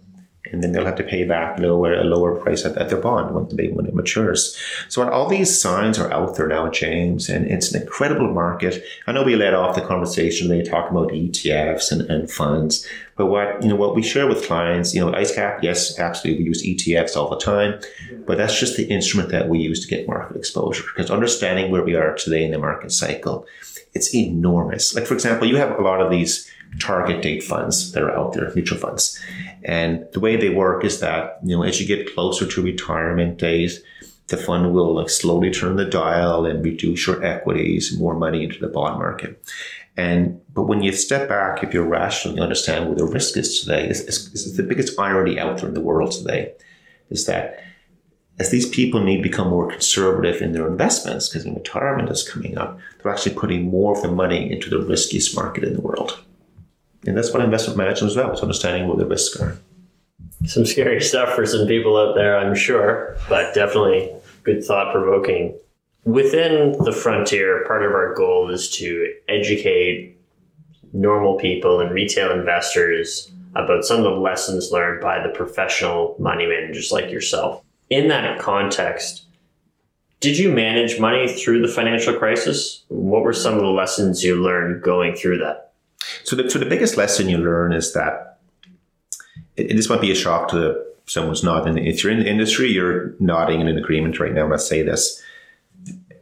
and 0.52 0.62
then 0.62 0.72
they'll 0.72 0.84
have 0.84 0.96
to 0.96 1.02
pay 1.02 1.24
back 1.24 1.58
lower 1.58 1.94
a 1.94 2.04
lower 2.04 2.36
price 2.36 2.64
at, 2.64 2.76
at 2.76 2.88
their 2.90 3.00
bond 3.00 3.34
when 3.34 3.48
they 3.56 3.68
when 3.68 3.86
it 3.86 3.94
matures. 3.94 4.56
So 4.88 5.08
all 5.08 5.28
these 5.28 5.60
signs 5.60 5.98
are 5.98 6.12
out 6.12 6.36
there 6.36 6.48
now, 6.48 6.68
James, 6.70 7.28
and 7.28 7.46
it's 7.46 7.72
an 7.72 7.82
incredible 7.82 8.32
market. 8.32 8.84
I 9.06 9.12
know 9.12 9.22
we 9.22 9.36
led 9.36 9.54
off 9.54 9.74
the 9.74 9.80
conversation 9.80 10.48
they 10.48 10.62
talk 10.62 10.90
about 10.90 11.08
ETFs 11.08 11.90
and, 11.90 12.02
and 12.02 12.30
funds, 12.30 12.86
but 13.16 13.26
what 13.26 13.62
you 13.62 13.68
know 13.68 13.76
what 13.76 13.94
we 13.94 14.02
share 14.02 14.26
with 14.26 14.46
clients, 14.46 14.94
you 14.94 15.00
know, 15.00 15.12
IceCap, 15.12 15.62
yes, 15.62 15.98
absolutely, 15.98 16.42
we 16.42 16.48
use 16.48 16.62
ETFs 16.62 17.16
all 17.16 17.30
the 17.30 17.38
time, 17.38 17.80
but 18.26 18.36
that's 18.38 18.58
just 18.58 18.76
the 18.76 18.84
instrument 18.84 19.30
that 19.30 19.48
we 19.48 19.58
use 19.58 19.84
to 19.86 19.88
get 19.88 20.06
market 20.06 20.36
exposure. 20.36 20.84
Because 20.94 21.10
understanding 21.10 21.70
where 21.70 21.84
we 21.84 21.94
are 21.94 22.14
today 22.14 22.44
in 22.44 22.50
the 22.50 22.58
market 22.58 22.92
cycle, 22.92 23.46
it's 23.94 24.14
enormous. 24.14 24.94
Like 24.94 25.06
for 25.06 25.14
example, 25.14 25.48
you 25.48 25.56
have 25.56 25.78
a 25.78 25.82
lot 25.82 26.00
of 26.00 26.10
these 26.10 26.50
target 26.80 27.22
date 27.22 27.42
funds 27.42 27.92
that 27.92 28.02
are 28.02 28.16
out 28.16 28.32
there, 28.32 28.52
mutual 28.54 28.78
funds. 28.78 29.20
And 29.62 30.06
the 30.12 30.20
way 30.20 30.36
they 30.36 30.50
work 30.50 30.84
is 30.84 31.00
that, 31.00 31.38
you 31.42 31.56
know, 31.56 31.62
as 31.62 31.80
you 31.80 31.86
get 31.86 32.12
closer 32.14 32.46
to 32.46 32.62
retirement 32.62 33.38
days, 33.38 33.82
the 34.28 34.36
fund 34.36 34.72
will 34.72 34.94
like 34.94 35.10
slowly 35.10 35.50
turn 35.50 35.76
the 35.76 35.84
dial 35.84 36.46
and 36.46 36.64
reduce 36.64 37.06
your 37.06 37.22
equities, 37.22 37.98
more 37.98 38.14
money 38.14 38.44
into 38.44 38.58
the 38.58 38.68
bond 38.68 38.98
market. 38.98 39.42
And 39.96 40.40
but 40.52 40.64
when 40.64 40.82
you 40.82 40.92
step 40.92 41.28
back, 41.28 41.62
if 41.62 41.72
you're 41.72 41.86
rational, 41.86 42.36
you 42.36 42.42
understand 42.42 42.86
where 42.86 42.96
the 42.96 43.04
risk 43.04 43.36
is 43.36 43.60
today. 43.60 43.86
It's, 43.86 44.00
it's 44.00 44.56
the 44.56 44.62
biggest 44.62 44.98
irony 44.98 45.38
out 45.38 45.58
there 45.58 45.68
in 45.68 45.74
the 45.74 45.80
world 45.80 46.12
today, 46.12 46.52
is 47.10 47.26
that 47.26 47.62
as 48.40 48.50
these 48.50 48.68
people 48.68 49.00
need 49.00 49.18
to 49.18 49.22
become 49.22 49.50
more 49.50 49.70
conservative 49.70 50.42
in 50.42 50.52
their 50.52 50.66
investments 50.66 51.28
because 51.28 51.46
retirement 51.46 52.10
is 52.10 52.28
coming 52.28 52.58
up, 52.58 52.78
they're 53.02 53.12
actually 53.12 53.36
putting 53.36 53.70
more 53.70 53.94
of 53.94 54.02
the 54.02 54.10
money 54.10 54.50
into 54.50 54.68
the 54.68 54.80
riskiest 54.80 55.36
market 55.36 55.62
in 55.62 55.74
the 55.74 55.80
world. 55.80 56.24
And 57.06 57.16
that's 57.16 57.32
what 57.32 57.42
investment 57.42 57.76
management 57.76 58.10
is 58.10 58.16
about, 58.16 58.32
it's 58.32 58.42
understanding 58.42 58.88
what 58.88 58.98
the 58.98 59.06
risks 59.06 59.40
are. 59.40 59.56
Some 60.46 60.64
scary 60.64 61.00
stuff 61.02 61.34
for 61.34 61.46
some 61.46 61.66
people 61.66 61.96
out 61.96 62.14
there, 62.14 62.38
I'm 62.38 62.54
sure, 62.54 63.16
but 63.28 63.54
definitely 63.54 64.10
good 64.42 64.64
thought 64.64 64.92
provoking. 64.92 65.58
Within 66.04 66.72
the 66.84 66.92
frontier, 66.92 67.64
part 67.66 67.82
of 67.82 67.92
our 67.92 68.14
goal 68.14 68.50
is 68.50 68.70
to 68.76 69.12
educate 69.28 70.18
normal 70.92 71.36
people 71.38 71.80
and 71.80 71.90
retail 71.90 72.30
investors 72.30 73.30
about 73.54 73.84
some 73.84 73.98
of 73.98 74.04
the 74.04 74.10
lessons 74.10 74.70
learned 74.70 75.00
by 75.00 75.22
the 75.22 75.32
professional 75.32 76.16
money 76.18 76.46
managers 76.46 76.92
like 76.92 77.10
yourself. 77.10 77.62
In 77.90 78.08
that 78.08 78.38
context, 78.38 79.26
did 80.20 80.38
you 80.38 80.50
manage 80.50 80.98
money 80.98 81.28
through 81.28 81.60
the 81.60 81.72
financial 81.72 82.14
crisis? 82.14 82.84
What 82.88 83.22
were 83.22 83.32
some 83.32 83.54
of 83.54 83.60
the 83.60 83.68
lessons 83.68 84.24
you 84.24 84.42
learned 84.42 84.82
going 84.82 85.14
through 85.14 85.38
that? 85.38 85.63
So 86.24 86.36
the, 86.36 86.50
so 86.50 86.58
the 86.58 86.66
biggest 86.66 86.96
lesson 86.96 87.28
you 87.28 87.38
learn 87.38 87.72
is 87.72 87.92
that 87.94 88.38
it, 89.56 89.74
this 89.76 89.88
might 89.88 90.00
be 90.00 90.10
a 90.10 90.14
shock 90.14 90.48
to 90.50 90.82
someone 91.06 91.30
who's 91.30 91.44
not 91.44 91.66
in. 91.66 91.78
If 91.78 92.02
you're 92.02 92.12
in 92.12 92.20
the 92.20 92.28
industry, 92.28 92.70
you're 92.70 93.14
nodding 93.20 93.60
in 93.60 93.68
agreement 93.68 94.18
right 94.18 94.32
now. 94.32 94.46
Let's 94.46 94.66
say 94.66 94.82
this: 94.82 95.22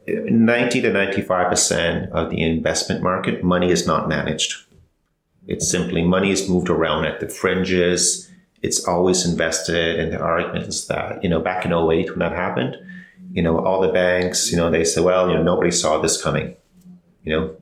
ninety 0.07 0.81
to 0.81 0.91
ninety-five 0.91 1.49
percent 1.49 2.11
of 2.11 2.29
the 2.29 2.41
investment 2.41 3.01
market, 3.01 3.43
money 3.43 3.71
is 3.71 3.87
not 3.87 4.07
managed. 4.07 4.55
It's 5.47 5.69
simply 5.69 6.03
money 6.03 6.31
is 6.31 6.49
moved 6.49 6.69
around 6.69 7.05
at 7.05 7.19
the 7.19 7.27
fringes. 7.27 8.29
It's 8.61 8.85
always 8.87 9.25
invested, 9.25 9.99
and 9.99 10.13
the 10.13 10.19
argument 10.19 10.67
is 10.67 10.87
that 10.87 11.23
you 11.23 11.29
know 11.29 11.39
back 11.39 11.65
in 11.65 11.73
08 11.73 12.11
when 12.11 12.19
that 12.19 12.31
happened, 12.31 12.77
you 13.31 13.41
know 13.41 13.59
all 13.59 13.81
the 13.81 13.91
banks, 13.91 14.51
you 14.51 14.57
know 14.57 14.69
they 14.69 14.85
say, 14.85 15.01
well, 15.01 15.29
you 15.29 15.35
know 15.35 15.43
nobody 15.43 15.71
saw 15.71 15.99
this 15.99 16.21
coming. 16.21 16.55
You 17.23 17.37
know 17.37 17.55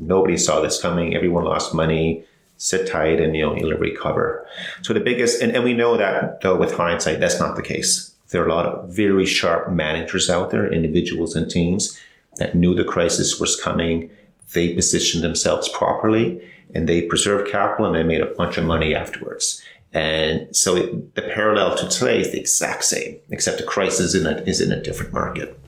nobody 0.00 0.36
saw 0.36 0.60
this 0.60 0.80
coming. 0.80 1.14
Everyone 1.14 1.44
lost 1.44 1.74
money. 1.74 2.24
Sit 2.56 2.86
tight 2.86 3.20
and 3.20 3.34
you 3.34 3.42
know 3.42 3.56
you'll 3.56 3.76
recover. 3.78 4.46
So 4.82 4.94
the 4.94 5.00
biggest 5.00 5.42
and, 5.42 5.52
and 5.52 5.64
we 5.64 5.74
know 5.74 5.96
that 5.96 6.40
though 6.40 6.56
with 6.56 6.74
hindsight, 6.74 7.20
that's 7.20 7.40
not 7.40 7.56
the 7.56 7.62
case. 7.62 8.14
There 8.30 8.42
are 8.42 8.46
a 8.46 8.54
lot 8.54 8.66
of 8.66 8.90
very 8.90 9.26
sharp 9.26 9.70
managers 9.70 10.30
out 10.30 10.50
there, 10.50 10.72
individuals 10.72 11.34
and 11.36 11.50
teams 11.50 11.98
that 12.36 12.54
knew 12.54 12.74
the 12.74 12.84
crisis 12.84 13.40
was 13.40 13.60
coming. 13.60 14.10
They 14.52 14.74
positioned 14.74 15.24
themselves 15.24 15.68
properly 15.68 16.40
and 16.74 16.88
they 16.88 17.02
preserved 17.02 17.50
capital 17.50 17.86
and 17.86 17.94
they 17.94 18.02
made 18.02 18.20
a 18.20 18.34
bunch 18.34 18.56
of 18.56 18.64
money 18.64 18.94
afterwards. 18.94 19.62
And 19.92 20.54
so 20.54 20.76
it, 20.76 21.14
the 21.14 21.22
parallel 21.22 21.76
to 21.76 21.88
today 21.88 22.20
is 22.20 22.32
the 22.32 22.40
exact 22.40 22.84
same, 22.84 23.18
except 23.30 23.58
the 23.58 23.64
crisis 23.64 24.14
in 24.14 24.26
a, 24.26 24.42
is 24.42 24.60
in 24.60 24.72
a 24.72 24.82
different 24.82 25.12
market. 25.12 25.58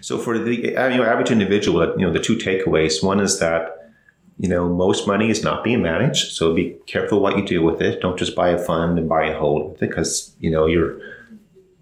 So 0.00 0.18
for 0.18 0.38
the 0.38 0.76
uh, 0.76 0.88
you 0.88 0.98
know, 0.98 1.04
average 1.04 1.30
individual, 1.30 1.86
you 1.98 2.06
know, 2.06 2.12
the 2.12 2.20
two 2.20 2.36
takeaways. 2.36 3.02
One 3.02 3.20
is 3.20 3.38
that 3.38 3.92
you 4.38 4.48
know 4.48 4.68
most 4.68 5.06
money 5.06 5.30
is 5.30 5.42
not 5.42 5.64
being 5.64 5.82
managed, 5.82 6.32
so 6.32 6.54
be 6.54 6.76
careful 6.86 7.20
what 7.20 7.36
you 7.36 7.44
do 7.44 7.62
with 7.62 7.80
it. 7.80 8.00
Don't 8.00 8.18
just 8.18 8.34
buy 8.34 8.50
a 8.50 8.58
fund 8.58 8.98
and 8.98 9.08
buy 9.08 9.24
and 9.24 9.36
hold 9.36 9.72
with 9.72 9.82
it 9.82 9.88
because 9.88 10.34
you 10.40 10.50
know 10.50 10.66
you're 10.66 11.00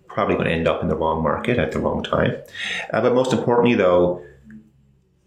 probably 0.08 0.34
going 0.34 0.48
to 0.48 0.52
end 0.52 0.66
up 0.66 0.82
in 0.82 0.88
the 0.88 0.96
wrong 0.96 1.22
market 1.22 1.58
at 1.58 1.70
the 1.72 1.78
wrong 1.78 2.02
time. 2.02 2.34
Uh, 2.92 3.00
but 3.00 3.14
most 3.14 3.32
importantly, 3.32 3.76
though, 3.76 4.20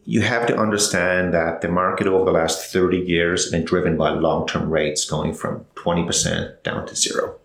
you 0.04 0.22
have 0.22 0.46
to 0.48 0.58
understand 0.58 1.34
that 1.34 1.62
the 1.62 1.70
market 1.70 2.08
over 2.08 2.26
the 2.26 2.32
last 2.32 2.74
30 2.74 2.98
years 2.98 3.44
has 3.44 3.52
been 3.52 3.64
driven 3.64 3.96
by 3.96 4.10
long-term 4.10 4.70
rates 4.70 5.06
going 5.06 5.34
from 5.34 5.66
20% 5.76 6.64
down 6.64 6.86
to 6.88 6.96
zero. 6.96 7.40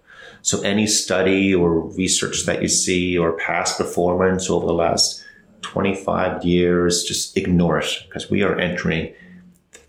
So 0.47 0.61
any 0.61 0.87
study 0.87 1.53
or 1.53 1.81
research 1.97 2.47
that 2.47 2.63
you 2.63 2.69
see 2.69 3.19
or 3.19 3.33
past 3.33 3.79
performance 3.79 4.49
over 4.49 4.65
the 4.65 4.73
last 4.73 5.25
25 5.63 6.45
years, 6.45 7.03
just 7.03 7.37
ignore 7.37 7.81
it 7.81 8.05
because 8.07 8.31
we 8.31 8.45
are 8.45 8.57
entering, 8.57 9.13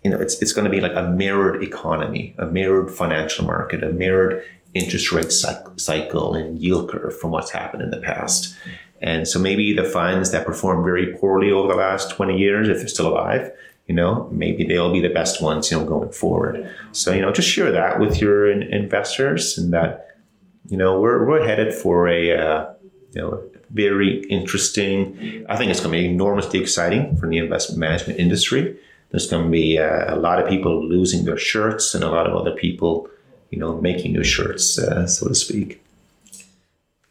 you 0.02 0.10
know, 0.10 0.18
it's, 0.18 0.42
it's 0.42 0.52
going 0.52 0.64
to 0.64 0.70
be 0.70 0.80
like 0.80 0.96
a 0.96 1.10
mirrored 1.10 1.62
economy, 1.62 2.34
a 2.38 2.46
mirrored 2.46 2.90
financial 2.90 3.44
market, 3.44 3.84
a 3.84 3.90
mirrored 3.90 4.44
interest 4.74 5.12
rate 5.12 5.30
cycle 5.30 6.34
and 6.34 6.58
yield 6.58 6.90
curve 6.90 7.16
from 7.16 7.30
what's 7.30 7.52
happened 7.52 7.84
in 7.84 7.90
the 7.90 8.00
past. 8.00 8.52
And 9.00 9.28
so 9.28 9.38
maybe 9.38 9.72
the 9.74 9.84
funds 9.84 10.32
that 10.32 10.44
perform 10.44 10.82
very 10.82 11.14
poorly 11.18 11.52
over 11.52 11.68
the 11.68 11.78
last 11.78 12.10
20 12.10 12.36
years, 12.36 12.68
if 12.68 12.78
they're 12.78 12.88
still 12.88 13.06
alive, 13.06 13.52
you 13.86 13.94
know, 13.94 14.28
maybe 14.32 14.64
they'll 14.64 14.92
be 14.92 15.00
the 15.00 15.08
best 15.08 15.40
ones, 15.40 15.70
you 15.70 15.78
know, 15.78 15.84
going 15.84 16.10
forward. 16.10 16.68
So, 16.90 17.12
you 17.12 17.20
know, 17.20 17.30
just 17.30 17.48
share 17.48 17.70
that 17.70 18.00
with 18.00 18.20
your 18.20 18.50
investors 18.50 19.56
and 19.56 19.72
that 19.72 20.07
you 20.68 20.76
know, 20.76 21.00
we're, 21.00 21.26
we're 21.26 21.46
headed 21.46 21.74
for 21.74 22.08
a, 22.08 22.32
uh, 22.32 22.72
you 23.12 23.22
know, 23.22 23.42
very 23.70 24.20
interesting, 24.24 25.44
I 25.48 25.56
think 25.56 25.70
it's 25.70 25.80
going 25.80 25.92
to 25.92 25.98
be 25.98 26.06
enormously 26.06 26.60
exciting 26.60 27.16
for 27.16 27.28
the 27.28 27.38
investment 27.38 27.78
management 27.78 28.18
industry. 28.18 28.78
There's 29.10 29.28
going 29.28 29.44
to 29.44 29.50
be 29.50 29.78
uh, 29.78 30.14
a 30.14 30.16
lot 30.16 30.40
of 30.40 30.48
people 30.48 30.86
losing 30.86 31.24
their 31.24 31.38
shirts 31.38 31.94
and 31.94 32.04
a 32.04 32.10
lot 32.10 32.26
of 32.26 32.34
other 32.34 32.52
people, 32.52 33.08
you 33.50 33.58
know, 33.58 33.80
making 33.80 34.12
new 34.12 34.24
shirts, 34.24 34.78
uh, 34.78 35.06
so 35.06 35.28
to 35.28 35.34
speak. 35.34 35.82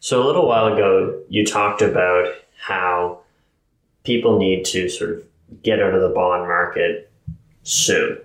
So 0.00 0.22
a 0.22 0.24
little 0.24 0.46
while 0.46 0.72
ago, 0.72 1.20
you 1.28 1.44
talked 1.44 1.82
about 1.82 2.32
how 2.56 3.20
people 4.04 4.38
need 4.38 4.64
to 4.66 4.88
sort 4.88 5.10
of 5.10 5.62
get 5.62 5.80
out 5.80 5.94
of 5.94 6.02
the 6.02 6.08
bond 6.08 6.46
market 6.46 7.10
soon. 7.62 8.18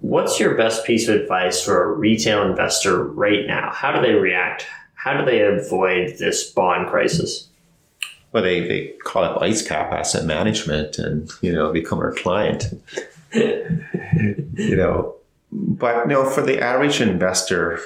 What's 0.00 0.38
your 0.38 0.54
best 0.56 0.84
piece 0.84 1.08
of 1.08 1.16
advice 1.16 1.62
for 1.62 1.82
a 1.82 1.92
retail 1.92 2.42
investor 2.42 3.02
right 3.02 3.46
now? 3.46 3.72
How 3.72 3.92
do 3.92 4.00
they 4.00 4.14
react? 4.14 4.66
How 4.94 5.18
do 5.18 5.24
they 5.24 5.42
avoid 5.42 6.18
this 6.18 6.50
bond 6.50 6.88
crisis? 6.88 7.48
Well, 8.32 8.42
they, 8.42 8.60
they 8.60 8.86
call 9.04 9.24
up 9.24 9.40
IceCap 9.40 9.92
Asset 9.92 10.24
Management 10.24 10.98
and, 10.98 11.30
you 11.40 11.52
know, 11.52 11.72
become 11.72 11.98
our 11.98 12.12
client. 12.12 12.66
you 13.32 14.76
know, 14.76 15.16
but, 15.50 16.04
you 16.04 16.12
know, 16.12 16.28
for 16.28 16.42
the 16.42 16.60
average 16.60 17.00
investor, 17.00 17.80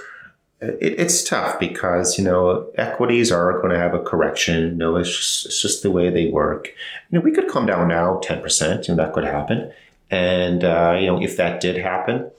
it, 0.61 0.99
it's 0.99 1.23
tough 1.23 1.61
because, 1.61 2.19
you 2.19 2.25
know, 2.25 2.71
equities 2.77 3.31
are 3.31 3.61
going 3.61 3.71
to 3.71 3.79
have 3.79 3.95
a 3.95 4.03
correction. 4.03 4.71
You 4.71 4.75
know, 4.75 4.97
it's 4.97 5.17
just, 5.17 5.47
it's 5.47 5.63
just 5.63 5.83
the 5.83 5.91
way 5.91 6.11
they 6.11 6.29
work. 6.29 6.69
You 7.11 7.19
know, 7.19 7.25
we 7.25 7.33
could 7.33 7.49
come 7.49 7.67
down 7.67 7.89
now 7.89 8.21
10%, 8.23 8.89
you 8.89 8.95
know, 8.95 9.03
that 9.03 9.13
could 9.13 9.25
happen. 9.25 9.73
And, 10.13 10.63
uh, 10.63 10.99
you 11.01 11.07
know, 11.07 11.21
if 11.21 11.39
that 11.39 11.61
did 11.61 11.79
happen, 11.79 12.31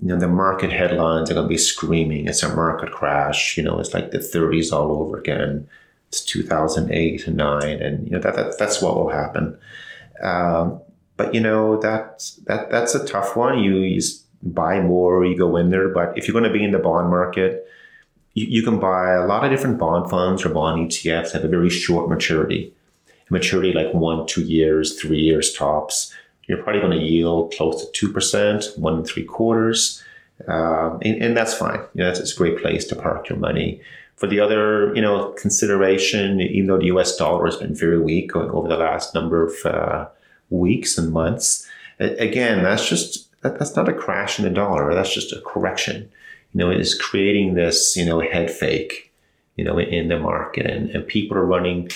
you 0.00 0.08
know, 0.08 0.18
the 0.18 0.26
market 0.26 0.72
headlines 0.72 1.30
are 1.30 1.34
going 1.34 1.44
to 1.44 1.48
be 1.48 1.58
screaming. 1.58 2.26
It's 2.26 2.42
a 2.42 2.56
market 2.56 2.90
crash. 2.90 3.56
You 3.58 3.62
know, 3.62 3.78
it's 3.78 3.92
like 3.92 4.10
the 4.10 4.18
30s 4.18 4.72
all 4.72 4.90
over 4.90 5.18
again. 5.18 5.68
It's 6.08 6.24
2008 6.24 7.26
and 7.26 7.36
9. 7.36 7.62
And, 7.82 8.06
you 8.06 8.12
know, 8.12 8.18
that, 8.18 8.34
that 8.34 8.58
that's 8.58 8.80
what 8.80 8.96
will 8.96 9.10
happen. 9.10 9.58
Um, 10.22 10.80
but, 11.18 11.34
you 11.34 11.40
know, 11.40 11.78
that's, 11.78 12.36
that, 12.46 12.70
that's 12.70 12.94
a 12.94 13.06
tough 13.06 13.36
one. 13.36 13.58
You, 13.58 13.76
you 13.76 14.00
buy 14.42 14.80
more, 14.80 15.24
you 15.26 15.36
go 15.36 15.56
in 15.56 15.68
there. 15.68 15.90
But 15.90 16.16
if 16.16 16.26
you're 16.26 16.32
going 16.32 16.50
to 16.50 16.58
be 16.58 16.64
in 16.64 16.72
the 16.72 16.78
bond 16.78 17.10
market, 17.10 17.68
you, 18.32 18.46
you 18.46 18.62
can 18.62 18.80
buy 18.80 19.12
a 19.12 19.26
lot 19.26 19.44
of 19.44 19.50
different 19.50 19.78
bond 19.78 20.08
funds 20.08 20.46
or 20.46 20.48
bond 20.48 20.90
ETFs 20.90 21.32
have 21.32 21.44
a 21.44 21.48
very 21.48 21.68
short 21.68 22.08
maturity. 22.08 22.72
Maturity 23.28 23.72
like 23.72 23.92
one, 23.92 24.26
two 24.26 24.42
years, 24.42 24.98
three 24.98 25.20
years 25.20 25.52
tops 25.52 26.14
you're 26.46 26.62
probably 26.62 26.80
going 26.80 26.98
to 26.98 27.04
yield 27.04 27.52
close 27.56 27.90
to 27.90 28.08
2%, 28.08 28.78
one 28.78 28.94
and 28.94 29.06
three 29.06 29.24
quarters. 29.24 30.02
Um, 30.48 30.98
and, 31.02 31.22
and, 31.22 31.36
that's 31.36 31.54
fine. 31.54 31.80
You 31.94 32.02
know, 32.02 32.06
that's, 32.06 32.18
it's 32.18 32.34
a 32.34 32.36
great 32.36 32.60
place 32.60 32.84
to 32.86 32.96
park 32.96 33.28
your 33.28 33.38
money. 33.38 33.80
For 34.16 34.26
the 34.26 34.40
other, 34.40 34.94
you 34.94 35.00
know, 35.00 35.30
consideration, 35.32 36.40
even 36.40 36.66
though 36.66 36.78
the 36.78 36.86
US 36.86 37.16
dollar 37.16 37.44
has 37.46 37.56
been 37.56 37.74
very 37.74 38.00
weak 38.00 38.34
over 38.34 38.68
the 38.68 38.76
last 38.76 39.14
number 39.14 39.46
of 39.46 39.54
uh, 39.64 40.08
weeks 40.50 40.98
and 40.98 41.12
months, 41.12 41.68
again, 41.98 42.62
that's 42.62 42.88
just, 42.88 43.30
that, 43.42 43.58
that's 43.58 43.76
not 43.76 43.88
a 43.88 43.92
crash 43.92 44.38
in 44.38 44.44
the 44.44 44.50
dollar. 44.50 44.94
That's 44.94 45.14
just 45.14 45.32
a 45.32 45.40
correction. 45.40 46.10
you 46.52 46.58
know, 46.58 46.70
it 46.70 46.80
is 46.80 46.94
creating 46.94 47.54
this, 47.54 47.96
you 47.96 48.04
know, 48.04 48.20
head 48.20 48.50
fake, 48.50 49.12
you 49.56 49.64
know, 49.64 49.78
in 49.78 50.08
the 50.08 50.18
market. 50.18 50.66
And, 50.66 50.90
and 50.90 51.06
people 51.06 51.36
are 51.36 51.46
running 51.46 51.90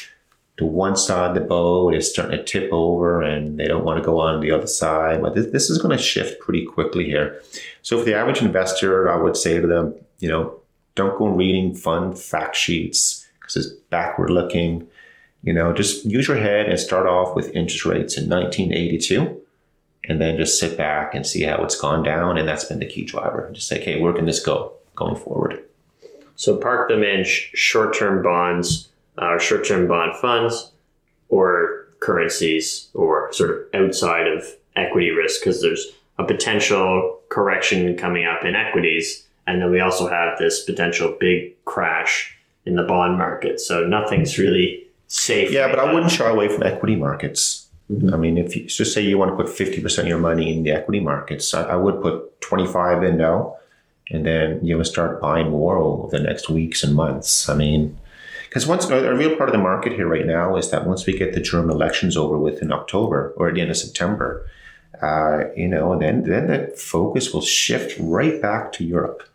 to 0.56 0.64
one 0.64 0.96
side 0.96 1.30
of 1.30 1.34
the 1.34 1.46
boat, 1.46 1.94
it's 1.94 2.08
starting 2.08 2.38
to 2.38 2.44
tip 2.44 2.72
over 2.72 3.20
and 3.20 3.58
they 3.58 3.68
don't 3.68 3.84
want 3.84 3.98
to 3.98 4.04
go 4.04 4.20
on 4.20 4.40
the 4.40 4.50
other 4.50 4.66
side. 4.66 5.20
But 5.20 5.34
this, 5.34 5.46
this 5.52 5.70
is 5.70 5.78
going 5.78 5.96
to 5.96 6.02
shift 6.02 6.40
pretty 6.40 6.64
quickly 6.64 7.04
here. 7.04 7.42
So 7.82 7.98
for 7.98 8.04
the 8.04 8.14
average 8.14 8.40
investor, 8.40 9.10
I 9.10 9.16
would 9.16 9.36
say 9.36 9.60
to 9.60 9.66
them, 9.66 9.94
you 10.18 10.28
know, 10.28 10.60
don't 10.94 11.18
go 11.18 11.28
reading 11.28 11.74
fun 11.74 12.14
fact 12.14 12.56
sheets 12.56 13.26
because 13.38 13.56
it's 13.56 13.68
backward 13.90 14.30
looking. 14.30 14.86
You 15.42 15.52
know, 15.52 15.72
just 15.74 16.06
use 16.06 16.26
your 16.26 16.38
head 16.38 16.68
and 16.68 16.80
start 16.80 17.06
off 17.06 17.36
with 17.36 17.54
interest 17.54 17.84
rates 17.84 18.16
in 18.16 18.28
1982 18.28 19.40
and 20.08 20.20
then 20.20 20.38
just 20.38 20.58
sit 20.58 20.78
back 20.78 21.14
and 21.14 21.26
see 21.26 21.42
how 21.42 21.62
it's 21.62 21.78
gone 21.78 22.02
down. 22.02 22.38
And 22.38 22.48
that's 22.48 22.64
been 22.64 22.78
the 22.78 22.86
key 22.86 23.04
driver. 23.04 23.50
Just 23.52 23.68
say, 23.68 23.80
okay, 23.80 24.00
where 24.00 24.14
can 24.14 24.24
this 24.24 24.40
go 24.40 24.72
going 24.94 25.16
forward? 25.16 25.62
So 26.36 26.56
park 26.56 26.88
them 26.88 27.02
in 27.02 27.24
sh- 27.24 27.50
short-term 27.54 28.22
bonds 28.22 28.88
uh, 29.20 29.26
or 29.26 29.40
short-term 29.40 29.88
bond 29.88 30.16
funds 30.16 30.72
or 31.28 31.88
currencies 32.00 32.88
or 32.94 33.32
sort 33.32 33.50
of 33.50 33.58
outside 33.74 34.26
of 34.26 34.44
equity 34.76 35.10
risk 35.10 35.40
because 35.40 35.62
there's 35.62 35.86
a 36.18 36.24
potential 36.24 37.18
correction 37.28 37.96
coming 37.96 38.26
up 38.26 38.44
in 38.44 38.54
equities. 38.54 39.26
And 39.46 39.62
then 39.62 39.70
we 39.70 39.80
also 39.80 40.08
have 40.08 40.38
this 40.38 40.64
potential 40.64 41.16
big 41.18 41.62
crash 41.64 42.36
in 42.64 42.76
the 42.76 42.82
bond 42.82 43.16
market. 43.16 43.60
So 43.60 43.86
nothing's 43.86 44.38
really 44.38 44.86
safe. 45.08 45.50
Yeah, 45.50 45.68
but 45.68 45.78
I 45.78 45.92
wouldn't 45.92 46.12
shy 46.12 46.28
away 46.28 46.48
from 46.48 46.64
equity 46.64 46.96
markets. 46.96 47.68
Mm-hmm. 47.90 48.12
I 48.12 48.16
mean, 48.16 48.38
if 48.38 48.56
you 48.56 48.66
just 48.66 48.92
say 48.92 49.00
you 49.00 49.16
want 49.16 49.30
to 49.30 49.36
put 49.36 49.46
50% 49.46 49.98
of 49.98 50.06
your 50.08 50.18
money 50.18 50.52
in 50.52 50.64
the 50.64 50.72
equity 50.72 51.00
markets, 51.00 51.54
I, 51.54 51.62
I 51.62 51.76
would 51.76 52.02
put 52.02 52.40
25 52.40 53.04
in 53.04 53.16
now 53.16 53.56
and 54.10 54.24
then 54.24 54.64
you 54.64 54.76
know 54.76 54.82
start 54.82 55.20
buying 55.20 55.50
more 55.50 55.78
over 55.78 56.16
the 56.16 56.22
next 56.22 56.48
weeks 56.48 56.82
and 56.82 56.94
months. 56.94 57.48
I 57.48 57.54
mean, 57.54 57.98
because 58.56 58.66
once 58.66 58.88
a 58.88 59.14
real 59.14 59.36
part 59.36 59.50
of 59.50 59.52
the 59.52 59.58
market 59.58 59.92
here 59.92 60.08
right 60.08 60.24
now 60.24 60.56
is 60.56 60.70
that 60.70 60.86
once 60.86 61.04
we 61.04 61.12
get 61.12 61.34
the 61.34 61.40
German 61.40 61.68
elections 61.76 62.16
over 62.16 62.38
with 62.38 62.62
in 62.62 62.72
October 62.72 63.34
or 63.36 63.48
at 63.48 63.54
the 63.54 63.60
end 63.60 63.70
of 63.70 63.76
September, 63.76 64.48
uh, 65.02 65.40
you 65.54 65.68
know, 65.68 65.98
then 65.98 66.22
then 66.22 66.46
the 66.46 66.74
focus 66.74 67.34
will 67.34 67.42
shift 67.42 67.98
right 68.00 68.40
back 68.40 68.72
to 68.72 68.82
Europe. 68.82 69.28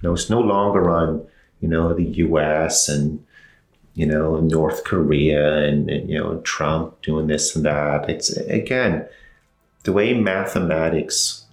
You 0.00 0.08
know, 0.08 0.14
it's 0.14 0.30
no 0.30 0.40
longer 0.40 0.88
on 0.88 1.22
you 1.60 1.68
know 1.68 1.92
the 1.92 2.06
U.S. 2.24 2.88
and 2.88 3.22
you 3.92 4.06
know 4.06 4.40
North 4.40 4.84
Korea 4.84 5.64
and, 5.68 5.90
and 5.90 6.08
you 6.08 6.18
know 6.18 6.40
Trump 6.40 7.02
doing 7.02 7.26
this 7.26 7.54
and 7.54 7.66
that. 7.66 8.08
It's 8.08 8.34
again 8.38 9.06
the 9.82 9.92
way 9.92 10.14
mathematics 10.14 11.44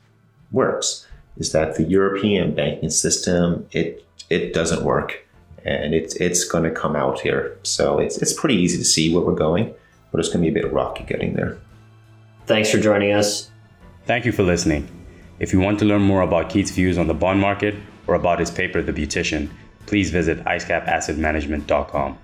works 0.54 1.06
is 1.36 1.52
that 1.52 1.76
the 1.76 1.84
European 1.84 2.56
banking 2.56 2.92
system 2.92 3.68
it 3.74 4.06
it 4.30 4.54
doesn't 4.54 4.84
work 4.86 5.26
and 5.66 5.94
it's 5.94 6.16
it's 6.16 6.44
going 6.46 6.64
to 6.64 6.72
come 6.72 6.96
out 6.96 7.20
here. 7.20 7.58
So 7.64 8.00
it's 8.00 8.18
it's 8.18 8.34
pretty 8.34 8.56
easy 8.56 8.78
to 8.78 8.86
see 8.86 9.14
where 9.14 9.24
we're 9.24 9.36
going, 9.36 9.74
but 10.12 10.20
it's 10.20 10.30
going 10.30 10.44
to 10.44 10.52
be 10.52 10.60
a 10.60 10.64
bit 10.64 10.72
rocky 10.72 11.04
getting 11.04 11.34
there. 11.34 11.58
Thanks 12.46 12.72
for 12.72 12.80
joining 12.80 13.14
us. 13.14 13.52
Thank 14.06 14.26
you 14.26 14.32
for 14.32 14.44
listening. 14.44 14.88
If 15.40 15.54
you 15.54 15.60
want 15.60 15.80
to 15.80 15.86
learn 15.86 16.02
more 16.02 16.22
about 16.22 16.50
Keith's 16.50 16.72
views 16.72 16.98
on 16.98 17.08
the 17.08 17.14
bond 17.14 17.40
market 17.40 17.76
or 18.08 18.16
about 18.16 18.40
his 18.40 18.52
paper, 18.52 18.82
The 18.82 18.92
Beautician, 18.92 19.50
please 19.86 20.10
visit 20.10 20.44
icecapassetmanagement.com. 20.46 22.18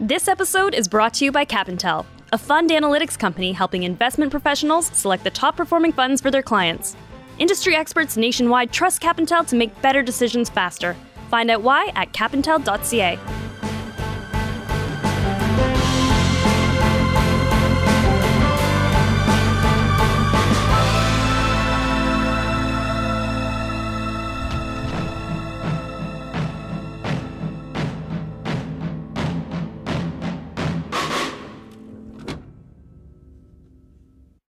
This 0.00 0.28
episode 0.28 0.74
is 0.74 0.88
brought 0.88 1.14
to 1.14 1.24
you 1.24 1.32
by 1.32 1.44
Capintel, 1.44 2.06
a 2.32 2.38
fund 2.38 2.70
analytics 2.70 3.18
company 3.18 3.52
helping 3.52 3.82
investment 3.82 4.30
professionals 4.30 4.86
select 4.94 5.24
the 5.24 5.30
top 5.30 5.56
performing 5.56 5.92
funds 5.92 6.20
for 6.20 6.30
their 6.30 6.42
clients. 6.42 6.96
Industry 7.38 7.76
experts 7.76 8.16
nationwide 8.16 8.72
trust 8.72 9.02
Capintel 9.02 9.46
to 9.48 9.56
make 9.56 9.82
better 9.82 10.02
decisions 10.02 10.48
faster 10.48 10.96
Find 11.32 11.50
out 11.50 11.62
why 11.62 11.90
at 11.94 12.12
capintel.ca. 12.12 13.18